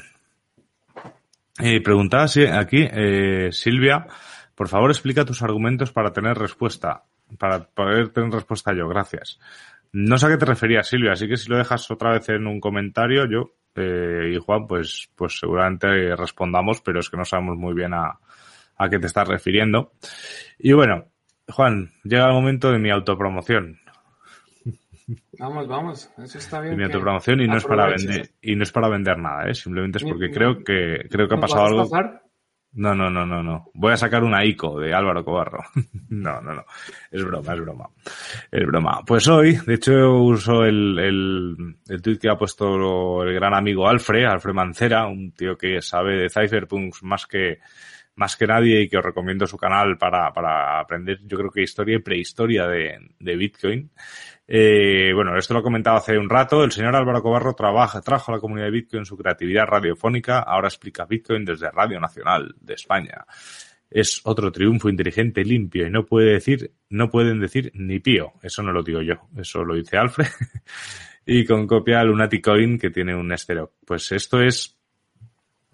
eh, 1.62 1.80
preguntaba 1.80 2.24
aquí, 2.24 2.88
eh, 2.90 3.48
Silvia, 3.52 4.06
por 4.54 4.68
favor 4.68 4.90
explica 4.90 5.24
tus 5.24 5.42
argumentos 5.42 5.92
para 5.92 6.12
tener 6.12 6.36
respuesta, 6.36 7.04
para 7.38 7.64
poder 7.64 8.10
tener 8.10 8.30
respuesta 8.30 8.72
yo, 8.74 8.88
gracias. 8.88 9.38
No 9.92 10.18
sé 10.18 10.26
a 10.26 10.28
qué 10.28 10.36
te 10.36 10.46
referías, 10.46 10.88
Silvia, 10.88 11.12
así 11.12 11.28
que 11.28 11.36
si 11.36 11.48
lo 11.48 11.58
dejas 11.58 11.90
otra 11.90 12.12
vez 12.12 12.28
en 12.28 12.46
un 12.46 12.60
comentario, 12.60 13.26
yo 13.26 13.54
eh, 13.74 14.32
y 14.34 14.38
Juan, 14.38 14.66
pues, 14.66 15.08
pues 15.14 15.38
seguramente 15.38 16.14
respondamos, 16.16 16.80
pero 16.80 17.00
es 17.00 17.08
que 17.08 17.16
no 17.16 17.24
sabemos 17.24 17.56
muy 17.56 17.74
bien 17.74 17.94
a, 17.94 18.18
a 18.76 18.88
qué 18.88 18.98
te 18.98 19.06
estás 19.06 19.28
refiriendo. 19.28 19.92
Y 20.58 20.72
bueno, 20.72 21.06
Juan, 21.48 21.90
llega 22.04 22.26
el 22.26 22.32
momento 22.32 22.70
de 22.70 22.78
mi 22.78 22.90
autopromoción. 22.90 23.78
Vamos, 25.38 25.68
vamos, 25.68 26.10
eso 26.18 26.38
está 26.38 26.60
bien. 26.60 26.76
mi 26.76 26.84
autopromoción 26.84 27.40
y 27.40 27.46
no 27.46 27.56
es 27.56 27.64
para 27.64 27.88
vender 27.88 28.30
y 28.40 28.54
no 28.54 28.62
es 28.62 28.72
para 28.72 28.88
vender 28.88 29.18
nada, 29.18 29.48
¿eh? 29.48 29.54
simplemente 29.54 29.98
es 29.98 30.04
porque 30.04 30.30
creo 30.30 30.62
que 30.62 31.06
creo 31.10 31.28
que 31.28 31.34
ha 31.34 31.40
pasado 31.40 31.64
algo. 31.64 31.88
No, 32.72 32.94
no, 32.94 33.10
no, 33.10 33.26
no, 33.26 33.42
no. 33.42 33.70
Voy 33.74 33.92
a 33.92 33.96
sacar 33.96 34.22
una 34.22 34.44
ICO 34.44 34.78
de 34.78 34.94
Álvaro 34.94 35.24
Cobarro. 35.24 35.58
no, 36.08 36.40
no, 36.40 36.54
no. 36.54 36.64
Es 37.10 37.24
broma, 37.24 37.52
es 37.52 37.60
broma. 37.60 37.88
Es 38.48 38.64
broma. 38.64 39.00
Pues 39.04 39.26
hoy, 39.26 39.56
de 39.66 39.74
hecho, 39.74 40.14
uso 40.14 40.62
el, 40.64 40.96
el, 41.00 41.56
el 41.88 42.02
tweet 42.02 42.18
que 42.18 42.28
ha 42.28 42.38
puesto 42.38 43.24
el 43.24 43.34
gran 43.34 43.54
amigo 43.54 43.88
Alfred, 43.88 44.24
Alfred 44.24 44.54
Mancera, 44.54 45.08
un 45.08 45.32
tío 45.32 45.56
que 45.56 45.82
sabe 45.82 46.14
de 46.16 46.30
cypherpunks 46.30 47.02
más 47.02 47.26
que, 47.26 47.58
más 48.14 48.36
que 48.36 48.46
nadie 48.46 48.82
y 48.82 48.88
que 48.88 48.98
os 48.98 49.04
recomiendo 49.04 49.46
su 49.46 49.56
canal 49.56 49.98
para, 49.98 50.32
para 50.32 50.78
aprender, 50.78 51.18
yo 51.24 51.38
creo 51.38 51.50
que 51.50 51.62
historia 51.62 51.96
y 51.96 52.02
prehistoria 52.02 52.66
de, 52.66 52.98
de 53.18 53.36
Bitcoin. 53.36 53.90
Eh, 54.52 55.12
bueno, 55.14 55.38
esto 55.38 55.54
lo 55.54 55.60
he 55.60 55.62
comentado 55.62 55.98
hace 55.98 56.18
un 56.18 56.28
rato. 56.28 56.64
El 56.64 56.72
señor 56.72 56.96
Álvaro 56.96 57.22
Cobarro 57.22 57.54
trabaja, 57.54 58.00
trajo 58.00 58.32
a 58.32 58.34
la 58.34 58.40
comunidad 58.40 58.66
de 58.66 58.72
Bitcoin 58.72 59.04
su 59.04 59.16
creatividad 59.16 59.64
radiofónica. 59.64 60.40
Ahora 60.40 60.66
explica 60.66 61.04
Bitcoin 61.04 61.44
desde 61.44 61.70
Radio 61.70 62.00
Nacional 62.00 62.52
de 62.60 62.74
España. 62.74 63.24
Es 63.88 64.20
otro 64.24 64.50
triunfo 64.50 64.88
inteligente, 64.88 65.44
limpio 65.44 65.86
y 65.86 65.90
no 65.90 66.04
puede 66.04 66.32
decir, 66.32 66.72
no 66.88 67.08
pueden 67.10 67.38
decir 67.38 67.70
ni 67.74 68.00
pío. 68.00 68.32
Eso 68.42 68.64
no 68.64 68.72
lo 68.72 68.82
digo 68.82 69.02
yo. 69.02 69.28
Eso 69.36 69.64
lo 69.64 69.76
dice 69.76 69.96
Alfred. 69.96 70.26
y 71.26 71.44
con 71.44 71.68
copia 71.68 72.02
Lunaticoin 72.02 72.76
que 72.76 72.90
tiene 72.90 73.14
un 73.14 73.32
estero. 73.32 73.74
Pues 73.86 74.10
esto 74.10 74.40
es, 74.40 74.76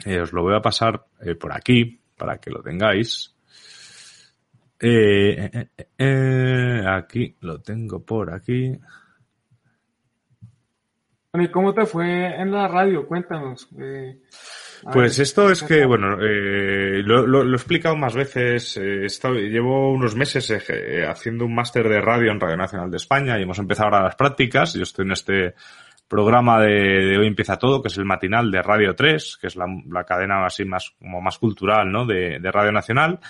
eh, 0.05 0.21
os 0.21 0.35
lo 0.35 0.43
voy 0.43 0.55
a 0.55 0.61
pasar 0.61 1.07
eh, 1.23 1.35
por 1.35 1.51
aquí 1.55 1.99
para 2.15 2.37
que 2.37 2.51
lo 2.51 2.63
tengáis. 2.63 3.35
Eh, 4.79 5.51
eh, 5.53 5.69
eh, 5.77 5.87
eh, 5.99 6.85
aquí 6.87 7.35
lo 7.41 7.61
tengo 7.61 8.05
por 8.05 8.33
aquí. 8.33 8.79
¿Y 11.39 11.49
cómo 11.49 11.75
te 11.75 11.87
fue 11.87 12.41
en 12.41 12.51
la 12.51 12.67
radio? 12.69 13.07
Cuéntanos. 13.07 13.69
pues 14.91 15.19
esto 15.19 15.51
es 15.51 15.63
que, 15.63 15.85
bueno, 15.85 16.17
lo, 16.17 17.43
he 17.43 17.55
explicado 17.55 17.95
más 17.95 18.15
veces. 18.15 18.79
llevo 18.79 19.93
unos 19.93 20.17
meses 20.17 20.51
haciendo 21.07 21.45
un 21.45 21.55
máster 21.55 21.89
de 21.89 22.01
radio 22.01 22.33
en 22.33 22.41
Radio 22.41 22.57
Nacional 22.57 22.91
de 22.91 22.97
España 22.97 23.39
y 23.39 23.43
hemos 23.43 23.59
empezado 23.59 23.91
ahora 23.91 24.05
las 24.05 24.17
prácticas. 24.17 24.73
Yo 24.73 24.83
estoy 24.83 25.05
en 25.05 25.13
este 25.13 25.55
programa 26.09 26.61
de, 26.61 27.19
Hoy 27.19 27.27
Empieza 27.27 27.59
Todo, 27.59 27.83
que 27.83 27.89
es 27.89 27.99
el 27.99 28.07
matinal 28.07 28.51
de 28.51 28.63
Radio 28.63 28.95
3, 28.95 29.39
que 29.39 29.49
es 29.49 29.57
la, 29.57 29.67
cadena 30.05 30.47
así 30.47 30.65
más, 30.65 30.95
como 30.99 31.21
más 31.21 31.37
cultural, 31.39 31.93
¿no? 31.93 32.07
De, 32.07 32.39
de 32.41 32.51
Radio 32.51 32.73
Nacional. 32.73 33.21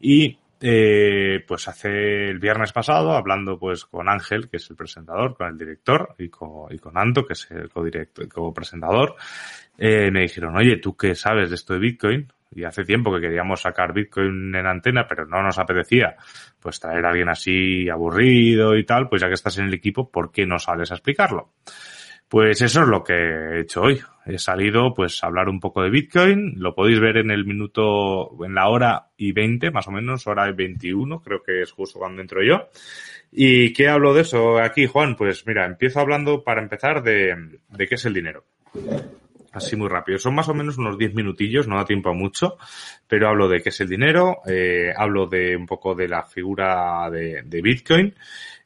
Y 0.00 0.38
eh, 0.60 1.42
pues 1.46 1.68
hace 1.68 2.28
el 2.28 2.38
viernes 2.38 2.72
pasado, 2.72 3.12
hablando 3.12 3.58
pues 3.58 3.86
con 3.86 4.08
Ángel, 4.08 4.48
que 4.50 4.58
es 4.58 4.68
el 4.70 4.76
presentador, 4.76 5.36
con 5.36 5.48
el 5.48 5.56
director, 5.56 6.14
y 6.18 6.28
con, 6.28 6.72
y 6.72 6.78
con 6.78 6.98
Anto, 6.98 7.26
que 7.26 7.32
es 7.32 7.50
el 7.50 7.70
codirector, 7.70 8.28
copresentador, 8.28 9.16
eh, 9.78 10.10
me 10.10 10.22
dijeron, 10.22 10.56
oye, 10.56 10.76
¿tú 10.76 10.96
qué 10.96 11.14
sabes 11.14 11.48
de 11.48 11.54
esto 11.54 11.72
de 11.72 11.80
Bitcoin? 11.80 12.32
Y 12.52 12.64
hace 12.64 12.84
tiempo 12.84 13.14
que 13.14 13.20
queríamos 13.20 13.62
sacar 13.62 13.94
Bitcoin 13.94 14.54
en 14.54 14.66
antena, 14.66 15.06
pero 15.08 15.24
no 15.24 15.42
nos 15.42 15.58
apetecía, 15.58 16.16
pues 16.60 16.80
traer 16.80 17.06
a 17.06 17.10
alguien 17.10 17.28
así 17.28 17.88
aburrido 17.88 18.76
y 18.76 18.84
tal, 18.84 19.08
pues 19.08 19.22
ya 19.22 19.28
que 19.28 19.34
estás 19.34 19.56
en 19.58 19.66
el 19.66 19.74
equipo, 19.74 20.10
¿por 20.10 20.30
qué 20.30 20.46
no 20.46 20.58
sales 20.58 20.90
a 20.90 20.94
explicarlo? 20.94 21.52
Pues 22.30 22.62
eso 22.62 22.82
es 22.82 22.86
lo 22.86 23.02
que 23.02 23.12
he 23.12 23.60
hecho 23.62 23.82
hoy. 23.82 24.00
He 24.24 24.38
salido 24.38 24.94
pues 24.94 25.22
a 25.24 25.26
hablar 25.26 25.48
un 25.48 25.58
poco 25.58 25.82
de 25.82 25.90
Bitcoin. 25.90 26.54
Lo 26.58 26.76
podéis 26.76 27.00
ver 27.00 27.16
en 27.16 27.32
el 27.32 27.44
minuto, 27.44 28.30
en 28.44 28.54
la 28.54 28.68
hora 28.68 29.08
y 29.16 29.32
20, 29.32 29.72
más 29.72 29.88
o 29.88 29.90
menos, 29.90 30.28
hora 30.28 30.48
y 30.48 30.52
21, 30.52 31.20
creo 31.22 31.42
que 31.42 31.62
es 31.62 31.72
justo 31.72 31.98
cuando 31.98 32.22
entro 32.22 32.40
yo. 32.44 32.68
¿Y 33.32 33.72
qué 33.72 33.88
hablo 33.88 34.14
de 34.14 34.20
eso 34.20 34.58
aquí, 34.58 34.86
Juan? 34.86 35.16
Pues 35.16 35.44
mira, 35.44 35.66
empiezo 35.66 35.98
hablando 35.98 36.44
para 36.44 36.62
empezar 36.62 37.02
de, 37.02 37.58
de 37.68 37.86
qué 37.88 37.96
es 37.96 38.04
el 38.04 38.14
dinero. 38.14 38.44
Así 39.50 39.74
muy 39.74 39.88
rápido. 39.88 40.18
Son 40.18 40.32
más 40.32 40.48
o 40.48 40.54
menos 40.54 40.78
unos 40.78 40.96
10 40.96 41.14
minutillos, 41.14 41.66
no 41.66 41.78
da 41.78 41.84
tiempo 41.84 42.10
a 42.10 42.14
mucho, 42.14 42.58
pero 43.08 43.28
hablo 43.28 43.48
de 43.48 43.60
qué 43.60 43.70
es 43.70 43.80
el 43.80 43.88
dinero, 43.88 44.42
eh, 44.46 44.92
hablo 44.96 45.26
de 45.26 45.56
un 45.56 45.66
poco 45.66 45.96
de 45.96 46.06
la 46.06 46.22
figura 46.22 47.10
de, 47.10 47.60
Bitcoin, 47.60 48.14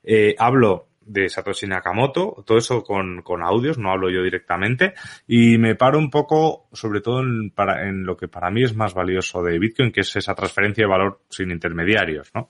eh, 0.02 0.34
hablo 0.38 0.88
de 1.06 1.28
Satoshi 1.28 1.66
Nakamoto, 1.66 2.42
todo 2.46 2.58
eso 2.58 2.82
con, 2.82 3.22
con 3.22 3.42
audios, 3.42 3.78
no 3.78 3.90
hablo 3.90 4.10
yo 4.10 4.22
directamente, 4.22 4.94
y 5.26 5.58
me 5.58 5.74
paro 5.74 5.98
un 5.98 6.10
poco, 6.10 6.68
sobre 6.72 7.00
todo 7.00 7.20
en, 7.20 7.50
para, 7.50 7.88
en 7.88 8.04
lo 8.04 8.16
que 8.16 8.28
para 8.28 8.50
mí 8.50 8.62
es 8.62 8.74
más 8.74 8.94
valioso 8.94 9.42
de 9.42 9.58
Bitcoin, 9.58 9.92
que 9.92 10.00
es 10.00 10.16
esa 10.16 10.34
transferencia 10.34 10.84
de 10.84 10.90
valor 10.90 11.20
sin 11.28 11.50
intermediarios, 11.50 12.30
¿no? 12.34 12.48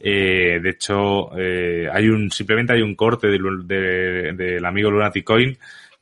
Eh, 0.00 0.60
de 0.62 0.70
hecho, 0.70 1.36
eh, 1.38 1.88
hay 1.92 2.08
un, 2.08 2.30
simplemente 2.30 2.74
hay 2.74 2.82
un 2.82 2.94
corte 2.94 3.28
del 3.28 3.66
de, 3.66 4.32
de, 4.32 4.66
amigo 4.66 4.90
Lunatic 4.90 5.24
Coin, 5.24 5.56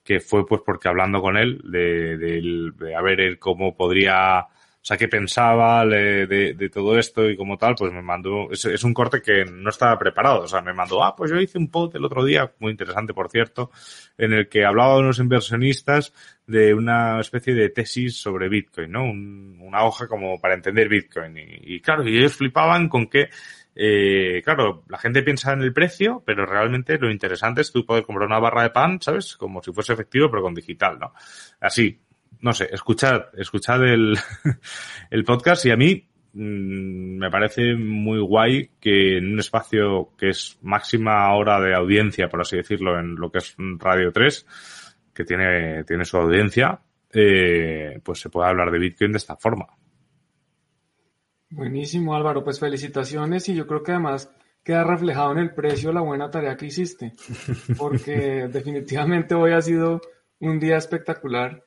que 0.04 0.20
fue 0.20 0.46
pues 0.46 0.62
porque 0.64 0.88
hablando 0.88 1.20
con 1.20 1.36
él, 1.36 1.60
de, 1.64 2.16
de, 2.16 2.70
de 2.76 2.94
a 2.94 3.02
ver 3.02 3.20
él 3.20 3.38
cómo 3.38 3.76
podría 3.76 4.46
o 4.82 4.84
sea, 4.84 4.96
qué 4.96 5.06
pensaba 5.06 5.86
de, 5.86 6.26
de, 6.26 6.68
todo 6.68 6.98
esto 6.98 7.30
y 7.30 7.36
como 7.36 7.56
tal, 7.56 7.76
pues 7.76 7.92
me 7.92 8.02
mandó, 8.02 8.50
es, 8.50 8.64
es, 8.64 8.82
un 8.82 8.92
corte 8.92 9.22
que 9.22 9.44
no 9.44 9.70
estaba 9.70 9.96
preparado, 9.96 10.40
o 10.40 10.48
sea, 10.48 10.60
me 10.60 10.72
mandó, 10.72 11.04
ah, 11.04 11.14
pues 11.14 11.30
yo 11.30 11.36
hice 11.36 11.56
un 11.56 11.70
post 11.70 11.94
el 11.94 12.04
otro 12.04 12.24
día, 12.24 12.52
muy 12.58 12.72
interesante 12.72 13.14
por 13.14 13.30
cierto, 13.30 13.70
en 14.18 14.32
el 14.32 14.48
que 14.48 14.64
hablaba 14.64 14.94
de 14.94 15.02
unos 15.02 15.20
inversionistas 15.20 16.12
de 16.48 16.74
una 16.74 17.20
especie 17.20 17.54
de 17.54 17.68
tesis 17.68 18.16
sobre 18.16 18.48
Bitcoin, 18.48 18.90
¿no? 18.90 19.04
Un, 19.04 19.56
una 19.60 19.84
hoja 19.84 20.08
como 20.08 20.40
para 20.40 20.54
entender 20.54 20.88
Bitcoin. 20.88 21.36
Y, 21.38 21.80
claro, 21.80 22.06
y 22.06 22.18
ellos 22.18 22.34
flipaban 22.34 22.88
con 22.88 23.06
que 23.06 23.30
eh, 23.76 24.42
claro, 24.44 24.82
la 24.88 24.98
gente 24.98 25.22
piensa 25.22 25.52
en 25.52 25.62
el 25.62 25.72
precio, 25.72 26.24
pero 26.26 26.44
realmente 26.44 26.98
lo 26.98 27.08
interesante 27.08 27.60
es 27.60 27.70
tú 27.70 27.86
poder 27.86 28.04
comprar 28.04 28.26
una 28.26 28.40
barra 28.40 28.64
de 28.64 28.70
pan, 28.70 29.00
¿sabes? 29.00 29.36
Como 29.36 29.62
si 29.62 29.72
fuese 29.72 29.92
efectivo, 29.92 30.28
pero 30.28 30.42
con 30.42 30.54
digital, 30.54 30.98
¿no? 30.98 31.14
Así, 31.60 32.00
no 32.42 32.52
sé, 32.52 32.68
escuchad, 32.70 33.22
escuchad 33.34 33.84
el, 33.84 34.18
el 35.10 35.24
podcast 35.24 35.64
y 35.64 35.70
a 35.70 35.76
mí 35.76 36.08
mmm, 36.34 37.18
me 37.18 37.30
parece 37.30 37.74
muy 37.76 38.20
guay 38.20 38.72
que 38.80 39.18
en 39.18 39.32
un 39.32 39.38
espacio 39.38 40.10
que 40.18 40.30
es 40.30 40.58
máxima 40.60 41.32
hora 41.34 41.60
de 41.60 41.74
audiencia, 41.74 42.28
por 42.28 42.40
así 42.40 42.56
decirlo, 42.56 42.98
en 42.98 43.14
lo 43.14 43.30
que 43.30 43.38
es 43.38 43.54
Radio 43.78 44.12
3, 44.12 44.46
que 45.14 45.24
tiene, 45.24 45.84
tiene 45.84 46.04
su 46.04 46.16
audiencia, 46.16 46.80
eh, 47.12 48.00
pues 48.02 48.20
se 48.20 48.28
pueda 48.28 48.48
hablar 48.48 48.70
de 48.72 48.78
Bitcoin 48.78 49.12
de 49.12 49.18
esta 49.18 49.36
forma. 49.36 49.66
Buenísimo 51.48 52.14
Álvaro, 52.14 52.42
pues 52.42 52.58
felicitaciones 52.58 53.48
y 53.50 53.54
yo 53.54 53.66
creo 53.66 53.82
que 53.82 53.92
además 53.92 54.34
queda 54.64 54.84
reflejado 54.84 55.32
en 55.32 55.38
el 55.38 55.54
precio 55.54 55.92
la 55.92 56.00
buena 56.00 56.30
tarea 56.30 56.56
que 56.56 56.66
hiciste, 56.66 57.12
porque 57.78 58.48
definitivamente 58.52 59.34
hoy 59.34 59.52
ha 59.52 59.60
sido 59.60 60.00
un 60.40 60.58
día 60.58 60.76
espectacular 60.76 61.62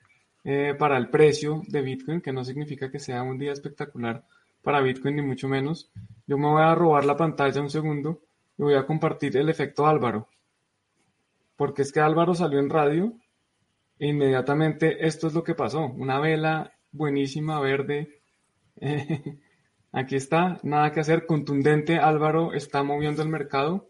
eh, 0.48 0.76
para 0.78 0.96
el 0.96 1.10
precio 1.10 1.62
de 1.66 1.82
Bitcoin, 1.82 2.20
que 2.20 2.32
no 2.32 2.44
significa 2.44 2.88
que 2.88 3.00
sea 3.00 3.24
un 3.24 3.36
día 3.36 3.50
espectacular 3.50 4.24
para 4.62 4.80
Bitcoin 4.80 5.16
ni 5.16 5.22
mucho 5.22 5.48
menos. 5.48 5.90
Yo 6.24 6.38
me 6.38 6.46
voy 6.46 6.62
a 6.62 6.72
robar 6.76 7.04
la 7.04 7.16
pantalla 7.16 7.60
un 7.60 7.68
segundo 7.68 8.22
y 8.56 8.62
voy 8.62 8.74
a 8.74 8.86
compartir 8.86 9.36
el 9.36 9.48
efecto 9.48 9.88
Álvaro. 9.88 10.28
Porque 11.56 11.82
es 11.82 11.90
que 11.90 11.98
Álvaro 11.98 12.32
salió 12.34 12.60
en 12.60 12.70
radio 12.70 13.12
e 13.98 14.06
inmediatamente 14.06 15.04
esto 15.04 15.26
es 15.26 15.34
lo 15.34 15.42
que 15.42 15.56
pasó. 15.56 15.86
Una 15.86 16.20
vela 16.20 16.72
buenísima, 16.92 17.58
verde. 17.58 18.20
aquí 19.90 20.14
está, 20.14 20.60
nada 20.62 20.92
que 20.92 21.00
hacer, 21.00 21.26
contundente. 21.26 21.98
Álvaro 21.98 22.52
está 22.52 22.84
moviendo 22.84 23.20
el 23.22 23.28
mercado 23.30 23.88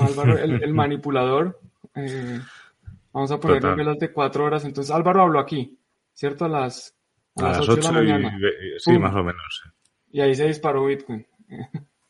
Álvaro, 0.00 0.38
el, 0.38 0.74
manipulador. 0.74 1.60
Eh, 1.94 2.40
vamos 3.12 3.30
a 3.30 3.40
ponerle 3.40 3.74
velas 3.74 3.98
de 3.98 4.12
cuatro 4.12 4.44
horas. 4.44 4.64
Entonces, 4.64 4.94
Álvaro 4.94 5.22
habló 5.22 5.38
aquí, 5.38 5.78
¿cierto? 6.14 6.46
A 6.46 6.48
las, 6.48 6.96
a, 7.36 7.42
las, 7.42 7.68
ocho, 7.68 7.76
de 7.76 7.82
la 7.82 8.18
mañana. 8.18 8.38
sí, 8.78 8.98
más 8.98 9.14
o 9.14 9.22
menos. 9.22 9.62
Y 10.10 10.20
ahí 10.20 10.34
se 10.34 10.46
disparó 10.46 10.86
Bitcoin. 10.86 11.26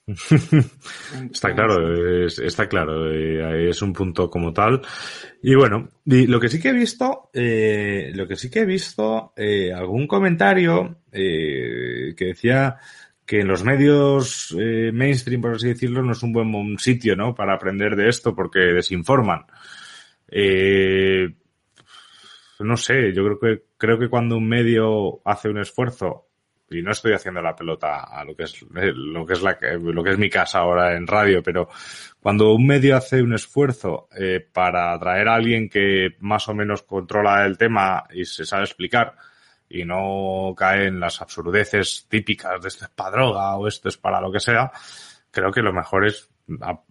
está 1.33 1.55
claro, 1.55 2.27
es, 2.27 2.39
está 2.39 2.69
claro, 2.69 3.11
eh, 3.11 3.71
es 3.71 3.81
un 3.81 3.93
punto 3.93 4.29
como 4.29 4.53
tal. 4.53 4.83
Y 5.43 5.55
bueno, 5.55 5.91
lo 6.05 6.41
que 6.41 6.49
sí 6.49 6.61
que 6.61 6.69
he 6.69 6.75
visto, 6.75 7.31
eh, 7.33 8.13
lo 8.15 8.29
que 8.29 8.37
sí 8.37 8.51
que 8.51 8.61
he 8.61 8.67
visto, 8.67 9.33
eh, 9.37 9.73
algún 9.73 10.07
comentario 10.07 10.99
que 11.11 12.15
decía 12.19 12.77
que 13.25 13.41
en 13.41 13.49
los 13.49 13.65
medios 13.65 14.55
mainstream, 14.93 15.41
por 15.41 15.55
así 15.55 15.69
decirlo, 15.69 16.03
no 16.03 16.13
es 16.13 16.23
un 16.23 16.33
buen 16.33 16.79
sitio, 16.79 17.17
¿no? 17.17 17.35
Para 17.35 17.55
aprender 17.55 17.97
de 17.97 18.09
esto 18.09 18.35
porque 18.35 18.59
desinforman. 18.59 19.47
No 22.65 22.77
sé, 22.77 23.13
yo 23.13 23.25
creo 23.25 23.39
que 23.39 23.65
creo 23.77 23.99
que 23.99 24.09
cuando 24.09 24.37
un 24.37 24.49
medio 24.49 25.21
hace 25.25 25.49
un 25.49 25.59
esfuerzo 25.59 26.29
y 26.71 26.83
no 26.83 26.93
estoy 26.93 27.13
haciendo 27.13 27.43
la 27.43 27.55
pelota 27.55 28.05
a 28.05 28.25
lo 28.25 28.35
que 28.35 28.45
es 28.45 28.63
eh, 28.77 28.93
lo 28.95 29.27
que 29.27 29.35
es 29.35 29.43
la 29.43 29.59
lo 29.61 30.03
que 30.03 30.11
es 30.11 30.19
mi 30.19 30.31
casa 30.31 30.61
ahora 30.61 30.97
en 30.97 31.07
radio, 31.07 31.43
pero 31.43 31.69
cuando 32.21 32.53
un 32.55 32.67
medio 32.67 32.97
hace 32.97 33.23
un 33.23 33.35
esfuerzo 33.35 34.09
eh, 34.19 34.41
para 34.53 34.93
atraer 34.93 35.29
a 35.29 35.35
alguien 35.35 35.69
que 35.69 36.17
más 36.21 36.49
o 36.49 36.55
menos 36.55 36.83
controla 36.83 37.45
el 37.45 37.59
tema 37.59 38.05
y 38.13 38.25
se 38.25 38.45
sabe 38.45 38.65
explicar 38.65 39.15
y 39.69 39.85
no 39.85 40.55
cae 40.57 40.87
en 40.87 41.01
las 41.01 41.21
absurdeces 41.21 42.07
típicas 42.09 42.61
de 42.63 42.69
esto 42.69 42.85
es 42.85 42.91
para 42.91 43.11
droga 43.11 43.57
o 43.57 43.69
esto 43.69 43.89
es 43.89 43.97
para 43.97 44.21
lo 44.21 44.33
que 44.33 44.41
sea, 44.41 44.71
creo 45.31 45.53
que 45.53 45.63
lo 45.63 45.73
mejor 45.73 46.07
es 46.07 46.34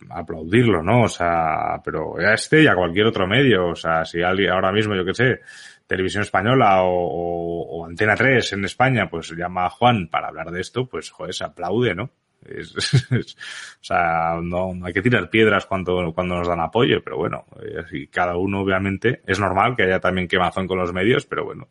aplaudirlo, 0.09 0.81
¿no? 0.81 1.03
O 1.03 1.07
sea, 1.07 1.81
pero 1.83 2.17
a 2.17 2.33
este 2.33 2.63
y 2.63 2.67
a 2.67 2.75
cualquier 2.75 3.07
otro 3.07 3.27
medio, 3.27 3.69
o 3.69 3.75
sea, 3.75 4.03
si 4.05 4.21
alguien 4.21 4.51
ahora 4.51 4.71
mismo, 4.71 4.95
yo 4.95 5.05
qué 5.05 5.13
sé, 5.13 5.39
Televisión 5.85 6.23
Española 6.23 6.79
o, 6.83 7.85
Antena 7.85 8.15
3 8.15 8.53
en 8.53 8.65
España, 8.65 9.09
pues 9.09 9.31
llama 9.31 9.65
a 9.65 9.69
Juan 9.69 10.07
para 10.07 10.29
hablar 10.29 10.51
de 10.51 10.61
esto, 10.61 10.87
pues 10.87 11.11
joder, 11.11 11.33
se 11.33 11.43
aplaude, 11.43 11.93
¿no? 11.93 12.09
Es, 12.45 12.73
o 13.11 13.83
sea, 13.83 14.39
no, 14.41 14.73
hay 14.83 14.93
que 14.93 15.01
tirar 15.01 15.29
piedras 15.29 15.65
cuando, 15.65 16.11
cuando 16.13 16.35
nos 16.37 16.47
dan 16.47 16.59
apoyo, 16.59 17.03
pero 17.03 17.17
bueno, 17.17 17.45
y 17.91 18.07
cada 18.07 18.35
uno 18.37 18.61
obviamente, 18.61 19.21
es 19.25 19.39
normal 19.39 19.75
que 19.75 19.83
haya 19.83 19.99
también 19.99 20.27
quemazón 20.27 20.67
con 20.67 20.79
los 20.79 20.91
medios, 20.93 21.25
pero 21.25 21.45
bueno, 21.45 21.69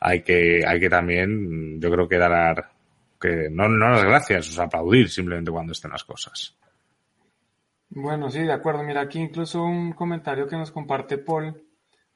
hay 0.00 0.22
que, 0.22 0.62
hay 0.66 0.78
que 0.78 0.90
también, 0.90 1.80
yo 1.80 1.90
creo 1.90 2.08
que 2.08 2.18
dar, 2.18 2.70
que 3.20 3.48
no, 3.50 3.68
no 3.68 3.90
las 3.90 4.04
gracias, 4.04 4.50
o 4.50 4.52
sea, 4.52 4.64
aplaudir 4.64 5.08
simplemente 5.08 5.50
cuando 5.50 5.72
estén 5.72 5.90
las 5.90 6.04
cosas. 6.04 6.56
Bueno, 7.88 8.30
sí, 8.30 8.40
de 8.40 8.52
acuerdo. 8.52 8.82
Mira, 8.82 9.02
aquí 9.02 9.20
incluso 9.20 9.62
un 9.62 9.92
comentario 9.92 10.46
que 10.46 10.56
nos 10.56 10.72
comparte 10.72 11.18
Paul 11.18 11.62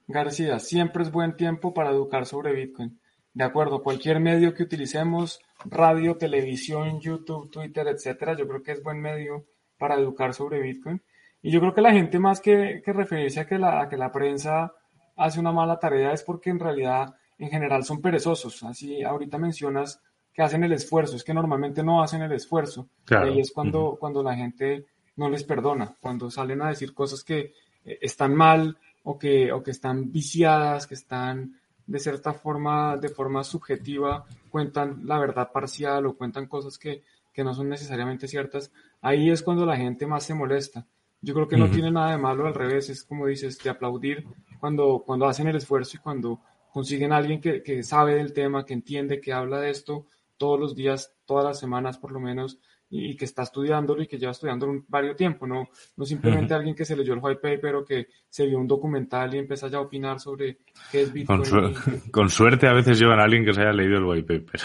García, 0.06 0.58
siempre 0.58 1.02
es 1.02 1.12
buen 1.12 1.36
tiempo 1.36 1.72
para 1.72 1.90
educar 1.90 2.26
sobre 2.26 2.52
Bitcoin. 2.52 3.00
De 3.32 3.44
acuerdo, 3.44 3.82
cualquier 3.82 4.18
medio 4.18 4.54
que 4.54 4.64
utilicemos, 4.64 5.40
radio, 5.64 6.16
televisión, 6.16 7.00
YouTube, 7.00 7.50
Twitter, 7.50 7.86
etcétera, 7.86 8.36
yo 8.36 8.48
creo 8.48 8.62
que 8.62 8.72
es 8.72 8.82
buen 8.82 9.00
medio 9.00 9.46
para 9.78 9.94
educar 9.94 10.34
sobre 10.34 10.60
Bitcoin. 10.60 11.00
Y 11.42 11.52
yo 11.52 11.60
creo 11.60 11.72
que 11.72 11.80
la 11.80 11.92
gente 11.92 12.18
más 12.18 12.40
que, 12.40 12.82
referirse 12.84 13.40
a 13.40 13.46
que, 13.46 13.58
la, 13.58 13.88
que 13.88 13.96
la 13.96 14.10
prensa 14.10 14.72
hace 15.16 15.38
una 15.38 15.52
mala 15.52 15.78
tarea 15.78 16.12
es 16.12 16.22
porque 16.22 16.50
en 16.50 16.58
realidad 16.58 17.14
en 17.38 17.50
general 17.50 17.84
son 17.84 18.02
perezosos. 18.02 18.62
Así 18.64 19.02
ahorita 19.02 19.38
mencionas 19.38 20.02
que 20.32 20.42
hacen 20.42 20.64
el 20.64 20.72
esfuerzo, 20.72 21.16
es 21.16 21.24
que 21.24 21.34
normalmente 21.34 21.82
no 21.82 22.02
hacen 22.02 22.22
el 22.22 22.32
esfuerzo. 22.32 22.88
Y 23.08 23.14
ahí 23.14 23.40
es 23.40 23.52
cuando, 23.52 23.96
cuando 23.98 24.22
la 24.22 24.34
gente 24.34 24.86
no 25.20 25.28
les 25.28 25.44
perdona, 25.44 25.94
cuando 26.00 26.30
salen 26.30 26.62
a 26.62 26.70
decir 26.70 26.94
cosas 26.94 27.22
que 27.22 27.52
eh, 27.84 27.98
están 28.00 28.34
mal, 28.34 28.78
o 29.02 29.18
que, 29.18 29.52
o 29.52 29.62
que 29.62 29.70
están 29.70 30.10
viciadas, 30.10 30.86
que 30.86 30.94
están 30.94 31.60
de 31.86 31.98
cierta 31.98 32.32
forma, 32.32 32.96
de 32.96 33.10
forma 33.10 33.44
subjetiva, 33.44 34.24
cuentan 34.48 35.02
la 35.04 35.18
verdad 35.18 35.50
parcial 35.52 36.06
o 36.06 36.16
cuentan 36.16 36.46
cosas 36.46 36.78
que, 36.78 37.02
que 37.34 37.44
no 37.44 37.52
son 37.54 37.68
necesariamente 37.68 38.28
ciertas, 38.28 38.72
ahí 39.02 39.28
es 39.30 39.42
cuando 39.42 39.66
la 39.66 39.76
gente 39.76 40.06
más 40.06 40.24
se 40.24 40.34
molesta. 40.34 40.86
Yo 41.20 41.34
creo 41.34 41.48
que 41.48 41.58
no 41.58 41.70
tiene 41.70 41.90
nada 41.90 42.12
de 42.12 42.18
malo, 42.18 42.46
al 42.46 42.54
revés, 42.54 42.88
es 42.88 43.04
como 43.04 43.26
dices, 43.26 43.58
de 43.58 43.68
aplaudir 43.68 44.24
cuando, 44.58 45.02
cuando 45.04 45.26
hacen 45.26 45.48
el 45.48 45.56
esfuerzo 45.56 45.98
y 45.98 46.00
cuando 46.00 46.40
consiguen 46.72 47.12
a 47.12 47.18
alguien 47.18 47.42
que, 47.42 47.62
que 47.62 47.82
sabe 47.82 48.14
del 48.14 48.32
tema, 48.32 48.64
que 48.64 48.72
entiende, 48.72 49.20
que 49.20 49.34
habla 49.34 49.60
de 49.60 49.68
esto 49.68 50.06
todos 50.38 50.58
los 50.58 50.74
días, 50.74 51.12
todas 51.26 51.44
las 51.44 51.60
semanas 51.60 51.98
por 51.98 52.12
lo 52.12 52.20
menos, 52.20 52.58
y, 52.90 53.16
que 53.16 53.24
está 53.24 53.44
estudiándolo 53.44 54.02
y 54.02 54.06
que 54.06 54.18
lleva 54.18 54.32
estudiándolo 54.32 54.84
varios 54.88 55.16
tiempo, 55.16 55.46
no, 55.46 55.68
no 55.96 56.04
simplemente 56.04 56.54
alguien 56.54 56.74
que 56.74 56.84
se 56.84 56.96
leyó 56.96 57.14
el 57.14 57.20
white 57.22 57.40
paper 57.40 57.76
o 57.76 57.84
que 57.84 58.08
se 58.28 58.46
vio 58.46 58.58
un 58.58 58.66
documental 58.66 59.32
y 59.34 59.38
empieza 59.38 59.68
ya 59.68 59.78
a 59.78 59.82
opinar 59.82 60.18
sobre 60.18 60.58
qué 60.90 61.02
es 61.02 61.12
Bitcoin. 61.12 61.42
Con, 62.10 62.28
suerte 62.28 62.66
a 62.66 62.72
veces 62.72 62.98
llevan 62.98 63.20
a 63.20 63.24
alguien 63.24 63.44
que 63.44 63.52
se 63.52 63.60
haya 63.60 63.72
leído 63.72 63.98
el 63.98 64.04
white 64.04 64.38
paper. 64.38 64.60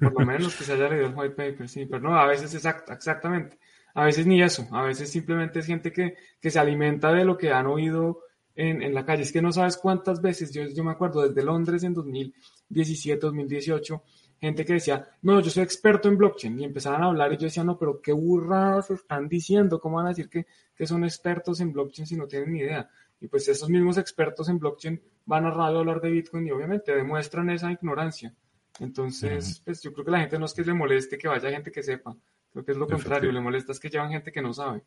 Por 0.00 0.20
lo 0.20 0.26
menos 0.26 0.54
que 0.54 0.64
se 0.64 0.74
haya 0.74 0.88
leído 0.88 1.06
el 1.06 1.14
white 1.14 1.34
paper, 1.34 1.68
sí, 1.68 1.86
pero 1.86 2.02
no, 2.02 2.16
a 2.16 2.26
veces 2.26 2.54
exactamente. 2.54 3.58
A 3.94 4.04
veces 4.04 4.26
ni 4.26 4.42
eso, 4.42 4.66
a 4.72 4.82
veces 4.82 5.10
simplemente 5.10 5.58
es 5.58 5.66
gente 5.66 5.92
que, 5.92 6.14
que 6.40 6.50
se 6.50 6.58
alimenta 6.58 7.12
de 7.12 7.24
lo 7.24 7.36
que 7.36 7.50
han 7.50 7.66
oído 7.66 8.20
en, 8.54 8.82
en, 8.82 8.94
la 8.94 9.04
calle. 9.04 9.22
Es 9.22 9.32
que 9.32 9.42
no 9.42 9.52
sabes 9.52 9.76
cuántas 9.76 10.20
veces, 10.22 10.52
yo, 10.52 10.62
yo 10.74 10.84
me 10.84 10.92
acuerdo 10.92 11.26
desde 11.26 11.44
Londres 11.44 11.82
en 11.84 11.92
2017, 11.92 13.20
2018, 13.20 14.02
gente 14.42 14.64
que 14.64 14.74
decía, 14.74 15.08
no, 15.22 15.40
yo 15.40 15.50
soy 15.50 15.62
experto 15.62 16.08
en 16.08 16.18
blockchain, 16.18 16.58
y 16.58 16.64
empezaban 16.64 17.02
a 17.02 17.06
hablar 17.06 17.32
y 17.32 17.36
yo 17.36 17.44
decía, 17.44 17.62
no, 17.62 17.78
pero 17.78 18.02
qué 18.02 18.12
burradas 18.12 18.90
están 18.90 19.28
diciendo, 19.28 19.80
¿cómo 19.80 19.96
van 19.96 20.06
a 20.06 20.08
decir 20.08 20.28
que, 20.28 20.46
que 20.74 20.84
son 20.84 21.04
expertos 21.04 21.60
en 21.60 21.72
blockchain 21.72 22.06
si 22.06 22.16
no 22.16 22.26
tienen 22.26 22.52
ni 22.52 22.58
idea? 22.58 22.90
Y 23.20 23.28
pues 23.28 23.46
esos 23.46 23.70
mismos 23.70 23.98
expertos 23.98 24.48
en 24.48 24.58
blockchain 24.58 25.00
van 25.26 25.46
a 25.46 25.50
radio 25.50 25.76
a 25.76 25.80
hablar 25.80 26.00
de 26.00 26.10
Bitcoin 26.10 26.44
y 26.48 26.50
obviamente 26.50 26.92
demuestran 26.92 27.50
esa 27.50 27.70
ignorancia. 27.70 28.34
Entonces, 28.80 29.62
pues 29.64 29.80
yo 29.80 29.92
creo 29.92 30.04
que 30.04 30.10
la 30.10 30.20
gente 30.20 30.40
no 30.40 30.46
es 30.46 30.54
que 30.54 30.62
le 30.62 30.74
moleste 30.74 31.16
que 31.16 31.28
vaya 31.28 31.50
gente 31.50 31.70
que 31.70 31.84
sepa, 31.84 32.16
creo 32.50 32.64
que 32.64 32.72
es 32.72 32.78
lo 32.78 32.88
contrario, 32.88 33.30
le 33.30 33.40
molesta 33.40 33.70
es 33.70 33.78
que 33.78 33.90
llevan 33.90 34.10
gente 34.10 34.32
que 34.32 34.42
no 34.42 34.52
sabe. 34.52 34.82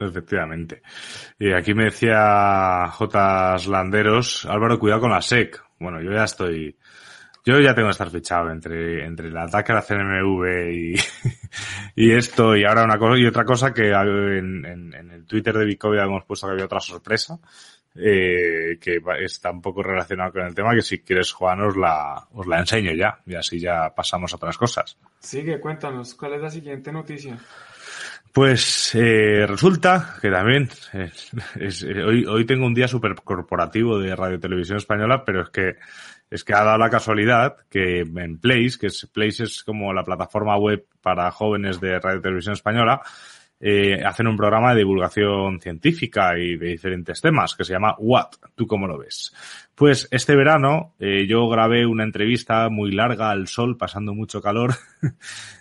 Efectivamente. 0.00 0.82
Y 1.38 1.52
aquí 1.52 1.74
me 1.74 1.84
decía 1.84 2.88
J. 2.88 3.56
Landeros, 3.68 4.46
Álvaro, 4.46 4.80
cuidado 4.80 5.02
con 5.02 5.10
la 5.12 5.22
SEC. 5.22 5.62
Bueno, 5.78 6.02
yo 6.02 6.10
ya 6.10 6.24
estoy, 6.24 6.76
yo 7.46 7.60
ya 7.60 7.74
tengo 7.74 7.86
que 7.86 7.92
estar 7.92 8.10
fichado 8.10 8.50
entre, 8.50 9.04
entre 9.06 9.28
el 9.28 9.36
ataque 9.36 9.70
a 9.70 9.76
la 9.76 9.82
CNMV 9.82 10.72
y, 10.72 10.94
y 11.94 12.10
esto, 12.10 12.56
y 12.56 12.64
ahora 12.64 12.82
una 12.82 12.98
cosa 12.98 13.16
y 13.16 13.24
otra 13.24 13.44
cosa 13.44 13.72
que 13.72 13.92
en, 13.92 14.64
en, 14.66 15.10
el 15.12 15.24
Twitter 15.24 15.56
de 15.56 15.64
Bitcoin 15.64 16.00
hemos 16.00 16.24
puesto 16.24 16.48
que 16.48 16.54
había 16.54 16.64
otra 16.64 16.80
sorpresa, 16.80 17.38
eh, 17.94 18.78
que 18.80 19.00
está 19.20 19.52
un 19.52 19.62
poco 19.62 19.80
relacionado 19.84 20.32
con 20.32 20.42
el 20.42 20.56
tema, 20.56 20.74
que 20.74 20.82
si 20.82 20.98
quieres, 20.98 21.32
Juan, 21.32 21.60
os 21.60 21.76
la, 21.76 22.26
os 22.32 22.48
la 22.48 22.58
enseño 22.58 22.92
ya, 22.92 23.20
y 23.24 23.36
así 23.36 23.60
ya 23.60 23.94
pasamos 23.94 24.32
a 24.32 24.36
otras 24.36 24.58
cosas. 24.58 24.98
Sigue, 25.20 25.60
cuéntanos, 25.60 26.16
¿cuál 26.16 26.34
es 26.34 26.42
la 26.42 26.50
siguiente 26.50 26.90
noticia? 26.90 27.38
Pues 28.32 28.94
eh, 28.96 29.46
resulta 29.46 30.16
que 30.20 30.30
también 30.30 30.68
es, 31.54 31.84
hoy, 31.84 32.26
hoy 32.26 32.44
tengo 32.44 32.66
un 32.66 32.74
día 32.74 32.88
súper 32.88 33.14
corporativo 33.14 33.98
de 33.98 34.14
Radio 34.14 34.38
Televisión 34.38 34.76
Española, 34.76 35.24
pero 35.24 35.42
es 35.42 35.48
que 35.48 35.76
es 36.30 36.44
que 36.44 36.54
ha 36.54 36.64
dado 36.64 36.78
la 36.78 36.90
casualidad 36.90 37.56
que 37.68 38.00
en 38.00 38.38
Place, 38.38 38.78
que 38.80 38.88
es 38.88 39.06
Place 39.12 39.44
es 39.44 39.62
como 39.62 39.92
la 39.92 40.04
plataforma 40.04 40.56
web 40.56 40.86
para 41.00 41.30
jóvenes 41.30 41.80
de 41.80 41.98
Radio 41.98 42.20
Televisión 42.20 42.54
Española, 42.54 43.00
eh, 43.58 44.02
hacen 44.04 44.26
un 44.26 44.36
programa 44.36 44.72
de 44.72 44.80
divulgación 44.80 45.60
científica 45.60 46.38
y 46.38 46.56
de 46.56 46.66
diferentes 46.68 47.20
temas 47.22 47.54
que 47.54 47.64
se 47.64 47.72
llama 47.72 47.94
What, 47.98 48.32
¿tú 48.54 48.66
cómo 48.66 48.86
lo 48.86 48.98
ves? 48.98 49.32
Pues 49.74 50.08
este 50.10 50.36
verano 50.36 50.94
eh, 50.98 51.26
yo 51.26 51.48
grabé 51.48 51.86
una 51.86 52.04
entrevista 52.04 52.68
muy 52.68 52.92
larga 52.92 53.30
al 53.30 53.48
sol, 53.48 53.78
pasando 53.78 54.14
mucho 54.14 54.42
calor, 54.42 54.74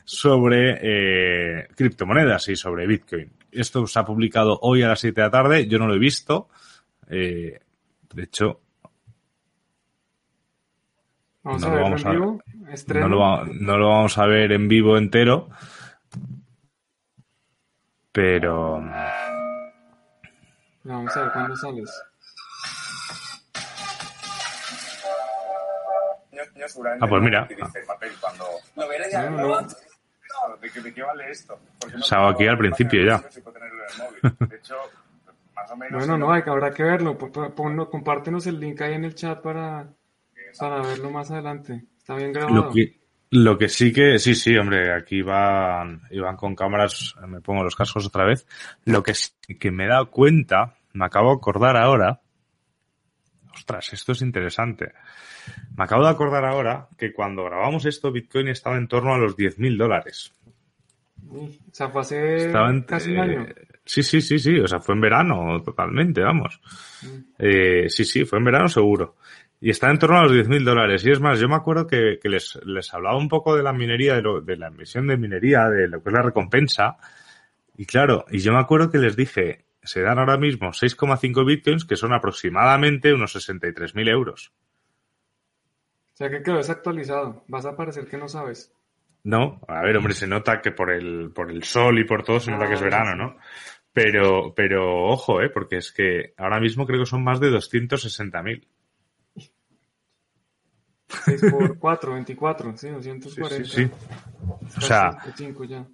sobre 0.03 0.79
eh, 0.81 1.67
criptomonedas 1.75 2.49
y 2.49 2.55
sobre 2.55 2.87
Bitcoin. 2.87 3.31
Esto 3.51 3.87
se 3.87 3.99
ha 3.99 4.03
publicado 4.03 4.59
hoy 4.61 4.83
a 4.83 4.89
las 4.89 4.99
7 4.99 5.21
de 5.21 5.27
la 5.27 5.31
tarde, 5.31 5.67
yo 5.67 5.79
no 5.79 5.87
lo 5.87 5.95
he 5.95 5.99
visto. 5.99 6.49
Eh, 7.09 7.59
de 8.13 8.23
hecho, 8.23 8.61
Vamos 11.45 11.61
no 11.61 11.67
a 11.67 11.75
verlo 11.75 11.95
en 11.95 12.11
vivo. 12.11 12.43
No 12.87 13.07
lo, 13.07 13.45
no 13.45 13.77
lo 13.77 13.89
vamos 13.89 14.17
a 14.17 14.25
ver 14.25 14.51
en 14.51 14.67
vivo 14.67 14.97
entero. 14.97 15.47
Pero. 18.11 18.83
Vamos 20.83 21.15
a 21.15 21.21
ver 21.21 21.31
cuándo 21.31 21.55
sales. 21.55 22.03
Ah, 26.99 27.07
pues 27.07 27.21
mira. 27.21 27.47
¿De 30.83 30.93
qué 30.93 31.03
vale 31.03 31.29
esto? 31.29 31.59
Estaba 31.95 32.31
aquí 32.31 32.47
al 32.47 32.57
principio 32.57 33.05
ya. 33.05 33.23
Bueno, 35.91 36.17
no, 36.17 36.31
hay 36.31 36.41
que, 36.41 36.49
habrá 36.49 36.73
que 36.73 36.81
verlo. 36.81 37.15
Compártenos 37.19 38.47
el 38.47 38.59
link 38.59 38.81
ahí 38.81 38.95
en 38.95 39.05
el 39.05 39.13
chat 39.13 39.41
para, 39.41 39.87
para 40.57 40.81
verlo 40.81 41.11
más 41.11 41.31
adelante. 41.31 41.85
Está 41.97 42.15
bien 42.15 42.33
grabado. 42.33 42.71
Lo 43.31 43.57
que 43.57 43.67
sí 43.67 43.91
que, 43.91 44.19
sí, 44.19 44.35
sí, 44.35 44.55
hombre, 44.55 44.93
aquí 44.93 45.21
van, 45.21 46.03
iban 46.11 46.37
con 46.37 46.55
cámaras, 46.55 47.15
me 47.27 47.41
pongo 47.41 47.63
los 47.63 47.75
cascos 47.75 48.05
otra 48.05 48.25
vez. 48.25 48.47
Lo 48.85 49.03
que 49.03 49.13
sí 49.13 49.33
que 49.59 49.71
me 49.71 49.85
he 49.85 49.87
dado 49.89 50.09
cuenta, 50.09 50.77
me 50.93 51.05
acabo 51.05 51.31
de 51.31 51.37
acordar 51.37 51.75
ahora, 51.75 52.21
ostras, 53.53 53.91
esto 53.93 54.11
es 54.11 54.21
interesante. 54.21 54.93
Me 55.75 55.83
acabo 55.83 56.03
de 56.03 56.11
acordar 56.11 56.45
ahora 56.45 56.87
que 56.97 57.11
cuando 57.11 57.43
grabamos 57.43 57.85
esto, 57.85 58.11
Bitcoin 58.11 58.47
estaba 58.47 58.77
en 58.77 58.87
torno 58.87 59.13
a 59.13 59.17
los 59.17 59.35
10.000 59.35 59.77
dólares. 59.77 60.31
O 61.29 61.49
sea, 61.71 61.89
fue 61.89 62.01
hace 62.01 62.53
casi 62.87 63.11
un 63.11 63.19
año. 63.19 63.47
Sí, 63.83 64.01
sí, 64.01 64.21
sí, 64.21 64.39
sí, 64.39 64.59
o 64.59 64.67
sea, 64.67 64.79
fue 64.79 64.95
en 64.95 65.01
verano 65.01 65.61
totalmente, 65.61 66.21
vamos. 66.21 66.59
Mm. 67.03 67.19
Eh, 67.37 67.89
sí, 67.89 68.05
sí, 68.05 68.25
fue 68.25 68.39
en 68.39 68.45
verano 68.45 68.67
seguro. 68.67 69.17
Y 69.65 69.71
está 69.71 69.89
en 69.89 69.97
torno 69.97 70.19
a 70.19 70.21
los 70.21 70.31
10.000 70.31 70.63
dólares. 70.63 71.03
Y 71.07 71.11
es 71.11 71.19
más, 71.19 71.39
yo 71.39 71.47
me 71.49 71.55
acuerdo 71.55 71.87
que, 71.87 72.19
que 72.21 72.29
les, 72.29 72.59
les 72.67 72.93
hablaba 72.93 73.17
un 73.17 73.27
poco 73.27 73.55
de 73.55 73.63
la 73.63 73.73
minería, 73.73 74.13
de, 74.13 74.21
lo, 74.21 74.39
de 74.39 74.57
la 74.57 74.67
emisión 74.67 75.07
de 75.07 75.17
minería, 75.17 75.67
de 75.69 75.87
lo 75.87 76.03
que 76.03 76.09
es 76.09 76.13
la 76.13 76.21
recompensa. 76.21 76.97
Y 77.75 77.87
claro, 77.87 78.25
y 78.29 78.37
yo 78.37 78.53
me 78.53 78.59
acuerdo 78.59 78.91
que 78.91 78.99
les 78.99 79.15
dije, 79.15 79.65
se 79.81 80.03
dan 80.03 80.19
ahora 80.19 80.37
mismo 80.37 80.67
6,5 80.67 81.43
bitcoins, 81.43 81.83
que 81.83 81.95
son 81.95 82.13
aproximadamente 82.13 83.11
unos 83.11 83.35
63.000 83.35 84.07
euros. 84.07 84.53
O 86.13 86.17
sea 86.17 86.29
que 86.29 86.43
quedó 86.43 86.57
desactualizado. 86.57 87.43
Vas 87.47 87.65
a 87.65 87.75
parecer 87.75 88.05
que 88.05 88.19
no 88.19 88.27
sabes. 88.27 88.71
No, 89.23 89.61
a 89.67 89.81
ver, 89.81 89.97
hombre, 89.97 90.13
se 90.13 90.27
nota 90.27 90.61
que 90.61 90.73
por 90.73 90.91
el, 90.91 91.31
por 91.33 91.49
el 91.49 91.63
sol 91.63 91.97
y 91.97 92.03
por 92.03 92.21
todo 92.21 92.39
se 92.39 92.51
nota 92.51 92.67
que 92.67 92.75
es 92.75 92.81
Ah, 92.81 92.85
verano. 92.85 93.15
¿no? 93.15 93.37
Pero, 93.91 94.53
pero 94.55 95.07
ojo, 95.07 95.41
eh, 95.41 95.49
porque 95.49 95.77
es 95.77 95.91
que 95.91 96.35
ahora 96.37 96.59
mismo 96.59 96.85
creo 96.85 96.99
que 96.99 97.07
son 97.07 97.23
más 97.23 97.39
de 97.39 97.49
260.000. 97.49 98.63
6 101.23 101.41
por 101.51 101.77
4, 101.79 102.13
24, 102.13 102.77
sí, 102.77 102.89
240. 102.89 103.65
Sí, 103.65 103.71
sí, 103.71 103.85
sí. 103.85 103.91
O 104.77 104.81
sea, 104.81 105.17
5 105.35 105.63
ya. 105.63 105.85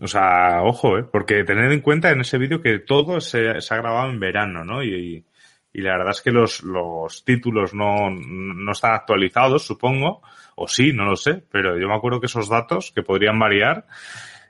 O 0.00 0.08
sea, 0.08 0.62
ojo, 0.62 0.98
¿eh? 0.98 1.04
Porque 1.04 1.44
tened 1.44 1.70
en 1.70 1.80
cuenta 1.80 2.10
en 2.10 2.20
ese 2.20 2.38
vídeo 2.38 2.60
que 2.60 2.80
todo 2.80 3.20
se, 3.20 3.60
se 3.60 3.74
ha 3.74 3.78
grabado 3.78 4.10
en 4.10 4.20
verano, 4.20 4.64
¿no? 4.64 4.82
Y, 4.82 5.24
y 5.72 5.82
la 5.82 5.98
verdad 5.98 6.12
es 6.12 6.22
que 6.22 6.30
los, 6.30 6.62
los 6.62 7.22
títulos 7.24 7.74
no, 7.74 8.10
no 8.10 8.72
están 8.72 8.94
actualizados, 8.94 9.66
supongo, 9.66 10.22
o 10.54 10.66
sí, 10.66 10.92
no 10.94 11.04
lo 11.04 11.16
sé, 11.16 11.44
pero 11.50 11.78
yo 11.78 11.86
me 11.86 11.94
acuerdo 11.94 12.18
que 12.18 12.26
esos 12.26 12.48
datos 12.48 12.92
que 12.92 13.02
podrían 13.02 13.38
variar, 13.38 13.86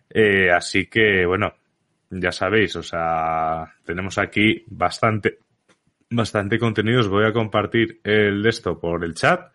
eh, 0.09 0.53
así 0.53 0.87
que, 0.87 1.27
bueno, 1.27 1.53
ya 2.11 2.31
sabéis, 2.31 2.77
o 2.77 2.83
sea, 2.85 3.75
tenemos 3.85 4.19
aquí 4.19 4.65
bastante, 4.69 5.39
bastante 6.11 6.61
contenido, 6.61 7.01
os 7.01 7.09
voy 7.09 7.27
a 7.27 7.33
compartir 7.33 8.01
el 8.05 8.41
de 8.41 8.49
esto 8.49 8.79
por 8.79 9.05
el 9.05 9.15
chat 9.15 9.51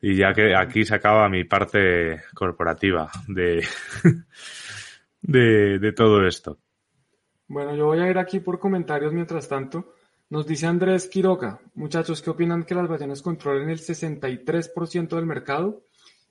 y 0.00 0.16
ya 0.16 0.32
que 0.32 0.54
aquí 0.54 0.84
se 0.84 0.94
acaba 0.94 1.28
mi 1.28 1.44
parte 1.44 2.22
corporativa 2.34 3.10
de, 3.28 3.64
de, 5.22 5.78
de 5.78 5.92
todo 5.92 6.26
esto. 6.26 6.58
Bueno, 7.48 7.74
yo 7.74 7.86
voy 7.86 8.00
a 8.00 8.10
ir 8.10 8.18
aquí 8.18 8.40
por 8.40 8.58
comentarios 8.58 9.12
mientras 9.12 9.48
tanto. 9.48 9.94
Nos 10.28 10.46
dice 10.46 10.66
Andrés 10.66 11.06
Quiroga, 11.06 11.60
muchachos, 11.74 12.20
¿qué 12.20 12.30
opinan 12.30 12.64
que 12.64 12.74
las 12.74 12.88
ballenas 12.88 13.22
controlen 13.22 13.70
el 13.70 13.78
63% 13.78 15.14
del 15.14 15.26
mercado? 15.26 15.84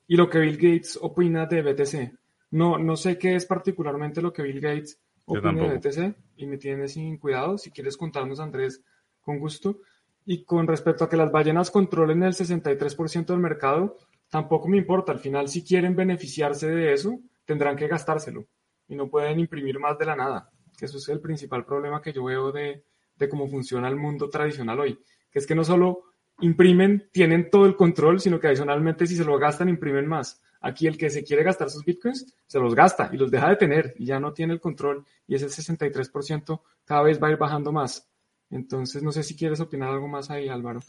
Y 0.06 0.16
lo 0.16 0.28
que 0.28 0.38
Bill 0.38 0.56
Gates 0.56 0.98
opina 1.00 1.46
de 1.46 1.62
BTC. 1.62 2.12
No, 2.50 2.78
no 2.78 2.96
sé 2.96 3.16
qué 3.18 3.34
es 3.34 3.46
particularmente 3.46 4.20
lo 4.20 4.34
que 4.34 4.42
Bill 4.42 4.60
Gates 4.60 5.00
opina 5.24 5.52
de. 5.52 5.78
BTC 5.78 6.16
y 6.36 6.46
me 6.46 6.58
tiene 6.58 6.88
sin 6.88 7.16
cuidado. 7.16 7.56
Si 7.56 7.70
quieres 7.70 7.96
contarnos, 7.96 8.38
Andrés, 8.38 8.82
con 9.22 9.38
gusto. 9.38 9.80
Y 10.26 10.44
con 10.44 10.66
respecto 10.66 11.04
a 11.04 11.08
que 11.08 11.16
las 11.16 11.30
ballenas 11.30 11.70
controlen 11.70 12.24
el 12.24 12.34
63% 12.34 13.26
del 13.26 13.38
mercado, 13.38 13.96
tampoco 14.28 14.68
me 14.68 14.76
importa. 14.76 15.12
Al 15.12 15.20
final, 15.20 15.48
si 15.48 15.64
quieren 15.64 15.94
beneficiarse 15.94 16.68
de 16.68 16.92
eso, 16.92 17.20
tendrán 17.44 17.76
que 17.76 17.86
gastárselo 17.86 18.44
y 18.88 18.96
no 18.96 19.08
pueden 19.08 19.38
imprimir 19.38 19.78
más 19.78 19.96
de 19.98 20.04
la 20.04 20.16
nada. 20.16 20.50
Eso 20.80 20.98
es 20.98 21.08
el 21.08 21.20
principal 21.20 21.64
problema 21.64 22.02
que 22.02 22.12
yo 22.12 22.24
veo 22.24 22.52
de, 22.52 22.84
de 23.16 23.28
cómo 23.28 23.48
funciona 23.48 23.88
el 23.88 23.96
mundo 23.96 24.28
tradicional 24.28 24.80
hoy. 24.80 24.98
Que 25.30 25.38
es 25.38 25.46
que 25.46 25.54
no 25.54 25.64
solo 25.64 26.02
imprimen, 26.40 27.08
tienen 27.12 27.48
todo 27.48 27.66
el 27.66 27.76
control, 27.76 28.20
sino 28.20 28.38
que 28.38 28.48
adicionalmente 28.48 29.06
si 29.06 29.16
se 29.16 29.24
lo 29.24 29.38
gastan, 29.38 29.68
imprimen 29.68 30.06
más. 30.06 30.42
Aquí 30.60 30.86
el 30.86 30.98
que 30.98 31.08
se 31.08 31.22
quiere 31.22 31.44
gastar 31.44 31.70
sus 31.70 31.84
bitcoins, 31.84 32.34
se 32.46 32.58
los 32.58 32.74
gasta 32.74 33.10
y 33.12 33.16
los 33.16 33.30
deja 33.30 33.48
de 33.48 33.56
tener 33.56 33.94
y 33.96 34.06
ya 34.06 34.18
no 34.18 34.32
tiene 34.32 34.54
el 34.54 34.60
control 34.60 35.04
y 35.26 35.36
ese 35.36 35.46
63% 35.46 36.60
cada 36.84 37.02
vez 37.02 37.22
va 37.22 37.28
a 37.28 37.30
ir 37.30 37.36
bajando 37.36 37.70
más. 37.72 38.10
Entonces, 38.50 39.02
no 39.02 39.12
sé 39.12 39.22
si 39.22 39.36
quieres 39.36 39.60
opinar 39.60 39.90
algo 39.90 40.08
más 40.08 40.30
ahí, 40.30 40.48
Álvaro. 40.48 40.80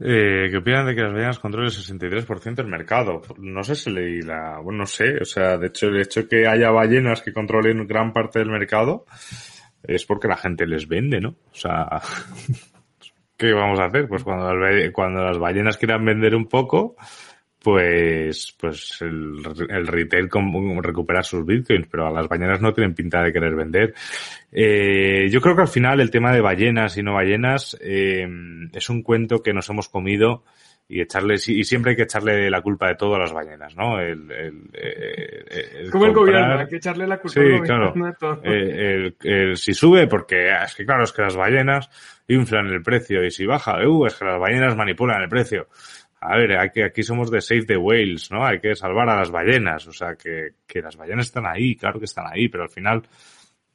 Eh, 0.00 0.48
¿Qué 0.50 0.56
opinan 0.56 0.86
de 0.86 0.94
que 0.96 1.02
las 1.02 1.12
ballenas 1.12 1.38
controlen 1.38 1.68
el 1.70 1.72
63% 1.76 2.54
del 2.62 2.66
mercado? 2.66 3.22
No 3.38 3.62
sé 3.62 3.74
si 3.76 3.90
leí 3.90 4.20
la... 4.22 4.58
Bueno, 4.58 4.80
no 4.80 4.86
sé. 4.86 5.18
O 5.20 5.24
sea, 5.24 5.56
de 5.58 5.68
hecho, 5.68 5.86
el 5.88 6.00
hecho 6.00 6.26
que 6.28 6.46
haya 6.46 6.70
ballenas 6.70 7.22
que 7.22 7.32
controlen 7.32 7.86
gran 7.86 8.12
parte 8.12 8.40
del 8.40 8.50
mercado 8.50 9.04
es 9.84 10.04
porque 10.04 10.26
la 10.28 10.36
gente 10.36 10.66
les 10.66 10.88
vende, 10.88 11.20
¿no? 11.20 11.30
O 11.30 11.54
sea, 11.54 12.00
¿qué 13.36 13.52
vamos 13.52 13.78
a 13.80 13.84
hacer? 13.86 14.08
Pues 14.08 14.24
cuando 14.24 14.52
las, 14.52 14.58
balle- 14.70 14.92
cuando 14.92 15.24
las 15.24 15.38
ballenas 15.38 15.76
quieran 15.76 16.04
vender 16.04 16.34
un 16.34 16.46
poco, 16.48 16.96
pues, 17.62 18.54
pues 18.58 18.98
el, 19.02 19.36
el 19.68 19.86
retail 19.86 20.28
recupera 20.82 21.22
sus 21.22 21.44
bitcoins, 21.46 21.86
pero 21.90 22.06
a 22.06 22.10
las 22.12 22.28
ballenas 22.28 22.60
no 22.60 22.72
tienen 22.72 22.94
pinta 22.94 23.22
de 23.22 23.32
querer 23.32 23.54
vender. 23.54 23.94
Eh, 24.50 25.28
yo 25.30 25.40
creo 25.40 25.54
que 25.56 25.62
al 25.62 25.68
final 25.68 26.00
el 26.00 26.10
tema 26.10 26.32
de 26.32 26.40
ballenas 26.40 26.96
y 26.98 27.02
no 27.02 27.14
ballenas 27.14 27.76
eh, 27.80 28.26
es 28.72 28.90
un 28.90 29.02
cuento 29.02 29.42
que 29.42 29.52
nos 29.52 29.68
hemos 29.70 29.88
comido 29.88 30.44
y 30.88 31.00
echarle 31.00 31.36
y 31.36 31.64
siempre 31.64 31.92
hay 31.92 31.96
que 31.96 32.02
echarle 32.02 32.50
la 32.50 32.60
culpa 32.60 32.88
de 32.88 32.96
todo 32.96 33.14
a 33.14 33.18
las 33.18 33.32
ballenas, 33.32 33.74
¿no? 33.76 33.98
El, 33.98 34.30
el, 34.30 34.62
eh, 34.74 35.44
el 35.80 35.90
Como 35.90 36.04
el 36.06 36.12
gobierno, 36.12 36.58
hay 36.58 36.66
que 36.66 36.76
echarle 36.76 37.06
la 37.06 37.18
culpa 37.18 37.40
Sí, 37.40 37.40
al 37.40 37.62
claro. 37.62 37.88
gobierno 37.92 38.06
de 38.10 38.12
todo. 38.18 38.40
Eh, 38.44 38.94
el- 38.94 39.16
el- 39.22 39.56
si 39.56 39.72
sube, 39.72 40.06
porque 40.06 40.50
ah, 40.50 40.64
es 40.64 40.74
que 40.74 40.84
claro, 40.84 41.04
es 41.04 41.12
que 41.12 41.22
las 41.22 41.36
ballenas 41.36 41.88
inflan 42.28 42.66
el 42.66 42.82
precio 42.82 43.24
y 43.24 43.30
si 43.30 43.46
baja, 43.46 43.78
uh, 43.88 44.06
es 44.06 44.14
que 44.16 44.24
las 44.26 44.38
ballenas 44.38 44.76
manipulan 44.76 45.22
el 45.22 45.28
precio. 45.30 45.68
A 46.22 46.36
ver, 46.36 46.56
aquí, 46.56 46.82
aquí 46.82 47.02
somos 47.02 47.30
de 47.30 47.40
Save 47.40 47.66
the 47.66 47.76
Whales, 47.76 48.30
¿no? 48.30 48.46
Hay 48.46 48.60
que 48.60 48.76
salvar 48.76 49.08
a 49.08 49.16
las 49.16 49.30
ballenas, 49.30 49.86
o 49.88 49.92
sea, 49.92 50.14
que, 50.14 50.54
que 50.66 50.80
las 50.80 50.96
ballenas 50.96 51.26
están 51.26 51.46
ahí, 51.46 51.74
claro 51.74 51.98
que 51.98 52.04
están 52.04 52.26
ahí, 52.30 52.48
pero 52.48 52.62
al 52.62 52.70
final, 52.70 53.02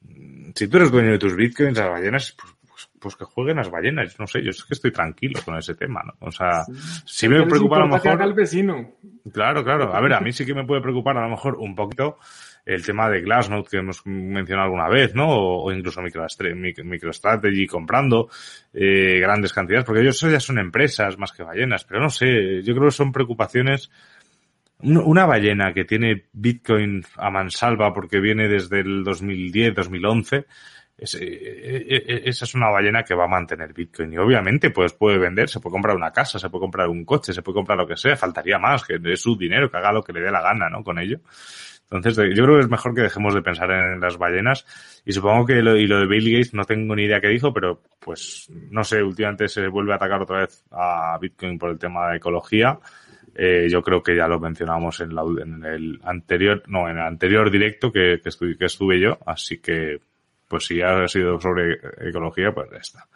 mm, 0.00 0.50
si 0.54 0.66
tú 0.66 0.78
eres 0.78 0.90
dueño 0.90 1.12
de 1.12 1.18
tus 1.18 1.36
bitcoins, 1.36 1.76
las 1.76 1.90
ballenas, 1.90 2.34
pues, 2.40 2.54
pues, 2.66 2.90
pues 2.98 3.16
que 3.16 3.24
jueguen 3.26 3.56
las 3.56 3.70
ballenas, 3.70 4.18
no 4.18 4.26
sé, 4.26 4.42
yo 4.42 4.50
es 4.50 4.64
que 4.64 4.74
estoy 4.74 4.92
tranquilo 4.92 5.40
con 5.44 5.58
ese 5.58 5.74
tema, 5.74 6.02
¿no? 6.04 6.14
O 6.20 6.30
sea, 6.30 6.64
si 7.04 7.28
¿Qué 7.28 7.34
me 7.34 7.46
preocupa 7.46 7.76
a 7.76 7.80
lo 7.80 7.84
importa 7.84 8.02
que 8.02 8.08
haga 8.08 8.24
el 8.24 8.30
mejor... 8.30 8.42
vecino? 8.42 8.94
Claro, 9.32 9.62
claro. 9.62 9.94
A 9.94 10.00
ver, 10.00 10.14
a 10.14 10.20
mí 10.20 10.32
sí 10.32 10.46
que 10.46 10.54
me 10.54 10.64
puede 10.64 10.80
preocupar 10.80 11.18
a 11.18 11.22
lo 11.22 11.28
mejor 11.28 11.56
un 11.56 11.74
poquito 11.74 12.18
el 12.66 12.84
tema 12.84 13.08
de 13.08 13.20
Glassnode 13.22 13.68
que 13.70 13.78
hemos 13.78 14.04
mencionado 14.06 14.66
alguna 14.66 14.88
vez, 14.88 15.14
¿no? 15.14 15.26
O, 15.28 15.72
incluso 15.72 16.00
MicroStra- 16.02 16.54
Mic- 16.54 16.84
MicroStrategy 16.84 17.66
comprando 17.66 18.28
eh, 18.72 19.18
grandes 19.20 19.52
cantidades, 19.52 19.84
porque 19.86 20.02
ellos 20.02 20.20
ya 20.20 20.40
son 20.40 20.58
empresas 20.58 21.16
más 21.18 21.32
que 21.32 21.42
ballenas, 21.42 21.84
pero 21.84 22.00
no 22.00 22.10
sé, 22.10 22.62
yo 22.62 22.74
creo 22.74 22.86
que 22.86 22.90
son 22.92 23.12
preocupaciones. 23.12 23.90
Un- 24.80 24.98
Una 24.98 25.26
ballena 25.26 25.72
que 25.74 25.84
tiene 25.84 26.26
Bitcoin 26.32 27.02
a 27.16 27.30
mansalva 27.30 27.92
porque 27.92 28.20
viene 28.20 28.48
desde 28.48 28.80
el 28.80 29.02
2010, 29.02 29.74
2011, 29.74 30.46
es- 30.96 31.14
eh, 31.14 31.20
eh, 31.22 32.04
eh, 32.06 32.22
esa 32.26 32.44
es 32.44 32.54
una 32.54 32.68
ballena 32.70 33.02
que 33.02 33.14
va 33.14 33.24
a 33.24 33.28
mantener 33.28 33.72
Bitcoin. 33.72 34.12
Y 34.12 34.18
obviamente, 34.18 34.70
pues 34.70 34.92
puede 34.92 35.18
vender, 35.18 35.48
se 35.48 35.58
puede 35.60 35.72
comprar 35.72 35.96
una 35.96 36.12
casa, 36.12 36.38
se 36.38 36.50
puede 36.50 36.62
comprar 36.62 36.88
un 36.88 37.04
coche, 37.04 37.32
se 37.32 37.42
puede 37.42 37.54
comprar 37.56 37.78
lo 37.78 37.86
que 37.88 37.96
sea, 37.96 38.16
faltaría 38.16 38.58
más, 38.58 38.84
que 38.84 38.98
es 39.02 39.20
su 39.20 39.36
dinero, 39.36 39.70
que 39.70 39.76
haga 39.78 39.92
lo 39.92 40.02
que 40.04 40.12
le 40.12 40.20
dé 40.20 40.30
la 40.30 40.42
gana, 40.42 40.68
¿no? 40.68 40.84
Con 40.84 40.98
ello. 40.98 41.20
Entonces, 41.90 42.18
eh, 42.18 42.34
yo 42.34 42.44
creo 42.44 42.56
que 42.56 42.64
es 42.64 42.70
mejor 42.70 42.94
que 42.94 43.02
dejemos 43.02 43.34
de 43.34 43.42
pensar 43.42 43.70
en 43.70 44.00
las 44.00 44.18
ballenas. 44.18 44.66
Y 45.04 45.12
supongo 45.12 45.46
que 45.46 45.62
lo, 45.62 45.76
y 45.76 45.86
lo 45.86 46.00
de 46.00 46.06
Bill 46.06 46.32
Gates 46.32 46.54
no 46.54 46.64
tengo 46.64 46.94
ni 46.94 47.04
idea 47.04 47.20
qué 47.20 47.28
dijo, 47.28 47.52
pero 47.52 47.82
pues 47.98 48.50
no 48.70 48.84
sé, 48.84 49.02
últimamente 49.02 49.48
se 49.48 49.68
vuelve 49.68 49.92
a 49.92 49.96
atacar 49.96 50.20
otra 50.20 50.40
vez 50.40 50.64
a 50.70 51.18
Bitcoin 51.20 51.58
por 51.58 51.70
el 51.70 51.78
tema 51.78 52.10
de 52.10 52.18
ecología. 52.18 52.78
Eh, 53.34 53.68
yo 53.70 53.82
creo 53.82 54.02
que 54.02 54.16
ya 54.16 54.26
lo 54.26 54.40
mencionamos 54.40 55.00
en, 55.00 55.14
la, 55.14 55.22
en 55.22 55.64
el 55.64 56.00
anterior, 56.02 56.62
no, 56.66 56.88
en 56.88 56.98
el 56.98 57.04
anterior 57.04 57.50
directo 57.50 57.92
que, 57.92 58.20
que, 58.22 58.28
estuve, 58.28 58.56
que 58.58 58.64
estuve 58.64 59.00
yo, 59.00 59.18
así 59.24 59.58
que 59.58 60.00
pues 60.48 60.64
si 60.64 60.80
ha 60.80 61.06
sido 61.06 61.38
sobre 61.40 61.78
ecología, 62.00 62.52
pues 62.52 62.70
ya 62.70 62.78
está. 62.78 63.06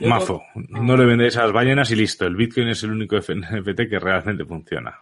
Mafo, 0.00 0.42
no 0.54 0.96
le 0.96 1.06
vendéis 1.06 1.36
a 1.36 1.44
las 1.44 1.52
ballenas 1.52 1.90
y 1.90 1.96
listo. 1.96 2.26
El 2.26 2.36
Bitcoin 2.36 2.68
es 2.68 2.82
el 2.82 2.90
único 2.90 3.16
NFT 3.16 3.88
que 3.88 3.98
realmente 3.98 4.44
funciona. 4.44 4.98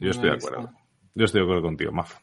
Yo 0.00 0.10
estoy 0.10 0.30
de 0.30 0.36
acuerdo. 0.36 0.70
Yo 1.14 1.24
estoy 1.24 1.40
de 1.40 1.44
acuerdo 1.44 1.62
contigo, 1.62 1.92
Mafo. 1.92 2.18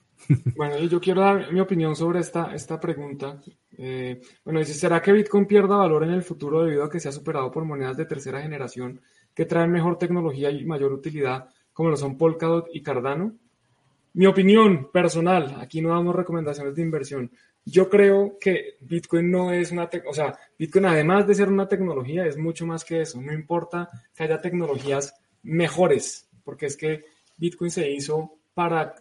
Bueno, 0.55 0.77
y 0.79 0.89
yo 0.89 0.99
quiero 0.99 1.21
dar 1.21 1.53
mi 1.53 1.59
opinión 1.59 1.95
sobre 1.95 2.19
esta, 2.19 2.53
esta 2.53 2.79
pregunta. 2.79 3.39
Eh, 3.77 4.19
bueno, 4.43 4.59
dice, 4.59 4.73
¿será 4.73 5.01
que 5.01 5.11
Bitcoin 5.13 5.45
pierda 5.45 5.77
valor 5.77 6.03
en 6.03 6.11
el 6.11 6.23
futuro 6.23 6.63
debido 6.63 6.83
a 6.83 6.89
que 6.89 6.99
se 6.99 7.07
ha 7.07 7.11
superado 7.11 7.51
por 7.51 7.63
monedas 7.65 7.95
de 7.95 8.05
tercera 8.05 8.41
generación 8.41 8.99
que 9.33 9.45
traen 9.45 9.71
mejor 9.71 9.97
tecnología 9.97 10.49
y 10.49 10.65
mayor 10.65 10.91
utilidad, 10.91 11.47
como 11.71 11.89
lo 11.89 11.97
son 11.97 12.17
Polkadot 12.17 12.67
y 12.73 12.81
Cardano? 12.81 13.35
Mi 14.13 14.25
opinión 14.25 14.89
personal, 14.91 15.57
aquí 15.59 15.79
no 15.79 15.89
damos 15.89 16.15
recomendaciones 16.15 16.75
de 16.75 16.81
inversión. 16.81 17.31
Yo 17.63 17.87
creo 17.87 18.37
que 18.39 18.77
Bitcoin 18.81 19.29
no 19.29 19.51
es 19.51 19.71
una, 19.71 19.87
o 20.09 20.13
sea, 20.13 20.33
Bitcoin 20.57 20.85
además 20.85 21.27
de 21.27 21.35
ser 21.35 21.49
una 21.49 21.67
tecnología 21.67 22.25
es 22.25 22.37
mucho 22.37 22.65
más 22.65 22.83
que 22.83 23.01
eso. 23.01 23.21
No 23.21 23.31
importa 23.31 23.87
que 24.15 24.23
haya 24.23 24.41
tecnologías 24.41 25.13
mejores, 25.43 26.27
porque 26.43 26.65
es 26.65 26.75
que 26.75 27.03
Bitcoin 27.37 27.71
se 27.71 27.89
hizo 27.89 28.39
para 28.53 28.95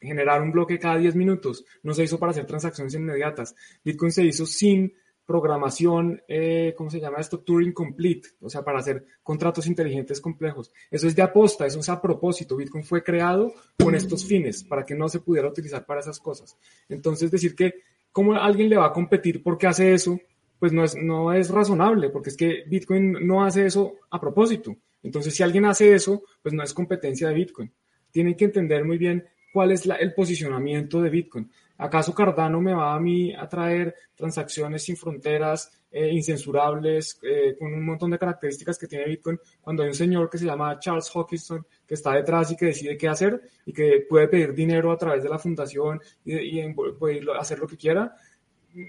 generar 0.00 0.42
un 0.42 0.52
bloque 0.52 0.78
cada 0.78 0.98
10 0.98 1.14
minutos, 1.16 1.64
no 1.82 1.94
se 1.94 2.04
hizo 2.04 2.18
para 2.18 2.30
hacer 2.30 2.46
transacciones 2.46 2.94
inmediatas. 2.94 3.54
Bitcoin 3.84 4.12
se 4.12 4.24
hizo 4.24 4.44
sin 4.44 4.92
programación, 5.26 6.22
eh, 6.28 6.72
¿cómo 6.76 6.88
se 6.88 7.00
llama 7.00 7.18
esto? 7.18 7.40
Turing 7.40 7.72
Complete, 7.72 8.28
o 8.40 8.48
sea, 8.48 8.62
para 8.62 8.78
hacer 8.78 9.04
contratos 9.22 9.66
inteligentes 9.66 10.20
complejos. 10.20 10.70
Eso 10.90 11.08
es 11.08 11.16
de 11.16 11.22
aposta, 11.22 11.66
eso 11.66 11.80
es 11.80 11.88
a 11.88 12.00
propósito. 12.00 12.56
Bitcoin 12.56 12.84
fue 12.84 13.02
creado 13.02 13.52
con 13.82 13.94
estos 13.96 14.24
fines, 14.24 14.62
para 14.62 14.84
que 14.86 14.94
no 14.94 15.08
se 15.08 15.20
pudiera 15.20 15.48
utilizar 15.48 15.84
para 15.84 16.00
esas 16.00 16.20
cosas. 16.20 16.56
Entonces, 16.88 17.30
decir 17.30 17.56
que 17.56 17.74
cómo 18.12 18.34
alguien 18.34 18.70
le 18.70 18.76
va 18.76 18.86
a 18.86 18.92
competir 18.92 19.42
porque 19.42 19.66
hace 19.66 19.92
eso, 19.92 20.20
pues 20.60 20.72
no 20.72 20.84
es, 20.84 20.94
no 20.94 21.32
es 21.32 21.50
razonable, 21.50 22.08
porque 22.10 22.30
es 22.30 22.36
que 22.36 22.62
Bitcoin 22.68 23.26
no 23.26 23.44
hace 23.44 23.66
eso 23.66 23.94
a 24.10 24.20
propósito. 24.20 24.76
Entonces, 25.06 25.34
si 25.34 25.44
alguien 25.44 25.64
hace 25.64 25.94
eso, 25.94 26.24
pues 26.42 26.52
no 26.52 26.64
es 26.64 26.74
competencia 26.74 27.28
de 27.28 27.34
Bitcoin. 27.34 27.72
Tienen 28.10 28.34
que 28.34 28.46
entender 28.46 28.84
muy 28.84 28.98
bien 28.98 29.24
cuál 29.52 29.70
es 29.70 29.86
el 29.86 30.12
posicionamiento 30.14 31.00
de 31.00 31.10
Bitcoin. 31.10 31.48
¿Acaso 31.78 32.12
Cardano 32.12 32.60
me 32.60 32.74
va 32.74 32.92
a 32.92 32.98
mí 32.98 33.32
a 33.32 33.48
traer 33.48 33.94
transacciones 34.16 34.82
sin 34.82 34.96
fronteras, 34.96 35.70
eh, 35.92 36.10
incensurables, 36.12 37.20
eh, 37.22 37.54
con 37.56 37.72
un 37.72 37.84
montón 37.84 38.10
de 38.10 38.18
características 38.18 38.78
que 38.78 38.88
tiene 38.88 39.04
Bitcoin, 39.04 39.38
cuando 39.60 39.84
hay 39.84 39.90
un 39.90 39.94
señor 39.94 40.28
que 40.28 40.38
se 40.38 40.46
llama 40.46 40.76
Charles 40.80 41.08
Hawkinson 41.14 41.64
que 41.86 41.94
está 41.94 42.14
detrás 42.14 42.50
y 42.50 42.56
que 42.56 42.66
decide 42.66 42.96
qué 42.96 43.08
hacer 43.08 43.40
y 43.64 43.72
que 43.72 44.04
puede 44.08 44.26
pedir 44.26 44.54
dinero 44.54 44.90
a 44.90 44.98
través 44.98 45.22
de 45.22 45.28
la 45.28 45.38
fundación 45.38 46.00
y, 46.24 46.60
y 46.60 46.74
puede 46.74 47.20
hacer 47.38 47.60
lo 47.60 47.68
que 47.68 47.76
quiera? 47.76 48.12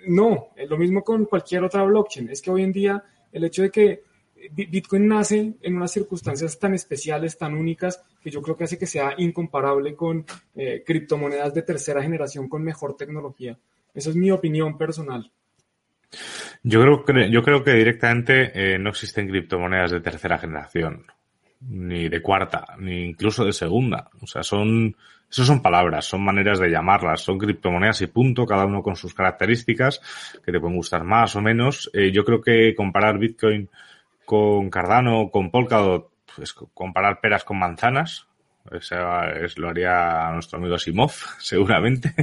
No, 0.08 0.50
es 0.56 0.68
lo 0.68 0.78
mismo 0.78 1.04
con 1.04 1.26
cualquier 1.26 1.64
otra 1.64 1.84
blockchain. 1.84 2.30
Es 2.30 2.42
que 2.42 2.50
hoy 2.50 2.64
en 2.64 2.72
día 2.72 3.04
el 3.32 3.44
hecho 3.44 3.62
de 3.62 3.70
que 3.70 4.07
Bitcoin 4.52 5.08
nace 5.08 5.54
en 5.62 5.76
unas 5.76 5.92
circunstancias 5.92 6.60
tan 6.60 6.74
especiales, 6.74 7.38
tan 7.38 7.54
únicas, 7.54 8.02
que 8.22 8.30
yo 8.30 8.42
creo 8.42 8.56
que 8.58 8.64
hace 8.64 8.78
que 8.78 8.86
sea 8.86 9.14
incomparable 9.18 9.96
con 9.96 10.26
eh, 10.56 10.84
criptomonedas 10.86 11.54
de 11.54 11.62
tercera 11.62 12.02
generación 12.02 12.48
con 12.48 12.64
mejor 12.64 12.96
tecnología. 12.96 13.58
Esa 13.94 14.10
es 14.10 14.16
mi 14.16 14.32
opinión 14.32 14.78
personal. 14.78 15.32
Yo 16.64 16.82
creo 16.82 17.06
que, 17.06 17.32
yo 17.32 17.44
creo 17.44 17.64
que 17.64 17.74
directamente 17.74 18.52
eh, 18.54 18.80
no 18.80 18.90
existen 18.90 19.28
criptomonedas 19.28 19.92
de 19.92 20.02
tercera 20.02 20.38
generación, 20.38 21.06
ni 21.62 22.10
de 22.10 22.22
cuarta, 22.22 22.66
ni 22.80 23.06
incluso 23.06 23.46
de 23.46 23.54
segunda. 23.54 24.10
O 24.22 24.28
sea, 24.28 24.44
son, 24.44 24.96
eso 25.30 25.44
son 25.44 25.62
palabras, 25.62 26.06
son 26.06 26.24
maneras 26.24 26.60
de 26.60 26.70
llamarlas, 26.70 27.22
son 27.22 27.38
criptomonedas 27.38 28.02
y 28.02 28.08
punto, 28.08 28.46
cada 28.46 28.66
uno 28.66 28.82
con 28.82 28.96
sus 28.96 29.14
características, 29.14 30.02
que 30.44 30.52
te 30.52 30.60
pueden 30.60 30.78
gustar 30.78 31.04
más 31.04 31.36
o 31.36 31.42
menos. 31.42 31.90
Eh, 31.94 32.12
yo 32.12 32.24
creo 32.24 32.42
que 32.42 32.74
comparar 32.76 33.18
Bitcoin 33.18 33.70
con 34.28 34.70
Cardano, 34.70 35.32
con 35.32 35.52
Polkadot, 35.52 36.12
pues 36.36 36.52
comparar 36.52 37.22
peras 37.22 37.46
con 37.46 37.58
manzanas. 37.58 38.28
Eso 38.70 39.24
es, 39.24 39.58
lo 39.58 39.70
haría 39.70 40.30
nuestro 40.34 40.60
amigo 40.60 40.78
Simov, 40.78 41.14
seguramente. 41.40 42.14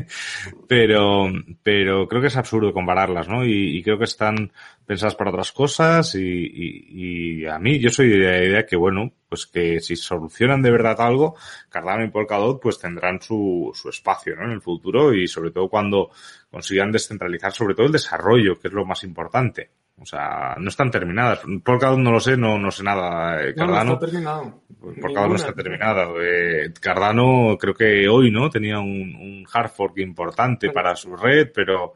Pero, 0.69 1.33
pero 1.63 2.07
creo 2.07 2.21
que 2.21 2.27
es 2.27 2.37
absurdo 2.37 2.75
compararlas, 2.75 3.27
¿no? 3.27 3.47
Y, 3.47 3.83
creo 3.83 3.97
que 3.97 4.05
están 4.05 4.53
pensadas 4.85 5.15
para 5.15 5.31
otras 5.31 5.51
cosas 5.53 6.15
y, 6.15 7.41
y, 7.41 7.47
a 7.47 7.59
mí 7.59 7.81
yo 7.81 7.89
soy 7.89 8.11
de 8.11 8.19
la 8.19 8.45
idea 8.45 8.67
que, 8.67 8.77
bueno, 8.77 9.11
pues 9.27 9.47
que 9.47 9.81
si 9.81 9.97
solucionan 9.97 10.61
de 10.61 10.73
verdad 10.73 11.01
algo, 11.01 11.37
Cardano 11.71 12.05
y 12.05 12.11
Polkadot 12.11 12.61
pues 12.61 12.79
tendrán 12.79 13.23
su, 13.23 13.73
su 13.75 13.89
espacio, 13.89 14.37
¿no? 14.37 14.45
En 14.45 14.51
el 14.51 14.61
futuro 14.61 15.15
y 15.15 15.27
sobre 15.27 15.53
todo 15.53 15.71
cuando 15.71 16.11
consigan 16.51 16.93
descentralizar 16.93 17.53
sobre 17.53 17.75
todo 17.75 17.87
el 17.87 17.93
desarrollo, 17.93 18.61
que 18.61 18.69
es 18.69 18.75
lo 18.75 18.85
más 18.85 19.05
importante. 19.05 19.71
O 19.97 20.05
sea, 20.05 20.57
no 20.59 20.68
están 20.68 20.90
terminadas. 20.90 21.40
Por 21.62 21.78
cada 21.78 21.95
uno 21.95 22.05
no 22.05 22.12
lo 22.12 22.20
sé, 22.20 22.36
no, 22.36 22.59
no 22.59 22.70
sé 22.70 22.82
nada. 22.82 23.42
Eh, 23.42 23.55
Cardano. 23.55 23.84
No, 23.84 23.95
está 23.95 24.07
terminado. 24.07 24.62
Por 25.01 25.12
cada 25.12 25.26
uno 25.26 25.36
está 25.36 25.53
terminado. 25.53 26.22
Eh, 26.22 26.72
Cardano 26.80 27.57
creo 27.59 27.74
que 27.74 28.09
hoy, 28.09 28.30
¿no? 28.30 28.51
Tenía 28.51 28.80
un, 28.80 29.14
un 29.14 29.47
hard 29.53 29.70
fork 29.70 29.99
importante 29.99 30.70
para 30.70 30.97
su 30.97 31.16
red, 31.16 31.51
pero, 31.55 31.95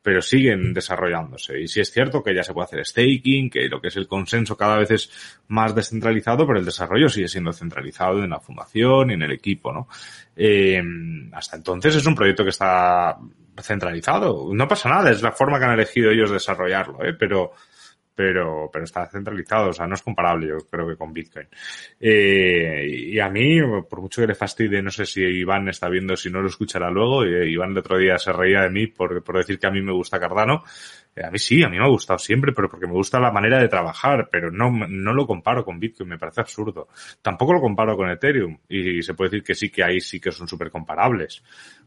pero 0.00 0.22
siguen 0.22 0.72
desarrollándose. 0.72 1.60
Y 1.60 1.66
sí 1.66 1.80
es 1.80 1.90
cierto 1.90 2.22
que 2.22 2.34
ya 2.34 2.44
se 2.44 2.54
puede 2.54 2.66
hacer 2.66 2.86
staking, 2.86 3.50
que 3.50 3.68
lo 3.68 3.80
que 3.80 3.88
es 3.88 3.96
el 3.96 4.06
consenso 4.06 4.56
cada 4.56 4.78
vez 4.78 4.92
es 4.92 5.40
más 5.48 5.74
descentralizado, 5.74 6.46
pero 6.46 6.60
el 6.60 6.64
desarrollo 6.64 7.08
sigue 7.08 7.28
siendo 7.28 7.52
centralizado 7.52 8.22
en 8.22 8.30
la 8.30 8.40
fundación 8.40 9.10
y 9.10 9.14
en 9.14 9.22
el 9.22 9.32
equipo, 9.32 9.72
¿no? 9.72 9.88
Eh, 10.36 10.80
hasta 11.32 11.56
entonces 11.56 11.96
es 11.96 12.06
un 12.06 12.14
proyecto 12.14 12.44
que 12.44 12.50
está 12.50 13.18
centralizado. 13.62 14.48
No 14.52 14.68
pasa 14.68 14.88
nada, 14.88 15.10
es 15.10 15.22
la 15.22 15.32
forma 15.32 15.58
que 15.58 15.64
han 15.64 15.72
elegido 15.74 16.10
ellos 16.10 16.30
desarrollarlo, 16.30 17.04
¿eh? 17.04 17.14
pero, 17.18 17.52
pero, 18.14 18.68
pero 18.70 18.84
está 18.84 19.06
centralizado, 19.06 19.70
o 19.70 19.72
sea, 19.72 19.86
no 19.86 19.94
es 19.94 20.02
comparable, 20.02 20.48
yo 20.48 20.58
creo 20.70 20.86
que 20.88 20.96
con 20.96 21.12
Bitcoin. 21.12 21.48
Eh, 21.98 22.84
y 22.86 23.18
a 23.18 23.30
mí, 23.30 23.58
por 23.88 24.02
mucho 24.02 24.20
que 24.20 24.28
le 24.28 24.34
fastidie, 24.34 24.82
no 24.82 24.90
sé 24.90 25.06
si 25.06 25.22
Iván 25.22 25.68
está 25.68 25.88
viendo, 25.88 26.14
si 26.16 26.30
no 26.30 26.42
lo 26.42 26.48
escuchará 26.48 26.90
luego, 26.90 27.24
y 27.24 27.52
Iván 27.52 27.70
el 27.70 27.78
otro 27.78 27.96
día 27.96 28.18
se 28.18 28.32
reía 28.32 28.60
de 28.60 28.70
mí 28.70 28.88
por, 28.88 29.24
por 29.24 29.38
decir 29.38 29.58
que 29.58 29.66
a 29.66 29.70
mí 29.70 29.80
me 29.80 29.92
gusta 29.92 30.20
Cardano. 30.20 30.62
Eh, 31.16 31.24
a 31.24 31.30
mí 31.30 31.38
sí, 31.38 31.62
a 31.62 31.68
mí 31.68 31.78
me 31.78 31.84
ha 31.84 31.88
gustado 31.88 32.18
siempre, 32.18 32.52
pero 32.52 32.68
porque 32.68 32.86
me 32.86 32.92
gusta 32.92 33.18
la 33.18 33.32
manera 33.32 33.58
de 33.58 33.68
trabajar, 33.68 34.28
pero 34.30 34.50
no, 34.50 34.70
no 34.70 35.14
lo 35.14 35.26
comparo 35.26 35.64
con 35.64 35.80
Bitcoin, 35.80 36.10
me 36.10 36.18
parece 36.18 36.42
absurdo. 36.42 36.88
Tampoco 37.22 37.54
lo 37.54 37.60
comparo 37.60 37.96
con 37.96 38.10
Ethereum, 38.10 38.58
y 38.68 39.02
se 39.02 39.14
puede 39.14 39.30
decir 39.30 39.44
que 39.44 39.54
sí 39.54 39.70
que 39.70 39.82
ahí 39.82 40.00
sí 40.00 40.20
que 40.20 40.30
son 40.30 40.46
súper 40.46 40.70
comparables 40.70 41.42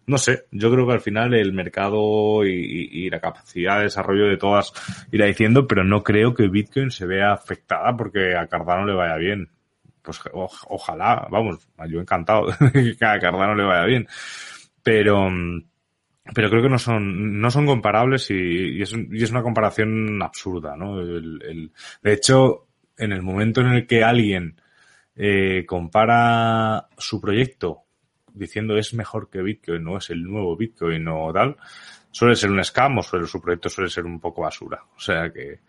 no 0.05 0.17
sé, 0.17 0.45
yo 0.51 0.71
creo 0.71 0.85
que 0.85 0.93
al 0.93 1.01
final 1.01 1.33
el 1.33 1.53
mercado 1.53 2.45
y, 2.45 3.09
la 3.09 3.19
capacidad 3.19 3.77
de 3.77 3.83
desarrollo 3.83 4.27
de 4.27 4.37
todas 4.37 4.73
irá 5.11 5.25
diciendo, 5.25 5.67
pero 5.67 5.83
no 5.83 6.03
creo 6.03 6.33
que 6.33 6.47
Bitcoin 6.47 6.91
se 6.91 7.05
vea 7.05 7.33
afectada 7.33 7.95
porque 7.95 8.35
a 8.35 8.47
Cardano 8.47 8.85
le 8.85 8.93
vaya 8.93 9.15
bien. 9.15 9.49
Pues 10.01 10.21
ojalá, 10.33 11.27
vamos, 11.31 11.67
yo 11.87 12.01
encantado 12.01 12.47
que 12.73 13.05
a 13.05 13.19
Cardano 13.19 13.55
le 13.55 13.63
vaya 13.63 13.85
bien. 13.85 14.07
Pero, 14.81 15.29
pero 16.33 16.49
creo 16.49 16.61
que 16.61 16.69
no 16.69 16.79
son, 16.79 17.39
no 17.39 17.49
son 17.49 17.65
comparables 17.65 18.29
y, 18.31 18.81
es, 18.81 18.93
y 18.93 19.23
es, 19.23 19.31
una 19.31 19.43
comparación 19.43 20.21
absurda, 20.21 20.75
¿no? 20.75 20.99
El, 20.99 21.71
de 22.01 22.13
hecho, 22.13 22.67
en 22.97 23.13
el 23.13 23.21
momento 23.21 23.61
en 23.61 23.67
el 23.67 23.87
que 23.87 24.03
alguien 24.03 24.59
eh, 25.15 25.63
compara 25.65 26.87
su 26.97 27.21
proyecto 27.21 27.82
diciendo 28.33 28.77
es 28.77 28.93
mejor 28.93 29.29
que 29.29 29.41
Bitcoin, 29.41 29.83
no 29.83 29.97
es 29.97 30.09
el 30.09 30.23
nuevo 30.23 30.55
Bitcoin 30.55 31.07
o 31.07 31.31
tal, 31.31 31.57
suele 32.11 32.35
ser 32.35 32.51
un 32.51 32.63
scam 32.63 32.97
o 32.97 33.03
suele, 33.03 33.27
su 33.27 33.41
proyecto 33.41 33.69
suele 33.69 33.89
ser 33.89 34.05
un 34.05 34.19
poco 34.19 34.41
basura. 34.41 34.83
O 34.95 34.99
sea 34.99 35.31
que, 35.31 35.59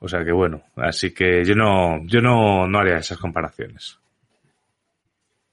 o 0.00 0.08
sea 0.08 0.24
que 0.24 0.32
bueno, 0.32 0.62
así 0.76 1.12
que 1.12 1.44
yo 1.44 1.54
no, 1.54 2.04
yo 2.06 2.20
no, 2.20 2.66
no 2.66 2.78
haría 2.78 2.96
esas 2.96 3.18
comparaciones. 3.18 3.98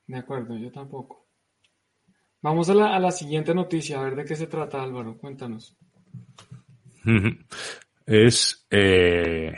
De 0.08 0.18
acuerdo, 0.18 0.58
yo 0.58 0.72
tampoco. 0.72 1.26
Vamos 2.42 2.70
a 2.70 2.76
la, 2.76 2.96
a 2.96 3.00
la 3.00 3.12
siguiente 3.12 3.56
noticia, 3.56 4.00
a 4.00 4.04
ver 4.04 4.16
de 4.16 4.26
qué 4.26 4.36
se 4.36 4.48
trata, 4.48 4.82
Álvaro, 4.82 5.18
cuéntanos. 5.18 5.76
Es 8.08 8.68
eh, 8.70 9.52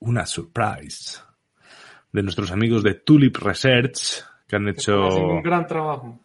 una 0.00 0.26
surprise 0.26 1.20
de 2.10 2.22
nuestros 2.22 2.50
amigos 2.50 2.82
de 2.82 2.94
Tulip 2.94 3.36
Research 3.36 4.24
que 4.46 4.56
han 4.56 4.68
hecho 4.68 5.06
un 5.06 5.42
gran 5.42 5.66
trabajo. 5.66 6.20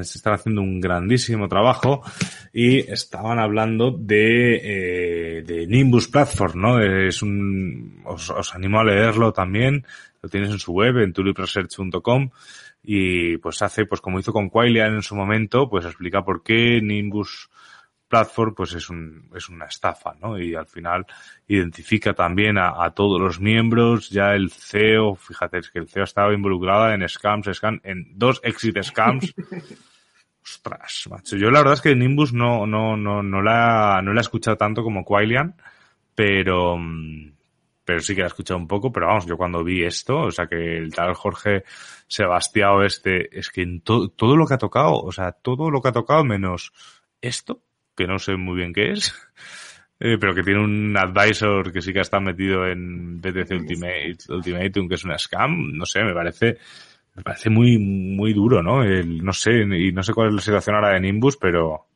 Están 0.00 0.34
haciendo 0.34 0.62
un 0.62 0.80
grandísimo 0.80 1.48
trabajo 1.48 2.02
y 2.52 2.78
estaban 2.78 3.38
hablando 3.38 3.90
de, 3.90 4.56
eh, 5.36 5.42
de 5.42 5.66
Nimbus 5.66 6.08
Platform, 6.08 6.60
¿no? 6.60 6.80
Es 6.80 7.22
un, 7.22 8.00
os, 8.04 8.30
os, 8.30 8.54
animo 8.54 8.80
a 8.80 8.84
leerlo 8.84 9.32
también, 9.32 9.84
lo 10.22 10.28
tienes 10.28 10.50
en 10.50 10.58
su 10.58 10.72
web, 10.72 10.98
en 10.98 11.12
tulipresearch.com 11.12 12.30
y 12.82 13.36
pues 13.38 13.60
hace, 13.62 13.84
pues 13.86 14.00
como 14.00 14.18
hizo 14.18 14.32
con 14.32 14.48
Quailian 14.48 14.94
en 14.94 15.02
su 15.02 15.14
momento, 15.14 15.68
pues 15.68 15.84
explica 15.84 16.24
por 16.24 16.42
qué 16.42 16.80
Nimbus 16.82 17.50
Platform 18.08 18.54
pues 18.54 18.72
es, 18.74 18.88
un, 18.88 19.28
es 19.34 19.48
una 19.48 19.66
estafa, 19.66 20.14
¿no? 20.20 20.38
Y 20.38 20.54
al 20.54 20.66
final 20.66 21.06
identifica 21.46 22.14
también 22.14 22.58
a, 22.58 22.82
a, 22.82 22.90
todos 22.92 23.20
los 23.20 23.40
miembros, 23.40 24.08
ya 24.10 24.34
el 24.34 24.50
CEO, 24.50 25.14
fíjate, 25.14 25.58
es 25.58 25.70
que 25.70 25.78
el 25.78 25.88
CEO 25.88 26.04
estaba 26.04 26.32
involucrado 26.32 26.90
en 26.90 27.06
scams, 27.08 27.48
scam, 27.52 27.80
en 27.84 28.18
dos 28.18 28.40
exit 28.42 28.82
scams. 28.82 29.34
Ostras, 30.42 31.06
macho. 31.10 31.36
Yo 31.36 31.50
la 31.50 31.58
verdad 31.58 31.74
es 31.74 31.82
que 31.82 31.94
Nimbus 31.94 32.32
no, 32.32 32.66
no, 32.66 32.96
no, 32.96 33.22
no 33.22 33.42
la, 33.42 34.00
no 34.02 34.14
la 34.14 34.20
he 34.20 34.22
escuchado 34.22 34.56
tanto 34.56 34.82
como 34.82 35.04
Quailian, 35.04 35.54
pero, 36.14 36.78
pero 37.84 38.00
sí 38.00 38.14
que 38.14 38.22
la 38.22 38.26
he 38.26 38.28
escuchado 38.28 38.58
un 38.58 38.66
poco, 38.66 38.90
pero 38.90 39.08
vamos, 39.08 39.26
yo 39.26 39.36
cuando 39.36 39.62
vi 39.62 39.84
esto, 39.84 40.22
o 40.22 40.30
sea 40.30 40.46
que 40.46 40.78
el 40.78 40.94
tal 40.94 41.12
Jorge 41.14 41.64
Sebastián 42.06 42.82
este, 42.84 43.38
es 43.38 43.50
que 43.50 43.62
en 43.62 43.82
todo 43.82 44.36
lo 44.36 44.46
que 44.46 44.54
ha 44.54 44.58
tocado, 44.58 44.94
o 44.94 45.12
sea, 45.12 45.32
todo 45.32 45.70
lo 45.70 45.82
que 45.82 45.88
ha 45.88 45.92
tocado 45.92 46.24
menos 46.24 46.72
esto, 47.20 47.62
que 47.98 48.06
no 48.06 48.20
sé 48.20 48.36
muy 48.36 48.54
bien 48.54 48.72
qué 48.72 48.92
es, 48.92 49.12
eh, 49.98 50.18
pero 50.20 50.32
que 50.32 50.44
tiene 50.44 50.62
un 50.62 50.96
advisor 50.96 51.72
que 51.72 51.82
sí 51.82 51.92
que 51.92 52.00
está 52.00 52.20
metido 52.20 52.64
en 52.64 53.20
BTC 53.20 53.50
Ultimate, 53.50 54.18
Ultimatum, 54.28 54.88
que 54.88 54.94
es 54.94 55.04
una 55.04 55.18
scam, 55.18 55.72
no 55.72 55.84
sé, 55.84 56.04
me 56.04 56.14
parece, 56.14 56.58
me 57.16 57.24
parece 57.24 57.50
muy, 57.50 57.76
muy 57.76 58.32
duro, 58.32 58.62
¿no? 58.62 58.84
El, 58.84 59.24
no 59.24 59.32
sé, 59.32 59.62
y 59.62 59.90
no 59.90 60.04
sé 60.04 60.14
cuál 60.14 60.28
es 60.28 60.34
la 60.34 60.40
situación 60.40 60.76
ahora 60.76 60.90
de 60.92 61.00
Nimbus, 61.00 61.36
pero, 61.36 61.88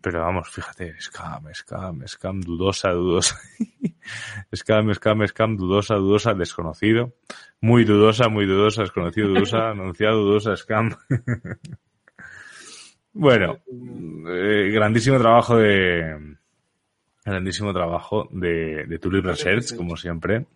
pero 0.00 0.20
vamos, 0.20 0.50
fíjate, 0.50 1.00
scam, 1.00 1.44
scam, 1.54 2.04
scam, 2.08 2.40
dudosa, 2.40 2.90
dudosa. 2.90 3.38
scam, 4.52 4.92
scam, 4.94 5.24
scam, 5.28 5.56
dudosa, 5.56 5.94
dudosa, 5.94 6.34
desconocido. 6.34 7.14
Muy 7.60 7.84
dudosa, 7.84 8.28
muy 8.28 8.46
dudosa, 8.46 8.82
desconocido, 8.82 9.28
dudosa, 9.28 9.70
anunciado, 9.70 10.24
dudosa, 10.24 10.56
scam. 10.56 10.90
bueno, 13.12 13.58
eh, 14.28 14.70
grandísimo 14.72 15.18
trabajo 15.18 15.56
de, 15.56 16.36
grandísimo 17.24 17.72
trabajo 17.72 18.28
de, 18.30 18.84
de 18.86 18.98
Tulip 18.98 19.24
Research, 19.24 19.76
como 19.76 19.96
siempre. 19.96 20.46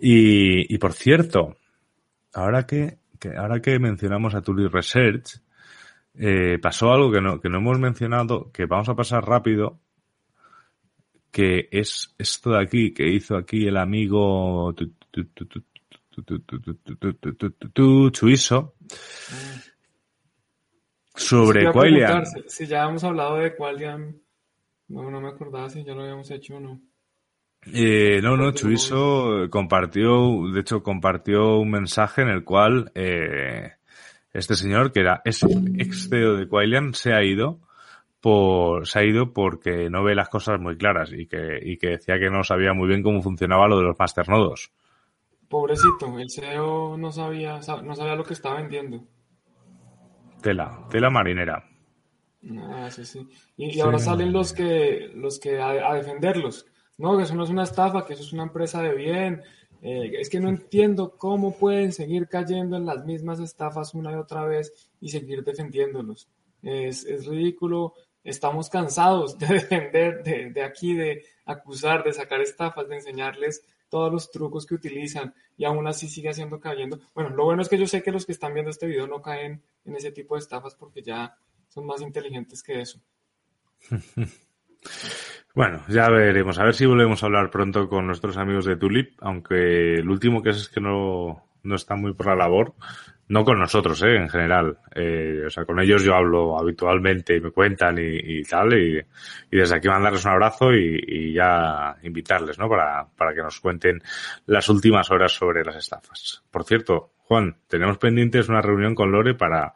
Y, 0.00 0.74
y 0.74 0.78
por 0.78 0.92
cierto, 0.92 1.56
ahora 2.34 2.66
que, 2.66 2.98
que, 3.18 3.36
ahora 3.36 3.60
que 3.60 3.78
mencionamos 3.78 4.34
a 4.34 4.42
Tulip 4.42 4.72
Research, 4.72 5.40
eh, 6.16 6.58
pasó 6.60 6.92
algo 6.92 7.10
que 7.10 7.20
no, 7.20 7.40
que 7.40 7.48
no 7.48 7.58
hemos 7.58 7.78
mencionado, 7.78 8.50
que 8.52 8.66
vamos 8.66 8.88
a 8.88 8.94
pasar 8.94 9.24
rápido, 9.24 9.80
que 11.30 11.68
es 11.72 12.14
esto 12.18 12.50
de 12.50 12.62
aquí, 12.62 12.94
que 12.94 13.08
hizo 13.08 13.36
aquí 13.36 13.66
el 13.66 13.76
amigo 13.76 14.72
Chuiso 18.12 18.74
sobre 21.14 21.70
Quailian. 21.70 22.24
Si 22.46 22.66
ya 22.66 22.84
hemos 22.84 23.04
hablado 23.04 23.36
de 23.36 23.54
Quailian, 23.54 24.20
no, 24.88 25.10
no 25.10 25.20
me 25.20 25.28
acordaba 25.28 25.70
si 25.70 25.84
ya 25.84 25.94
lo 25.94 26.02
habíamos 26.02 26.30
hecho 26.30 26.56
o 26.56 26.60
no. 26.60 26.80
Eh, 27.72 28.20
no, 28.22 28.36
no, 28.36 28.52
Chuiso 28.52 29.48
compartió, 29.50 30.50
de 30.52 30.60
hecho 30.60 30.82
compartió 30.82 31.56
un 31.58 31.70
mensaje 31.70 32.22
en 32.22 32.28
el 32.28 32.44
cual 32.44 32.92
eh, 32.94 33.72
este 34.32 34.54
señor, 34.54 34.92
que 34.92 35.00
era 35.00 35.22
ex 35.24 36.08
CEO 36.08 36.36
de 36.36 36.46
Quailian, 36.46 36.92
se 36.92 37.14
ha 37.14 37.24
ido 37.24 37.60
por, 38.20 38.86
se 38.86 38.98
ha 38.98 39.04
ido 39.04 39.32
porque 39.32 39.88
no 39.88 40.02
ve 40.04 40.14
las 40.14 40.28
cosas 40.28 40.60
muy 40.60 40.76
claras 40.76 41.10
y 41.12 41.26
que, 41.26 41.58
y 41.62 41.78
que 41.78 41.90
decía 41.90 42.18
que 42.18 42.30
no 42.30 42.42
sabía 42.42 42.74
muy 42.74 42.88
bien 42.88 43.02
cómo 43.02 43.22
funcionaba 43.22 43.68
lo 43.68 43.78
de 43.78 43.84
los 43.84 43.98
masternodos. 43.98 44.72
Pobrecito, 45.48 46.18
el 46.18 46.30
CEO 46.30 46.96
no 46.98 47.12
sabía, 47.12 47.60
no 47.82 47.94
sabía 47.94 48.14
lo 48.14 48.24
que 48.24 48.34
estaba 48.34 48.56
vendiendo. 48.56 49.06
Tela, 50.44 50.86
tela 50.90 51.08
marinera. 51.08 51.64
Ah, 52.60 52.90
sí, 52.90 53.06
sí. 53.06 53.26
Y, 53.56 53.80
ahora 53.80 53.98
salen 53.98 54.30
los 54.30 54.52
que, 54.52 55.10
los 55.14 55.40
que 55.40 55.58
a, 55.58 55.94
defenderlos. 55.94 56.66
No, 56.98 57.16
que 57.16 57.22
eso 57.22 57.34
no 57.34 57.44
es 57.44 57.48
una 57.48 57.62
estafa, 57.62 58.04
que 58.04 58.12
eso 58.12 58.22
es 58.22 58.34
una 58.34 58.42
empresa 58.42 58.82
de 58.82 58.94
bien, 58.94 59.42
eh, 59.80 60.12
es 60.20 60.28
que 60.28 60.40
no 60.40 60.50
entiendo 60.50 61.16
cómo 61.16 61.56
pueden 61.56 61.92
seguir 61.92 62.28
cayendo 62.28 62.76
en 62.76 62.84
las 62.84 63.06
mismas 63.06 63.40
estafas 63.40 63.94
una 63.94 64.12
y 64.12 64.16
otra 64.16 64.44
vez 64.44 64.90
y 65.00 65.08
seguir 65.08 65.42
defendiéndolos. 65.44 66.28
Es, 66.62 67.06
es 67.06 67.24
ridículo. 67.24 67.94
Estamos 68.22 68.68
cansados 68.68 69.38
de 69.38 69.46
defender, 69.46 70.22
de, 70.22 70.50
de, 70.50 70.62
aquí, 70.62 70.92
de 70.92 71.24
acusar, 71.46 72.04
de 72.04 72.12
sacar 72.12 72.42
estafas, 72.42 72.86
de 72.86 72.96
enseñarles 72.96 73.64
todos 73.94 74.10
los 74.10 74.28
trucos 74.32 74.66
que 74.66 74.74
utilizan 74.74 75.32
y 75.56 75.64
aún 75.64 75.86
así 75.86 76.08
sigue 76.08 76.28
haciendo 76.28 76.58
cayendo. 76.58 76.98
Bueno, 77.14 77.30
lo 77.30 77.44
bueno 77.44 77.62
es 77.62 77.68
que 77.68 77.78
yo 77.78 77.86
sé 77.86 78.02
que 78.02 78.10
los 78.10 78.26
que 78.26 78.32
están 78.32 78.52
viendo 78.52 78.72
este 78.72 78.88
video 78.88 79.06
no 79.06 79.22
caen 79.22 79.62
en 79.84 79.94
ese 79.94 80.10
tipo 80.10 80.34
de 80.34 80.40
estafas 80.40 80.74
porque 80.74 81.00
ya 81.00 81.36
son 81.68 81.86
más 81.86 82.00
inteligentes 82.00 82.64
que 82.64 82.80
eso. 82.80 83.00
Bueno, 85.54 85.84
ya 85.88 86.10
veremos. 86.10 86.58
A 86.58 86.64
ver 86.64 86.74
si 86.74 86.84
volvemos 86.84 87.22
a 87.22 87.26
hablar 87.26 87.48
pronto 87.48 87.88
con 87.88 88.08
nuestros 88.08 88.36
amigos 88.36 88.64
de 88.64 88.74
Tulip, 88.74 89.16
aunque 89.20 89.94
el 89.98 90.10
último 90.10 90.42
que 90.42 90.50
es, 90.50 90.56
es 90.56 90.68
que 90.68 90.80
no, 90.80 91.46
no 91.62 91.76
está 91.76 91.94
muy 91.94 92.12
por 92.12 92.26
la 92.26 92.34
labor. 92.34 92.74
No 93.26 93.42
con 93.42 93.58
nosotros, 93.58 94.02
¿eh? 94.02 94.16
en 94.16 94.28
general. 94.28 94.78
Eh, 94.94 95.44
o 95.46 95.50
sea, 95.50 95.64
con 95.64 95.80
ellos 95.80 96.04
yo 96.04 96.14
hablo 96.14 96.58
habitualmente 96.58 97.36
y 97.36 97.40
me 97.40 97.50
cuentan 97.50 97.96
y, 97.98 98.38
y 98.40 98.42
tal. 98.42 98.74
Y, 98.74 98.98
y, 99.50 99.56
desde 99.56 99.76
aquí 99.76 99.88
mandarles 99.88 100.24
un 100.26 100.32
abrazo 100.32 100.74
y, 100.74 101.02
y, 101.06 101.32
ya 101.32 101.96
invitarles, 102.02 102.58
¿no? 102.58 102.68
Para, 102.68 103.06
para 103.16 103.34
que 103.34 103.42
nos 103.42 103.60
cuenten 103.60 104.02
las 104.46 104.68
últimas 104.68 105.10
horas 105.10 105.32
sobre 105.32 105.64
las 105.64 105.76
estafas. 105.76 106.42
Por 106.50 106.64
cierto, 106.64 107.12
Juan, 107.18 107.56
tenemos 107.66 107.96
pendientes 107.96 108.48
una 108.50 108.60
reunión 108.60 108.94
con 108.94 109.10
Lore 109.10 109.34
para, 109.34 109.72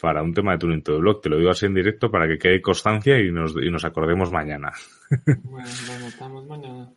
para 0.00 0.22
un 0.22 0.32
tema 0.32 0.52
de 0.52 0.58
tuning 0.58 0.82
de 0.82 0.98
blog. 0.98 1.20
Te 1.20 1.28
lo 1.28 1.36
digo 1.36 1.50
así 1.50 1.66
en 1.66 1.74
directo 1.74 2.10
para 2.10 2.26
que 2.26 2.38
quede 2.38 2.62
constancia 2.62 3.18
y 3.18 3.30
nos, 3.30 3.54
y 3.56 3.70
nos 3.70 3.84
acordemos 3.84 4.32
mañana. 4.32 4.72
Bueno, 5.26 5.68
lo 5.86 6.06
notamos 6.06 6.46
mañana. 6.46 6.90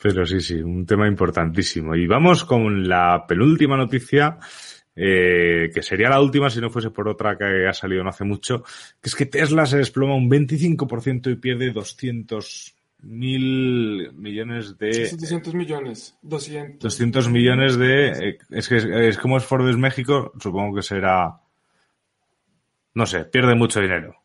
Pero 0.00 0.26
sí, 0.26 0.40
sí, 0.40 0.60
un 0.60 0.84
tema 0.84 1.08
importantísimo. 1.08 1.94
Y 1.94 2.06
vamos 2.06 2.44
con 2.44 2.86
la 2.88 3.24
penúltima 3.26 3.76
noticia, 3.76 4.38
eh, 4.96 5.70
que 5.74 5.82
sería 5.82 6.08
la 6.08 6.20
última 6.20 6.50
si 6.50 6.60
no 6.60 6.70
fuese 6.70 6.90
por 6.90 7.08
otra 7.08 7.36
que 7.36 7.66
ha 7.66 7.72
salido 7.72 8.02
no 8.04 8.10
hace 8.10 8.24
mucho, 8.24 8.62
que 9.00 9.08
es 9.08 9.14
que 9.14 9.26
Tesla 9.26 9.66
se 9.66 9.78
desploma 9.78 10.14
un 10.14 10.30
25% 10.30 11.30
y 11.30 11.36
pierde 11.36 11.72
200 11.72 12.74
mil 13.02 14.12
millones 14.14 14.78
de... 14.78 15.10
200 15.10 15.54
millones, 15.54 16.16
200. 16.22 16.78
200 16.80 17.28
millones 17.28 17.76
de... 17.76 18.08
Eh, 18.08 18.38
es 18.50 18.68
que 18.68 18.76
es, 18.76 18.84
es 18.84 19.18
como 19.18 19.36
es 19.36 19.44
Forbes 19.44 19.76
México, 19.76 20.32
supongo 20.40 20.76
que 20.76 20.82
será 20.82 21.40
no 22.94 23.06
sé, 23.06 23.24
pierde 23.24 23.54
mucho 23.54 23.80
dinero. 23.80 24.16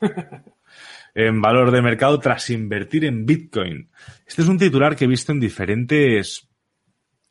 en 1.14 1.40
valor 1.40 1.70
de 1.70 1.82
mercado 1.82 2.18
tras 2.18 2.50
invertir 2.50 3.04
en 3.04 3.24
Bitcoin. 3.24 3.88
Este 4.26 4.42
es 4.42 4.48
un 4.48 4.58
titular 4.58 4.96
que 4.96 5.04
he 5.04 5.08
visto 5.08 5.30
en 5.30 5.40
diferentes, 5.40 6.48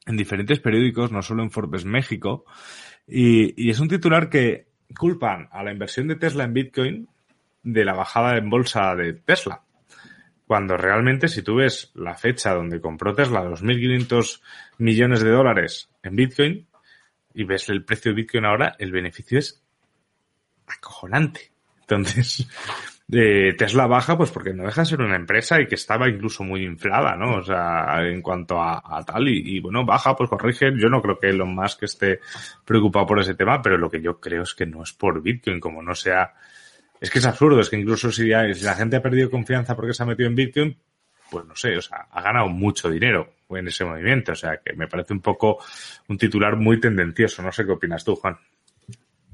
en 0.06 0.18
diferentes 0.18 0.60
periódicos, 0.60 1.12
no 1.12 1.22
solo 1.22 1.44
en 1.44 1.52
Forbes 1.52 1.86
México, 1.86 2.46
y, 3.08 3.70
es 3.70 3.80
un 3.80 3.88
titular 3.88 4.30
que 4.30 4.68
culpan 4.98 5.50
a 5.52 5.64
la 5.64 5.72
inversión 5.72 6.08
de 6.08 6.16
Tesla 6.16 6.44
en 6.44 6.54
Bitcoin 6.54 7.10
de 7.64 7.86
la 7.86 7.94
bajada 7.94 8.38
en 8.38 8.50
bolsa 8.50 8.96
de 8.96 9.14
Tesla. 9.14 9.64
Cuando 10.46 10.78
realmente, 10.78 11.28
si 11.28 11.42
tú 11.42 11.56
ves 11.56 11.92
la 11.96 12.16
fecha 12.16 12.54
donde 12.54 12.82
compró 12.82 13.16
Tesla 13.16 13.44
2.500 13.44 14.42
millones 14.78 15.24
de 15.24 15.32
dólares 15.32 15.90
en 16.04 16.16
Bitcoin 16.16 16.68
y 17.34 17.44
ves 17.46 17.70
el 17.70 17.84
precio 17.84 18.12
de 18.12 18.22
Bitcoin 18.22 18.46
ahora, 18.46 18.76
el 18.78 18.92
beneficio 18.92 19.40
es 19.40 19.64
acojonante. 20.68 21.52
Entonces, 21.82 22.48
eh, 23.12 23.54
Tesla 23.58 23.88
baja 23.88 24.18
pues 24.18 24.32
porque 24.32 24.54
no 24.54 24.64
deja 24.64 24.82
de 24.82 24.88
ser 24.88 25.02
una 25.02 25.16
empresa 25.16 25.62
y 25.62 25.68
que 25.68 25.76
estaba 25.76 26.10
incluso 26.10 26.44
muy 26.44 26.64
inflada, 26.64 27.16
¿no? 27.16 27.38
O 27.38 27.44
sea, 27.44 28.02
en 28.08 28.22
cuanto 28.22 28.62
a, 28.62 29.04
tal 29.06 29.28
y, 29.28 29.60
bueno, 29.60 29.86
baja 29.86 30.16
pues 30.16 30.30
corrige. 30.30 30.72
Yo 30.78 30.90
no 30.90 31.02
creo 31.02 31.20
que 31.20 31.30
Elon 31.30 31.54
Musk 31.54 31.84
esté 31.84 32.20
preocupado 32.66 33.06
por 33.06 33.20
ese 33.20 33.36
tema, 33.36 33.62
pero 33.62 33.78
lo 33.78 33.90
que 33.90 34.02
yo 34.02 34.20
creo 34.20 34.44
es 34.44 34.54
que 34.54 34.66
no 34.66 34.84
es 34.84 34.94
por 34.94 35.22
Bitcoin, 35.22 35.60
como 35.60 35.82
no 35.82 35.96
sea... 35.96 36.34
Es 37.00 37.12
que 37.12 37.20
es 37.20 37.26
absurdo, 37.26 37.60
es 37.60 37.70
que 37.70 37.78
incluso 37.78 38.12
si 38.12 38.28
la 38.28 38.76
gente 38.76 38.96
ha 38.96 39.02
perdido 39.02 39.30
confianza 39.30 39.76
porque 39.76 39.94
se 39.94 40.04
ha 40.04 40.06
metido 40.06 40.30
en 40.30 40.36
Bitcoin, 40.36 40.78
pues 41.30 41.46
no 41.46 41.56
sé, 41.56 41.76
o 41.76 41.82
sea, 41.82 42.08
ha 42.10 42.22
ganado 42.22 42.48
mucho 42.48 42.90
dinero 42.90 43.34
en 43.50 43.68
ese 43.68 43.86
movimiento, 43.86 44.32
o 44.32 44.36
sea, 44.36 44.62
que 44.64 44.74
me 44.74 44.88
parece 44.88 45.14
un 45.14 45.22
poco 45.22 45.58
un 46.08 46.18
titular 46.18 46.56
muy 46.56 46.80
tendencioso. 46.80 47.42
No 47.42 47.52
sé 47.52 47.66
qué 47.66 47.72
opinas 47.72 48.04
tú, 48.04 48.16
Juan. 48.16 48.38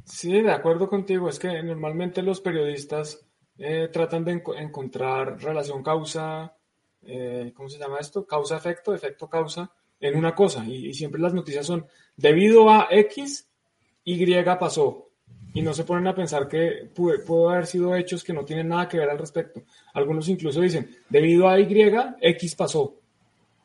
Sí, 0.04 0.42
de 0.42 0.52
acuerdo 0.52 0.90
contigo. 0.90 1.30
Es 1.30 1.40
que 1.40 1.62
normalmente 1.62 2.24
los 2.24 2.42
periodistas 2.42 3.26
eh, 3.60 3.90
tratan 3.92 4.24
de 4.24 4.32
enco 4.32 4.56
encontrar 4.56 5.38
relación 5.42 5.84
causa, 5.84 6.56
eh, 7.02 7.52
¿cómo 7.54 7.68
se 7.68 7.78
llama 7.78 7.98
esto? 8.00 8.26
Causa-efecto, 8.26 8.96
efecto-causa 8.96 9.70
en 10.00 10.16
una 10.16 10.34
cosa. 10.34 10.66
Y, 10.66 10.88
y, 10.88 10.94
siempre 10.94 11.22
las 11.22 11.34
noticias 11.34 11.66
son, 11.66 11.86
debido 12.16 12.70
a 12.70 12.88
X, 12.90 13.50
Y 14.06 14.44
pasó. 14.58 15.10
Y 15.54 15.62
no 15.62 15.74
se 15.74 15.84
ponen 15.84 16.08
a 16.08 16.16
pensar 16.16 16.48
que 16.48 16.90
pudo 16.96 17.50
haber 17.50 17.66
sido 17.66 17.96
hechos 17.96 18.24
que 18.24 18.34
no 18.34 18.46
tienen 18.46 18.70
nada 18.70 18.88
que 18.88 18.98
ver 18.98 19.10
al 19.10 19.18
respecto. 19.18 19.64
Algunos 19.94 20.30
incluso 20.30 20.62
dicen, 20.62 20.96
debido 21.10 21.50
a 21.50 21.60
Y, 21.60 21.68
X 22.22 22.56
pasó. 22.56 22.96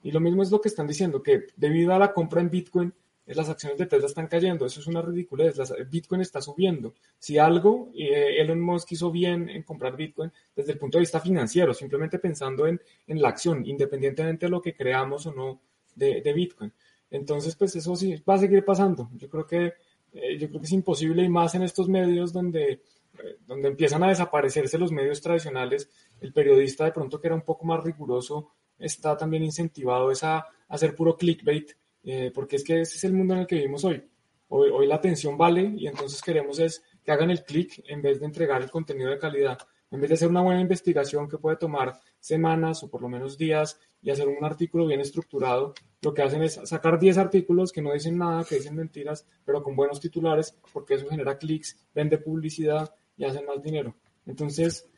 Y 0.03 0.11
lo 0.11 0.21
mismo 0.21 0.43
es 0.43 0.51
lo 0.51 0.61
que 0.61 0.69
están 0.69 0.89
diciendo, 0.89 1.23
que 1.23 1.47
debido 1.57 1.95
a 1.95 1.99
la 1.99 2.13
compra 2.13 2.41
en 2.41 2.51
Bitcoin, 2.51 2.93
las 3.27 3.49
acciones 3.49 3.79
de 3.79 3.87
Tesla 3.87 4.07
están 4.07 4.27
cayendo. 4.27 4.67
Eso 4.67 4.81
es 4.81 4.87
una 4.87 5.01
ridiculez. 5.01 5.57
Bitcoin 5.91 6.21
está 6.21 6.43
subiendo. 6.43 6.95
Si 7.19 7.39
algo, 7.39 7.91
eh, 7.95 8.37
Elon 8.39 8.61
Musk 8.61 8.93
hizo 8.93 9.11
bien 9.11 9.49
en 9.49 9.63
comprar 9.63 9.97
Bitcoin 9.97 10.31
desde 10.55 10.73
el 10.73 10.79
punto 10.79 10.99
de 10.99 11.03
vista 11.03 11.21
financiero, 11.21 11.73
simplemente 11.73 12.19
pensando 12.19 12.67
en, 12.67 12.81
en 13.07 13.23
la 13.23 13.29
acción, 13.29 13.65
independientemente 13.65 14.47
de 14.47 14.51
lo 14.51 14.61
que 14.61 14.75
creamos 14.75 15.27
o 15.27 15.33
no 15.33 15.61
de, 15.95 16.21
de, 16.21 16.33
Bitcoin. 16.35 16.73
Entonces, 17.11 17.57
pues 17.57 17.75
eso 17.77 17.97
sí 17.97 18.23
va 18.29 18.35
a 18.35 18.39
seguir 18.39 18.65
pasando. 18.65 19.09
Yo 19.15 19.31
creo 19.31 19.47
que, 19.47 19.73
eh, 20.13 20.37
yo 20.39 20.49
creo 20.49 20.61
que 20.61 20.67
es 20.67 20.73
imposible 20.73 21.23
y 21.23 21.29
más 21.29 21.55
en 21.55 21.63
estos 21.63 21.89
medios 21.89 22.33
donde, 22.33 22.73
eh, 22.73 23.39
donde 23.47 23.69
empiezan 23.69 24.03
a 24.03 24.09
desaparecerse 24.09 24.79
los 24.79 24.93
medios 24.93 25.23
tradicionales. 25.23 25.89
El 26.21 26.33
periodista 26.35 26.85
de 26.85 26.93
pronto 26.93 27.21
que 27.21 27.29
era 27.29 27.37
un 27.37 27.43
poco 27.43 27.65
más 27.65 27.83
riguroso 27.83 28.51
está 28.79 29.17
también 29.17 29.45
incentivado 29.45 30.11
a 30.23 30.47
hacer 30.69 30.95
puro 30.95 31.17
clickbait 31.17 31.73
eh, 32.05 32.31
porque 32.35 32.57
es 32.57 32.65
que 32.65 32.81
ese 32.81 32.97
es 32.97 33.05
el 33.05 33.13
mundo 33.13 33.35
en 33.35 33.41
el 33.41 33.47
que 33.47 33.57
vivimos 33.57 33.85
hoy. 33.85 34.03
hoy. 34.49 34.87
La 34.87 34.97
atención 34.97 35.37
vale 35.37 35.73
y 35.77 35.87
entonces 35.87 36.21
queremos 36.23 36.59
es 36.59 36.83
que 37.03 37.13
hagan 37.13 37.31
el 37.31 37.45
clic 37.45 37.83
en 37.89 38.03
vez 38.03 38.21
de 38.21 38.27
entregar 38.27 38.63
el 38.63 38.71
contenido 38.71 39.11
de 39.11 39.19
calidad. 39.19 39.59
En 39.91 40.01
vez 40.01 40.09
de 40.09 40.15
hacer 40.15 40.29
una 40.29 40.43
buena 40.43 40.61
investigación 40.61 41.29
que 41.29 41.39
puede 41.39 41.57
tomar 41.57 41.99
semanas 42.19 42.83
o 42.83 42.91
por 42.91 43.01
lo 43.01 43.09
menos 43.09 43.39
días 43.39 43.79
y 44.03 44.11
hacer 44.11 44.27
un 44.27 44.45
artículo 44.45 44.87
bien 44.87 45.01
estructurado, 45.01 45.75
lo 46.03 46.13
que 46.13 46.23
hacen 46.23 46.43
es 46.43 46.61
sacar 46.65 46.99
10 46.99 47.17
artículos 47.19 47.73
que 47.73 47.81
no 47.81 47.93
dicen 47.93 48.19
nada, 48.19 48.45
que 48.45 48.57
dicen 48.57 48.77
mentiras, 48.77 49.27
pero 49.45 49.63
con 49.63 49.77
buenos 49.77 50.01
titulares, 50.01 50.59
porque 50.73 50.95
eso 50.95 51.09
genera 51.09 51.39
clics, 51.39 51.79
vende 51.95 52.19
publicidad 52.19 52.93
y 53.17 53.25
hacen 53.25 53.47
más 53.47 53.63
dinero. 53.63 53.95
Entonces, 54.27 54.91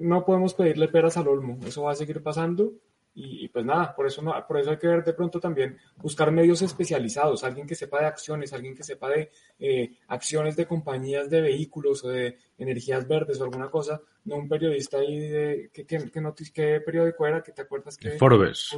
no 0.00 0.24
podemos 0.24 0.54
pedirle 0.54 0.88
peras 0.88 1.16
al 1.16 1.28
olmo, 1.28 1.58
eso 1.66 1.82
va 1.84 1.92
a 1.92 1.96
seguir 1.96 2.22
pasando 2.22 2.74
y, 3.16 3.48
pues 3.48 3.64
nada, 3.64 3.94
por 3.94 4.06
eso, 4.06 4.22
no, 4.22 4.34
por 4.46 4.58
eso 4.58 4.72
hay 4.72 4.78
que 4.78 4.88
ver 4.88 5.04
de 5.04 5.12
pronto 5.12 5.38
también, 5.38 5.78
buscar 5.96 6.32
medios 6.32 6.62
especializados, 6.62 7.44
alguien 7.44 7.66
que 7.66 7.76
sepa 7.76 8.00
de 8.00 8.06
acciones, 8.06 8.52
alguien 8.52 8.74
que 8.74 8.82
sepa 8.82 9.08
de 9.08 9.30
eh, 9.60 9.98
acciones 10.08 10.56
de 10.56 10.66
compañías 10.66 11.30
de 11.30 11.40
vehículos 11.40 12.04
o 12.04 12.08
de 12.08 12.38
energías 12.58 13.06
verdes 13.06 13.40
o 13.40 13.44
alguna 13.44 13.70
cosa, 13.70 14.00
no 14.24 14.36
un 14.36 14.48
periodista 14.48 14.98
ahí 14.98 15.18
de, 15.28 15.70
¿qué, 15.72 15.86
qué, 15.86 16.10
qué 16.52 16.80
periódico 16.84 17.26
era? 17.26 17.42
que 17.42 17.52
te 17.52 17.62
acuerdas 17.62 17.96
que? 17.96 18.10
Forbes. 18.12 18.70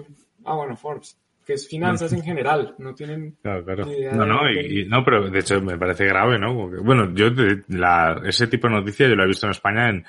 Ah, 0.45 0.55
bueno, 0.55 0.77
Forbes 0.77 1.17
que 1.47 1.53
es 1.53 1.69
finanzas 1.69 2.13
en 2.13 2.25
general, 2.25 2.75
no 2.79 2.93
tienen 2.93 3.37
claro, 3.41 3.65
claro. 3.65 3.87
no, 4.15 4.27
no, 4.27 4.51
y, 4.51 4.85
no, 4.85 5.05
pero 5.05 5.31
de 5.31 5.39
hecho 5.39 5.61
me 5.61 5.79
parece 5.79 6.05
grave, 6.05 6.41
¿no? 6.41 6.69
bueno, 6.83 7.15
yo 7.15 7.27
la, 7.69 8.21
ese 8.25 8.49
tipo 8.49 8.67
de 8.67 8.75
noticias 8.75 9.09
yo 9.09 9.15
lo 9.15 9.23
he 9.23 9.29
visto 9.29 9.47
en 9.47 9.53
España 9.53 9.89
en, 9.89 10.05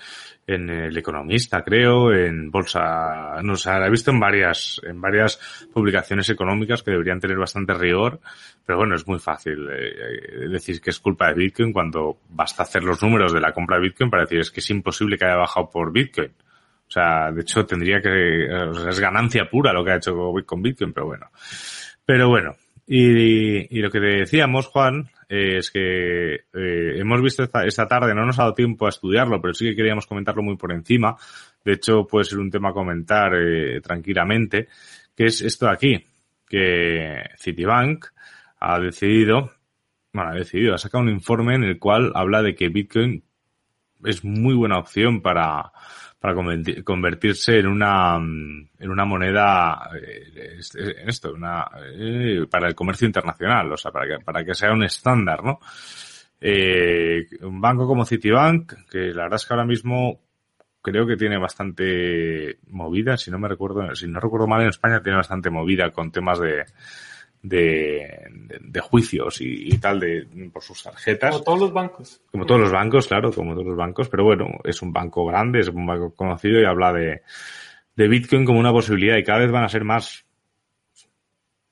en 0.47 0.67
El 0.67 0.97
Economista, 0.97 1.61
creo, 1.61 2.11
en 2.11 2.49
Bolsa, 2.49 3.39
no 3.43 3.55
sé, 3.55 3.69
la 3.69 3.85
he 3.85 3.91
visto 3.91 4.09
en 4.09 4.19
varias, 4.19 4.81
en 4.83 4.99
varias 4.99 5.67
publicaciones 5.71 6.27
económicas 6.31 6.81
que 6.81 6.89
deberían 6.89 7.19
tener 7.19 7.37
bastante 7.37 7.75
rigor, 7.75 8.19
pero 8.65 8.79
bueno, 8.79 8.95
es 8.95 9.07
muy 9.07 9.19
fácil 9.19 9.69
eh, 9.69 10.49
decir 10.49 10.81
que 10.81 10.89
es 10.89 10.99
culpa 10.99 11.27
de 11.27 11.35
Bitcoin 11.35 11.71
cuando 11.71 12.17
basta 12.29 12.63
hacer 12.63 12.83
los 12.83 13.03
números 13.03 13.31
de 13.31 13.41
la 13.41 13.51
compra 13.51 13.77
de 13.77 13.83
Bitcoin 13.83 14.09
para 14.09 14.23
decir 14.23 14.39
es 14.39 14.49
que 14.49 14.61
es 14.61 14.69
imposible 14.71 15.19
que 15.19 15.25
haya 15.25 15.37
bajado 15.37 15.69
por 15.69 15.91
Bitcoin. 15.91 16.31
O 16.87 16.91
sea, 16.91 17.31
de 17.31 17.41
hecho 17.41 17.65
tendría 17.65 18.01
que, 18.01 18.47
o 18.49 18.73
sea, 18.73 18.89
es 18.89 18.99
ganancia 18.99 19.49
pura 19.49 19.73
lo 19.73 19.83
que 19.83 19.91
ha 19.91 19.97
hecho 19.97 20.15
con 20.45 20.61
Bitcoin, 20.61 20.93
pero 20.93 21.07
bueno. 21.07 21.29
Pero 22.05 22.29
bueno, 22.29 22.55
y, 22.85 23.77
y 23.77 23.81
lo 23.81 23.91
que 23.91 23.99
decíamos, 23.99 24.67
Juan, 24.67 25.09
eh, 25.29 25.57
es 25.57 25.71
que 25.71 26.35
eh, 26.35 26.39
hemos 26.53 27.21
visto 27.21 27.43
esta, 27.43 27.65
esta, 27.65 27.85
tarde, 27.85 28.15
no 28.15 28.25
nos 28.25 28.39
ha 28.39 28.43
dado 28.43 28.53
tiempo 28.53 28.85
a 28.85 28.89
estudiarlo, 28.89 29.41
pero 29.41 29.53
sí 29.53 29.65
que 29.65 29.75
queríamos 29.75 30.07
comentarlo 30.07 30.41
muy 30.41 30.55
por 30.55 30.71
encima. 30.71 31.17
De 31.65 31.73
hecho, 31.73 32.07
puede 32.07 32.25
ser 32.25 32.39
un 32.39 32.49
tema 32.49 32.69
a 32.69 32.73
comentar 32.73 33.33
eh, 33.35 33.81
tranquilamente, 33.81 34.69
que 35.15 35.25
es 35.25 35.41
esto 35.41 35.65
de 35.65 35.71
aquí, 35.73 36.05
que 36.47 37.23
Citibank 37.37 38.05
ha 38.59 38.79
decidido, 38.79 39.51
bueno, 40.13 40.31
ha 40.31 40.35
decidido, 40.35 40.73
ha 40.73 40.77
sacado 40.77 41.03
un 41.03 41.09
informe 41.09 41.55
en 41.55 41.63
el 41.63 41.79
cual 41.79 42.13
habla 42.15 42.41
de 42.41 42.55
que 42.55 42.69
Bitcoin 42.69 43.21
es 44.05 44.23
muy 44.23 44.55
buena 44.55 44.77
opción 44.77 45.21
para, 45.21 45.73
para 46.33 46.83
convertirse 46.83 47.59
en 47.59 47.67
una 47.67 48.19
mm, 48.19 48.69
en 48.79 48.89
una 48.89 49.05
moneda 49.05 49.89
eh, 49.95 50.59
en 50.75 51.07
esto 51.07 51.31
una 51.31 51.65
eh, 51.93 52.45
para 52.49 52.67
el 52.67 52.75
comercio 52.75 53.07
internacional 53.07 53.71
o 53.71 53.77
sea 53.77 53.91
para 53.91 54.07
que 54.07 54.23
para 54.25 54.43
que 54.43 54.53
sea 54.53 54.73
un 54.73 54.83
estándar 54.83 55.41
no 55.41 55.59
eh, 56.41 57.25
un 57.41 57.61
banco 57.61 57.87
como 57.87 58.05
Citibank 58.05 58.89
que 58.89 59.13
la 59.13 59.23
verdad 59.23 59.37
es 59.37 59.45
que 59.45 59.53
ahora 59.53 59.65
mismo 59.65 60.19
creo 60.81 61.07
que 61.07 61.15
tiene 61.15 61.37
bastante 61.37 62.59
movida 62.67 63.15
si 63.15 63.31
no 63.31 63.39
me 63.39 63.47
recuerdo 63.47 63.95
si 63.95 64.07
no 64.07 64.19
recuerdo 64.19 64.47
mal 64.47 64.63
en 64.63 64.69
España 64.69 65.01
tiene 65.01 65.17
bastante 65.17 65.49
movida 65.49 65.91
con 65.91 66.11
temas 66.11 66.39
de 66.41 66.65
de, 67.41 68.27
de, 68.61 68.79
juicios 68.81 69.37
y, 69.41 69.77
tal 69.77 69.99
de 69.99 70.27
por 70.51 70.63
sus 70.63 70.83
tarjetas. 70.83 71.31
Como 71.31 71.43
todos 71.43 71.59
los 71.59 71.73
bancos. 71.73 72.21
Como 72.31 72.45
todos 72.45 72.61
los 72.61 72.71
bancos, 72.71 73.07
claro, 73.07 73.31
como 73.31 73.53
todos 73.53 73.67
los 73.67 73.77
bancos, 73.77 74.09
pero 74.09 74.23
bueno, 74.23 74.47
es 74.63 74.81
un 74.81 74.91
banco 74.91 75.25
grande, 75.25 75.59
es 75.59 75.69
un 75.69 75.85
banco 75.85 76.13
conocido 76.15 76.59
y 76.59 76.65
habla 76.65 76.93
de, 76.93 77.21
de 77.95 78.07
Bitcoin 78.07 78.45
como 78.45 78.59
una 78.59 78.71
posibilidad 78.71 79.17
y 79.17 79.23
cada 79.23 79.39
vez 79.39 79.51
van 79.51 79.63
a 79.63 79.69
ser 79.69 79.83
más. 79.83 80.25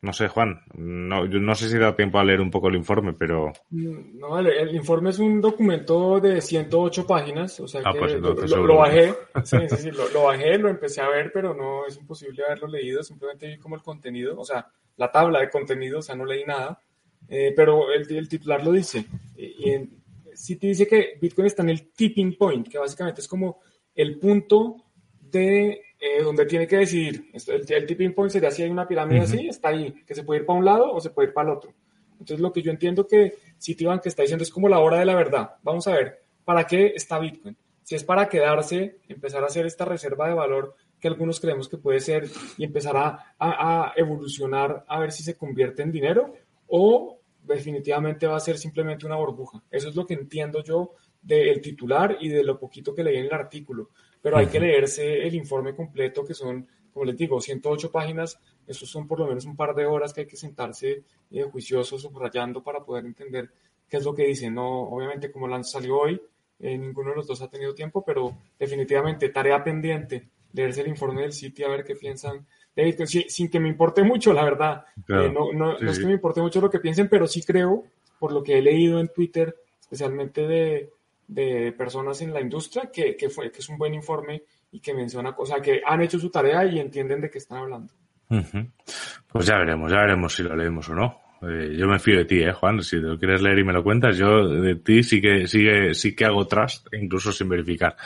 No 0.01 0.13
sé, 0.13 0.27
Juan, 0.27 0.61
no, 0.75 1.25
no 1.25 1.55
sé 1.55 1.67
si 1.67 1.79
da 1.79 1.95
tiempo 1.95 2.19
a 2.19 2.23
leer 2.23 2.39
un 2.39 2.51
poco 2.51 2.67
el 2.67 2.75
informe, 2.75 3.13
pero... 3.13 3.51
No, 3.71 4.37
el, 4.37 4.75
informe 4.75 5.09
es 5.09 5.17
un 5.17 5.41
documento 5.41 6.19
de 6.19 6.41
108 6.41 7.07
páginas, 7.07 7.59
o 7.59 7.67
sea 7.67 7.81
ah, 7.83 7.91
que 7.91 7.99
pues 7.99 8.51
lo, 8.51 8.77
bajé, 8.77 9.15
sí, 9.43 9.57
sí, 9.67 9.75
sí, 9.77 9.91
lo, 9.91 10.07
lo, 10.09 10.25
bajé, 10.25 10.59
lo 10.59 10.69
empecé 10.69 11.01
a 11.01 11.09
ver, 11.09 11.31
pero 11.33 11.55
no 11.55 11.87
es 11.87 11.97
imposible 11.97 12.43
haberlo 12.45 12.67
leído, 12.67 13.01
simplemente 13.01 13.47
vi 13.47 13.57
como 13.57 13.77
el 13.77 13.81
contenido, 13.81 14.39
o 14.39 14.45
sea, 14.45 14.67
la 14.97 15.11
tabla 15.11 15.39
de 15.39 15.49
contenido, 15.49 15.99
o 15.99 16.01
sea, 16.01 16.15
no 16.15 16.25
leí 16.25 16.43
nada, 16.45 16.81
eh, 17.27 17.53
pero 17.55 17.91
el, 17.91 18.09
el, 18.15 18.29
titular 18.29 18.63
lo 18.63 18.71
dice. 18.71 19.05
Y 19.35 19.71
en, 19.71 20.03
sí 20.33 20.55
te 20.57 20.67
dice 20.67 20.87
que 20.87 21.17
Bitcoin 21.19 21.47
está 21.47 21.63
en 21.63 21.69
el 21.69 21.91
tipping 21.91 22.37
point, 22.37 22.67
que 22.67 22.77
básicamente 22.77 23.21
es 23.21 23.27
como 23.27 23.59
el 23.93 24.19
punto 24.19 24.77
de 25.19 25.81
eh, 25.99 26.21
donde 26.23 26.45
tiene 26.45 26.67
que 26.67 26.77
decidir. 26.77 27.29
El, 27.33 27.65
el, 27.67 27.85
tipping 27.85 28.13
point 28.13 28.31
sería 28.31 28.51
si 28.51 28.63
hay 28.63 28.69
una 28.69 28.87
pirámide 28.87 29.21
así, 29.21 29.47
está 29.47 29.69
ahí, 29.69 29.93
que 30.05 30.13
se 30.13 30.23
puede 30.23 30.41
ir 30.41 30.45
para 30.45 30.59
un 30.59 30.65
lado 30.65 30.91
o 30.91 30.99
se 30.99 31.09
puede 31.09 31.29
ir 31.29 31.33
para 31.33 31.49
el 31.49 31.57
otro. 31.57 31.73
Entonces, 32.11 32.39
lo 32.39 32.51
que 32.51 32.61
yo 32.61 32.71
entiendo 32.71 33.07
que 33.07 33.33
Citibank 33.59 34.05
está 34.05 34.21
diciendo 34.21 34.43
es 34.43 34.51
como 34.51 34.69
la 34.69 34.79
hora 34.79 34.99
de 34.99 35.05
la 35.05 35.15
verdad. 35.15 35.55
Vamos 35.63 35.87
a 35.87 35.93
ver, 35.93 36.23
¿para 36.43 36.65
qué 36.65 36.93
está 36.95 37.19
Bitcoin? 37.19 37.57
Si 37.83 37.95
es 37.95 38.03
para 38.03 38.27
quedarse, 38.29 38.99
empezar 39.07 39.43
a 39.43 39.47
hacer 39.47 39.65
esta 39.65 39.85
reserva 39.85 40.27
de 40.27 40.33
valor 40.33 40.75
que 41.05 41.09
algunos 41.09 41.39
creemos 41.39 41.69
que 41.69 41.77
puede 41.77 41.99
ser 41.99 42.27
y 42.57 42.63
empezar 42.63 42.97
a, 42.97 43.93
evolucionar 43.95 44.83
a 44.87 44.99
ver 44.99 45.11
si 45.11 45.21
se 45.21 45.37
convierte 45.37 45.83
en 45.83 45.91
dinero 45.91 46.33
o 46.65 47.19
definitivamente 47.43 48.25
va 48.25 48.37
a 48.37 48.39
ser 48.39 48.57
simplemente 48.57 49.05
una 49.05 49.15
burbuja. 49.15 49.61
Eso 49.69 49.89
es 49.89 49.95
lo 49.95 50.07
que 50.07 50.15
entiendo 50.15 50.63
yo 50.63 50.95
del 51.21 51.61
titular 51.61 52.17
y 52.19 52.29
de 52.29 52.43
lo 52.43 52.57
poquito 52.57 52.95
que 52.95 53.03
leí 53.03 53.17
en 53.17 53.25
el 53.25 53.33
artículo. 53.35 53.91
Pero 54.19 54.37
hay 54.37 54.47
que 54.47 54.59
leerse 54.59 55.27
el 55.27 55.35
informe 55.35 55.75
completo, 55.75 56.25
que 56.25 56.33
son, 56.33 56.67
como 56.91 57.05
les 57.05 57.15
digo, 57.15 57.39
108 57.39 57.91
páginas. 57.91 58.39
Eso 58.65 58.87
son 58.87 59.07
por 59.07 59.19
lo 59.19 59.27
menos 59.27 59.45
un 59.45 59.55
par 59.55 59.75
de 59.75 59.85
horas 59.85 60.11
que 60.11 60.21
hay 60.21 60.27
que 60.27 60.37
sentarse 60.37 61.03
eh, 61.29 61.43
juicioso, 61.43 61.99
subrayando 61.99 62.63
para 62.63 62.79
poder 62.79 63.05
entender 63.05 63.51
qué 63.87 63.97
es 63.97 64.03
lo 64.03 64.15
que 64.15 64.25
dice. 64.25 64.49
No, 64.49 64.89
obviamente, 64.89 65.31
como 65.31 65.63
salió 65.63 65.99
hoy, 65.99 66.19
eh, 66.57 66.75
ninguno 66.79 67.11
de 67.11 67.17
los 67.17 67.27
dos 67.27 67.43
ha 67.43 67.47
tenido 67.47 67.75
tiempo, 67.75 68.03
pero 68.03 68.35
definitivamente 68.57 69.29
tarea 69.29 69.63
pendiente 69.63 70.29
leerse 70.55 70.81
el 70.81 70.87
informe 70.87 71.21
del 71.21 71.33
sitio 71.33 71.67
a 71.67 71.69
ver 71.69 71.83
qué 71.83 71.95
piensan 71.95 72.45
de 72.75 73.07
sin, 73.07 73.49
que 73.49 73.59
me 73.59 73.69
importe 73.69 74.03
mucho, 74.03 74.33
la 74.33 74.43
verdad. 74.43 74.85
Eh, 75.07 75.31
no, 75.31 75.53
no, 75.53 75.77
no, 75.79 75.89
es 75.89 75.99
que 75.99 76.05
me 76.05 76.13
importe 76.13 76.41
mucho 76.41 76.59
lo 76.59 76.69
que 76.69 76.79
piensen, 76.79 77.07
pero 77.07 77.25
sí 77.25 77.41
creo, 77.41 77.83
por 78.19 78.33
lo 78.33 78.43
que 78.43 78.57
he 78.57 78.61
leído 78.61 78.99
en 78.99 79.07
Twitter, 79.13 79.55
especialmente 79.79 80.45
de, 80.45 80.89
de 81.27 81.71
personas 81.71 82.21
en 82.21 82.33
la 82.33 82.41
industria, 82.41 82.89
que, 82.91 83.15
que, 83.15 83.29
fue, 83.29 83.51
que 83.51 83.59
es 83.59 83.69
un 83.69 83.77
buen 83.77 83.93
informe 83.93 84.43
y 84.71 84.81
que 84.81 84.93
menciona 84.93 85.33
cosas 85.33 85.61
que 85.61 85.81
han 85.85 86.01
hecho 86.01 86.19
su 86.19 86.29
tarea 86.29 86.65
y 86.65 86.79
entienden 86.79 87.21
de 87.21 87.29
qué 87.29 87.37
están 87.37 87.59
hablando. 87.59 87.93
Pues 88.27 89.45
ya 89.45 89.57
veremos, 89.57 89.91
ya 89.91 89.99
veremos 89.99 90.35
si 90.35 90.43
lo 90.43 90.55
leemos 90.55 90.89
o 90.89 90.95
no. 90.95 91.24
Eh, 91.47 91.75
yo 91.77 91.87
me 91.87 91.99
fío 91.99 92.17
de 92.17 92.25
ti, 92.25 92.41
eh, 92.41 92.51
Juan. 92.51 92.81
Si 92.81 92.97
lo 92.97 93.17
quieres 93.17 93.41
leer 93.41 93.59
y 93.59 93.63
me 93.63 93.73
lo 93.73 93.83
cuentas, 93.83 94.17
yo 94.17 94.47
de 94.47 94.75
ti 94.75 95.03
sí 95.03 95.21
que, 95.21 95.47
sí 95.47 95.63
que, 95.63 95.93
sí 95.93 96.15
que 96.15 96.25
hago 96.25 96.47
trust, 96.47 96.87
incluso 96.93 97.31
sin 97.31 97.49
verificar. 97.49 97.95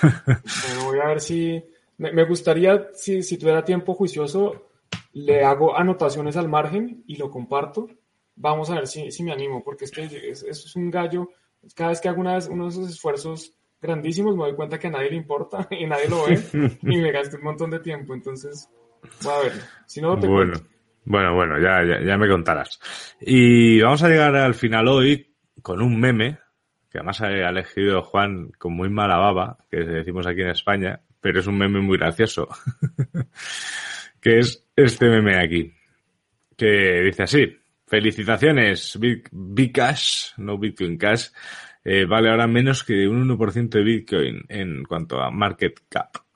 Bueno, 0.00 0.84
voy 0.84 1.00
a 1.00 1.08
ver 1.08 1.20
si, 1.20 1.60
me, 1.98 2.24
gustaría, 2.24 2.90
si, 2.94 3.22
si 3.22 3.36
tuviera 3.36 3.64
tiempo 3.64 3.94
juicioso, 3.94 4.70
le 5.12 5.44
hago 5.44 5.76
anotaciones 5.76 6.36
al 6.36 6.48
margen 6.48 7.02
y 7.06 7.16
lo 7.16 7.30
comparto. 7.30 7.88
Vamos 8.36 8.70
a 8.70 8.76
ver 8.76 8.86
si, 8.86 9.10
si 9.10 9.24
me 9.24 9.32
animo, 9.32 9.64
porque 9.64 9.84
es 9.84 9.90
que 9.90 10.04
eso 10.04 10.46
es, 10.46 10.76
un 10.76 10.90
gallo. 10.90 11.30
Cada 11.74 11.90
vez 11.90 12.00
que 12.00 12.08
hago 12.08 12.20
una, 12.20 12.38
uno 12.50 12.64
de 12.64 12.70
esos 12.70 12.88
esfuerzos 12.88 13.52
grandísimos, 13.82 14.36
me 14.36 14.44
doy 14.44 14.54
cuenta 14.54 14.78
que 14.78 14.86
a 14.86 14.90
nadie 14.90 15.10
le 15.10 15.16
importa 15.16 15.66
y 15.72 15.86
nadie 15.86 16.08
lo 16.08 16.24
ve 16.24 16.40
y 16.82 16.96
me 16.98 17.10
gasto 17.10 17.36
un 17.36 17.44
montón 17.44 17.70
de 17.70 17.80
tiempo. 17.80 18.14
Entonces, 18.14 18.68
voy 19.22 19.32
a 19.32 19.38
verlo. 19.40 19.62
Si 19.86 20.00
no, 20.00 20.18
te 20.18 20.28
bueno. 20.28 20.54
Bueno, 21.10 21.34
bueno, 21.34 21.58
ya, 21.58 21.82
ya, 21.84 22.04
ya, 22.04 22.18
me 22.18 22.28
contarás. 22.28 22.78
Y 23.18 23.80
vamos 23.80 24.02
a 24.02 24.10
llegar 24.10 24.36
al 24.36 24.52
final 24.52 24.88
hoy 24.88 25.34
con 25.62 25.80
un 25.80 25.98
meme, 25.98 26.38
que 26.90 26.98
además 26.98 27.22
ha 27.22 27.30
elegido 27.30 28.02
Juan 28.02 28.50
con 28.58 28.74
muy 28.74 28.90
mala 28.90 29.16
baba, 29.16 29.56
que 29.70 29.78
decimos 29.78 30.26
aquí 30.26 30.42
en 30.42 30.50
España, 30.50 31.00
pero 31.18 31.40
es 31.40 31.46
un 31.46 31.56
meme 31.56 31.80
muy 31.80 31.96
gracioso. 31.96 32.46
que 34.20 34.38
es 34.38 34.66
este 34.76 35.08
meme 35.08 35.38
aquí. 35.38 35.72
Que 36.54 37.00
dice 37.00 37.22
así. 37.22 37.56
Felicitaciones, 37.86 38.98
Big, 39.00 39.72
Cash, 39.72 40.32
no 40.36 40.58
Bitcoin 40.58 40.98
Cash, 40.98 41.28
eh, 41.84 42.04
vale 42.04 42.28
ahora 42.28 42.46
menos 42.46 42.84
que 42.84 43.08
un 43.08 43.26
1% 43.26 43.70
de 43.70 43.82
Bitcoin 43.82 44.44
en 44.50 44.84
cuanto 44.84 45.22
a 45.22 45.30
market 45.30 45.80
cap. 45.88 46.27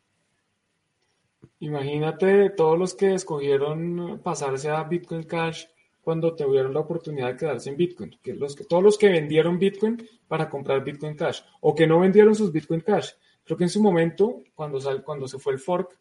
Imagínate 1.62 2.50
todos 2.50 2.76
los 2.76 2.92
que 2.92 3.14
escogieron 3.14 4.20
pasarse 4.20 4.68
a 4.68 4.82
Bitcoin 4.82 5.22
Cash 5.22 5.66
cuando 6.00 6.34
tuvieron 6.34 6.74
la 6.74 6.80
oportunidad 6.80 7.28
de 7.28 7.36
quedarse 7.36 7.70
en 7.70 7.76
Bitcoin, 7.76 8.18
que 8.20 8.34
los 8.34 8.56
todos 8.56 8.82
los 8.82 8.98
que 8.98 9.08
vendieron 9.08 9.60
Bitcoin 9.60 10.04
para 10.26 10.50
comprar 10.50 10.82
Bitcoin 10.82 11.14
Cash 11.14 11.42
o 11.60 11.72
que 11.72 11.86
no 11.86 12.00
vendieron 12.00 12.34
sus 12.34 12.50
Bitcoin 12.50 12.80
Cash. 12.80 13.10
Creo 13.44 13.56
que 13.56 13.62
en 13.62 13.70
su 13.70 13.80
momento, 13.80 14.42
cuando, 14.56 14.80
sal, 14.80 15.04
cuando 15.04 15.28
se 15.28 15.38
fue 15.38 15.52
el 15.52 15.60
fork, 15.60 15.96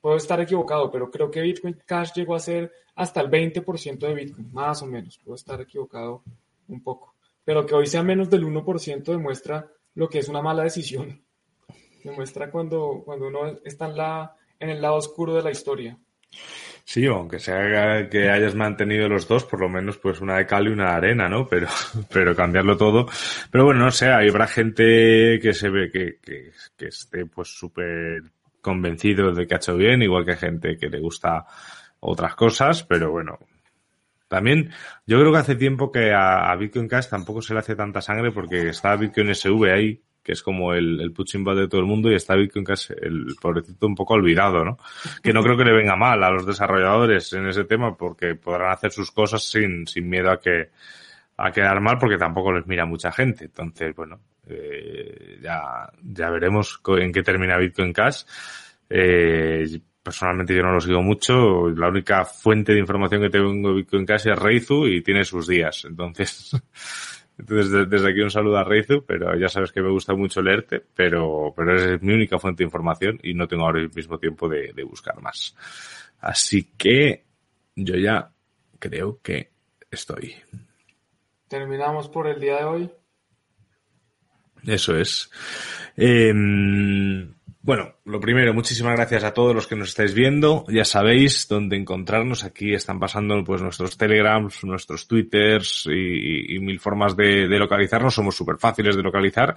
puedo 0.00 0.16
estar 0.16 0.40
equivocado, 0.40 0.90
pero 0.90 1.08
creo 1.08 1.30
que 1.30 1.40
Bitcoin 1.40 1.80
Cash 1.86 2.10
llegó 2.16 2.34
a 2.34 2.40
ser 2.40 2.72
hasta 2.96 3.20
el 3.20 3.30
20% 3.30 3.98
de 3.98 4.12
Bitcoin, 4.12 4.52
más 4.52 4.82
o 4.82 4.86
menos. 4.86 5.18
Puedo 5.18 5.36
estar 5.36 5.60
equivocado 5.60 6.24
un 6.66 6.82
poco. 6.82 7.14
Pero 7.44 7.64
que 7.64 7.76
hoy 7.76 7.86
sea 7.86 8.02
menos 8.02 8.28
del 8.28 8.44
1% 8.44 9.04
demuestra 9.04 9.70
lo 9.94 10.08
que 10.08 10.18
es 10.18 10.28
una 10.28 10.42
mala 10.42 10.64
decisión. 10.64 11.22
Demuestra 12.02 12.50
cuando, 12.50 13.02
cuando 13.04 13.28
uno 13.28 13.60
está 13.64 13.86
en 13.86 13.96
la 13.96 14.36
en 14.60 14.70
el 14.70 14.80
lado 14.80 14.96
oscuro 14.96 15.34
de 15.34 15.42
la 15.42 15.50
historia. 15.50 15.98
Sí, 16.84 17.04
aunque 17.06 17.40
sea 17.40 18.08
que 18.08 18.30
hayas 18.30 18.54
mantenido 18.54 19.08
los 19.08 19.26
dos, 19.26 19.44
por 19.44 19.60
lo 19.60 19.68
menos 19.68 19.98
pues 19.98 20.20
una 20.20 20.36
de 20.36 20.46
cal 20.46 20.68
y 20.68 20.70
una 20.70 20.90
de 20.90 20.96
arena, 20.96 21.28
¿no? 21.28 21.46
Pero, 21.48 21.66
pero 22.12 22.34
cambiarlo 22.36 22.76
todo. 22.76 23.06
Pero 23.50 23.64
bueno, 23.64 23.84
no 23.84 23.90
sé, 23.90 24.08
habrá 24.08 24.46
gente 24.46 25.40
que 25.42 25.52
se 25.52 25.68
ve 25.68 25.90
que, 25.90 26.18
que, 26.22 26.52
que 26.76 26.86
esté 26.86 27.26
pues 27.26 27.48
súper 27.48 28.22
convencido 28.60 29.32
de 29.32 29.46
que 29.46 29.54
ha 29.54 29.56
hecho 29.56 29.76
bien, 29.76 30.02
igual 30.02 30.24
que 30.24 30.36
gente 30.36 30.76
que 30.76 30.88
le 30.88 31.00
gusta 31.00 31.44
otras 32.00 32.36
cosas, 32.36 32.84
pero 32.84 33.10
bueno. 33.10 33.38
También, 34.28 34.70
yo 35.06 35.18
creo 35.18 35.32
que 35.32 35.38
hace 35.38 35.54
tiempo 35.56 35.90
que 35.90 36.12
a, 36.12 36.50
a 36.50 36.56
Bitcoin 36.56 36.88
Cash 36.88 37.08
tampoco 37.08 37.42
se 37.42 37.52
le 37.52 37.60
hace 37.60 37.74
tanta 37.74 38.00
sangre 38.00 38.32
porque 38.32 38.68
está 38.68 38.96
Bitcoin 38.96 39.34
SV 39.34 39.72
ahí, 39.72 40.02
que 40.26 40.32
es 40.32 40.42
como 40.42 40.74
el, 40.74 41.00
el 41.00 41.12
punching 41.12 41.44
ball 41.44 41.56
de 41.56 41.68
todo 41.68 41.80
el 41.80 41.86
mundo 41.86 42.10
y 42.10 42.16
está 42.16 42.34
Bitcoin 42.34 42.64
Cash, 42.64 42.90
el 43.00 43.36
pobrecito 43.40 43.86
un 43.86 43.94
poco 43.94 44.14
olvidado, 44.14 44.64
¿no? 44.64 44.76
Que 45.22 45.32
no 45.32 45.40
creo 45.40 45.56
que 45.56 45.64
le 45.64 45.72
venga 45.72 45.94
mal 45.94 46.20
a 46.24 46.32
los 46.32 46.44
desarrolladores 46.44 47.32
en 47.34 47.46
ese 47.46 47.62
tema 47.62 47.96
porque 47.96 48.34
podrán 48.34 48.72
hacer 48.72 48.90
sus 48.90 49.12
cosas 49.12 49.44
sin, 49.44 49.86
sin 49.86 50.08
miedo 50.08 50.32
a 50.32 50.40
que, 50.40 50.70
a 51.36 51.52
quedar 51.52 51.80
mal 51.80 51.96
porque 52.00 52.18
tampoco 52.18 52.52
les 52.52 52.66
mira 52.66 52.84
mucha 52.84 53.12
gente. 53.12 53.44
Entonces, 53.44 53.94
bueno, 53.94 54.18
eh, 54.48 55.38
ya, 55.40 55.92
ya 56.02 56.28
veremos 56.28 56.80
en 56.98 57.12
qué 57.12 57.22
termina 57.22 57.56
Bitcoin 57.56 57.92
Cash. 57.92 58.24
Eh, 58.90 59.80
personalmente 60.02 60.56
yo 60.56 60.62
no 60.64 60.72
lo 60.72 60.80
sigo 60.80 61.02
mucho. 61.02 61.68
La 61.68 61.88
única 61.88 62.24
fuente 62.24 62.72
de 62.72 62.80
información 62.80 63.22
que 63.22 63.30
tengo 63.30 63.68
de 63.68 63.76
Bitcoin 63.76 64.04
Cash 64.04 64.26
es 64.26 64.36
Reizu 64.36 64.88
y 64.88 65.02
tiene 65.02 65.24
sus 65.24 65.46
días. 65.46 65.84
Entonces, 65.84 66.50
Entonces, 67.38 67.88
desde 67.90 68.10
aquí 68.10 68.20
un 68.20 68.30
saludo 68.30 68.56
a 68.56 68.64
Reizu, 68.64 69.04
pero 69.06 69.36
ya 69.38 69.48
sabes 69.48 69.70
que 69.70 69.82
me 69.82 69.90
gusta 69.90 70.14
mucho 70.14 70.40
leerte, 70.40 70.82
pero, 70.94 71.52
pero 71.54 71.74
es 71.74 72.02
mi 72.02 72.14
única 72.14 72.38
fuente 72.38 72.62
de 72.62 72.66
información 72.66 73.18
y 73.22 73.34
no 73.34 73.46
tengo 73.46 73.64
ahora 73.64 73.80
el 73.80 73.90
mismo 73.94 74.18
tiempo 74.18 74.48
de, 74.48 74.72
de 74.72 74.84
buscar 74.84 75.20
más. 75.20 75.54
Así 76.20 76.72
que 76.78 77.24
yo 77.74 77.94
ya 77.96 78.30
creo 78.78 79.20
que 79.22 79.50
estoy. 79.90 80.34
Terminamos 81.48 82.08
por 82.08 82.26
el 82.26 82.40
día 82.40 82.56
de 82.56 82.64
hoy. 82.64 82.90
Eso 84.66 84.96
es. 84.96 85.30
Eh, 85.96 86.32
bueno, 87.66 87.96
lo 88.04 88.20
primero, 88.20 88.54
muchísimas 88.54 88.94
gracias 88.94 89.24
a 89.24 89.34
todos 89.34 89.52
los 89.52 89.66
que 89.66 89.74
nos 89.74 89.88
estáis 89.88 90.14
viendo. 90.14 90.64
Ya 90.68 90.84
sabéis 90.84 91.48
dónde 91.48 91.76
encontrarnos. 91.76 92.44
Aquí 92.44 92.72
están 92.72 93.00
pasando 93.00 93.42
pues 93.42 93.60
nuestros 93.60 93.98
telegrams, 93.98 94.62
nuestros 94.62 95.08
twitters 95.08 95.88
y, 95.90 96.60
mil 96.60 96.78
formas 96.78 97.16
de, 97.16 97.48
de, 97.48 97.58
localizarnos. 97.58 98.14
Somos 98.14 98.36
súper 98.36 98.58
fáciles 98.58 98.94
de 98.94 99.02
localizar. 99.02 99.56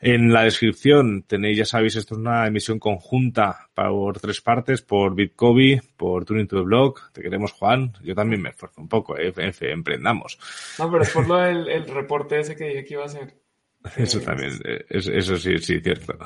En 0.00 0.32
la 0.32 0.44
descripción 0.44 1.22
tenéis, 1.24 1.58
ya 1.58 1.66
sabéis, 1.66 1.96
esto 1.96 2.14
es 2.14 2.20
una 2.20 2.46
emisión 2.46 2.78
conjunta 2.78 3.68
por 3.74 4.18
tres 4.20 4.40
partes, 4.40 4.80
por 4.80 5.14
Bitcoin, 5.14 5.82
por 5.98 6.24
Tuning 6.24 6.48
to 6.48 6.56
the 6.56 6.62
Blog. 6.62 7.12
Te 7.12 7.20
queremos, 7.20 7.52
Juan. 7.52 7.92
Yo 8.02 8.14
también 8.14 8.40
me 8.40 8.48
esfuerzo 8.48 8.80
un 8.80 8.88
poco, 8.88 9.18
eh, 9.18 9.34
emprendamos. 9.60 10.38
No, 10.78 10.90
pero 10.90 11.02
es 11.02 11.10
por 11.10 11.28
lo 11.28 11.36
del 11.36 11.68
el 11.68 11.86
reporte 11.86 12.40
ese 12.40 12.56
que 12.56 12.68
dije 12.68 12.84
que 12.86 12.94
iba 12.94 13.02
a 13.02 13.06
hacer. 13.06 13.43
Eso 13.96 14.18
también, 14.20 14.52
eso 14.88 15.36
sí, 15.36 15.58
sí, 15.58 15.78
cierto. 15.80 16.16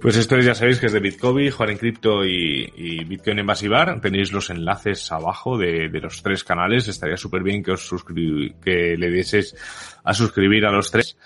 Pues 0.00 0.16
esto 0.16 0.38
ya 0.38 0.54
sabéis 0.54 0.78
que 0.78 0.86
es 0.86 0.92
de 0.92 1.00
Bitcoin, 1.00 1.50
Juan 1.50 1.70
en 1.70 1.78
Cripto 1.78 2.24
y, 2.24 2.72
y, 2.76 3.04
Bitcoin 3.04 3.40
en 3.40 3.46
Basibar. 3.46 4.00
Tenéis 4.00 4.30
los 4.32 4.50
enlaces 4.50 5.10
abajo 5.10 5.58
de, 5.58 5.88
de 5.88 6.00
los 6.00 6.22
tres 6.22 6.44
canales. 6.44 6.86
Estaría 6.86 7.16
súper 7.16 7.42
bien 7.42 7.62
que 7.62 7.72
os 7.72 7.84
suscribí, 7.84 8.54
que 8.62 8.96
le 8.96 9.10
dieseis 9.10 9.56
a 10.04 10.14
suscribir 10.14 10.64
a 10.64 10.70
los 10.70 10.92
tres. 10.92 11.16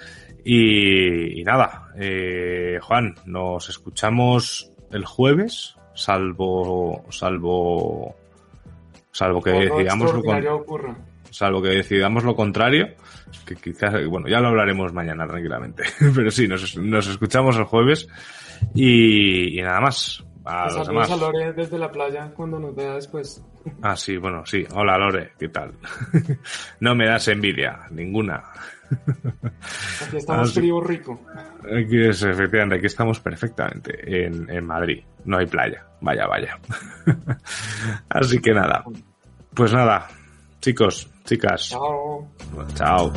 Y, 0.44 1.40
y 1.40 1.44
nada, 1.44 1.88
eh, 1.98 2.78
Juan, 2.80 3.14
nos 3.26 3.68
escuchamos 3.68 4.72
el 4.90 5.04
jueves, 5.04 5.76
salvo, 5.94 7.04
salvo, 7.10 8.16
salvo 9.12 9.42
que 9.42 9.50
decidamos 9.50 10.14
lo 10.14 10.22
con, 10.22 10.96
salvo 11.30 11.60
que 11.60 11.68
decidamos 11.68 12.24
lo 12.24 12.34
contrario 12.34 12.94
que 13.44 13.56
quizás, 13.56 14.06
bueno, 14.06 14.28
ya 14.28 14.40
lo 14.40 14.48
hablaremos 14.48 14.92
mañana 14.92 15.26
tranquilamente. 15.26 15.84
Pero 16.14 16.30
sí, 16.30 16.48
nos, 16.48 16.76
nos 16.76 17.06
escuchamos 17.08 17.56
el 17.56 17.64
jueves 17.64 18.08
y, 18.74 19.58
y 19.58 19.62
nada 19.62 19.80
más. 19.80 20.24
A 20.44 20.68
pues 20.72 20.88
los 20.88 21.10
a 21.10 21.16
Lore 21.16 21.52
desde 21.54 21.76
la 21.76 21.90
playa 21.90 22.30
cuando 22.32 22.60
nos 22.60 22.74
vea 22.74 22.94
después. 22.94 23.44
Ah, 23.82 23.96
sí, 23.96 24.16
bueno, 24.16 24.46
sí. 24.46 24.64
Hola 24.74 24.96
Lore, 24.96 25.32
¿qué 25.36 25.48
tal? 25.48 25.72
no 26.80 26.94
me 26.94 27.08
das 27.08 27.26
envidia, 27.26 27.80
ninguna. 27.90 28.44
Aquí 30.06 30.18
estamos 30.18 30.54
frío 30.54 30.80
rico. 30.80 31.20
Aquí 31.64 32.00
es, 32.00 32.22
efectivamente, 32.22 32.76
aquí 32.76 32.86
estamos 32.86 33.18
perfectamente 33.18 34.24
en, 34.24 34.48
en 34.48 34.64
Madrid. 34.64 35.02
No 35.24 35.38
hay 35.38 35.46
playa. 35.46 35.84
Vaya, 36.00 36.28
vaya. 36.28 36.58
Así 38.08 38.38
que 38.38 38.52
nada. 38.52 38.84
Pues 39.52 39.72
nada, 39.72 40.06
chicos, 40.60 41.10
Tchau. 41.70 42.30
Tchau. 42.74 43.12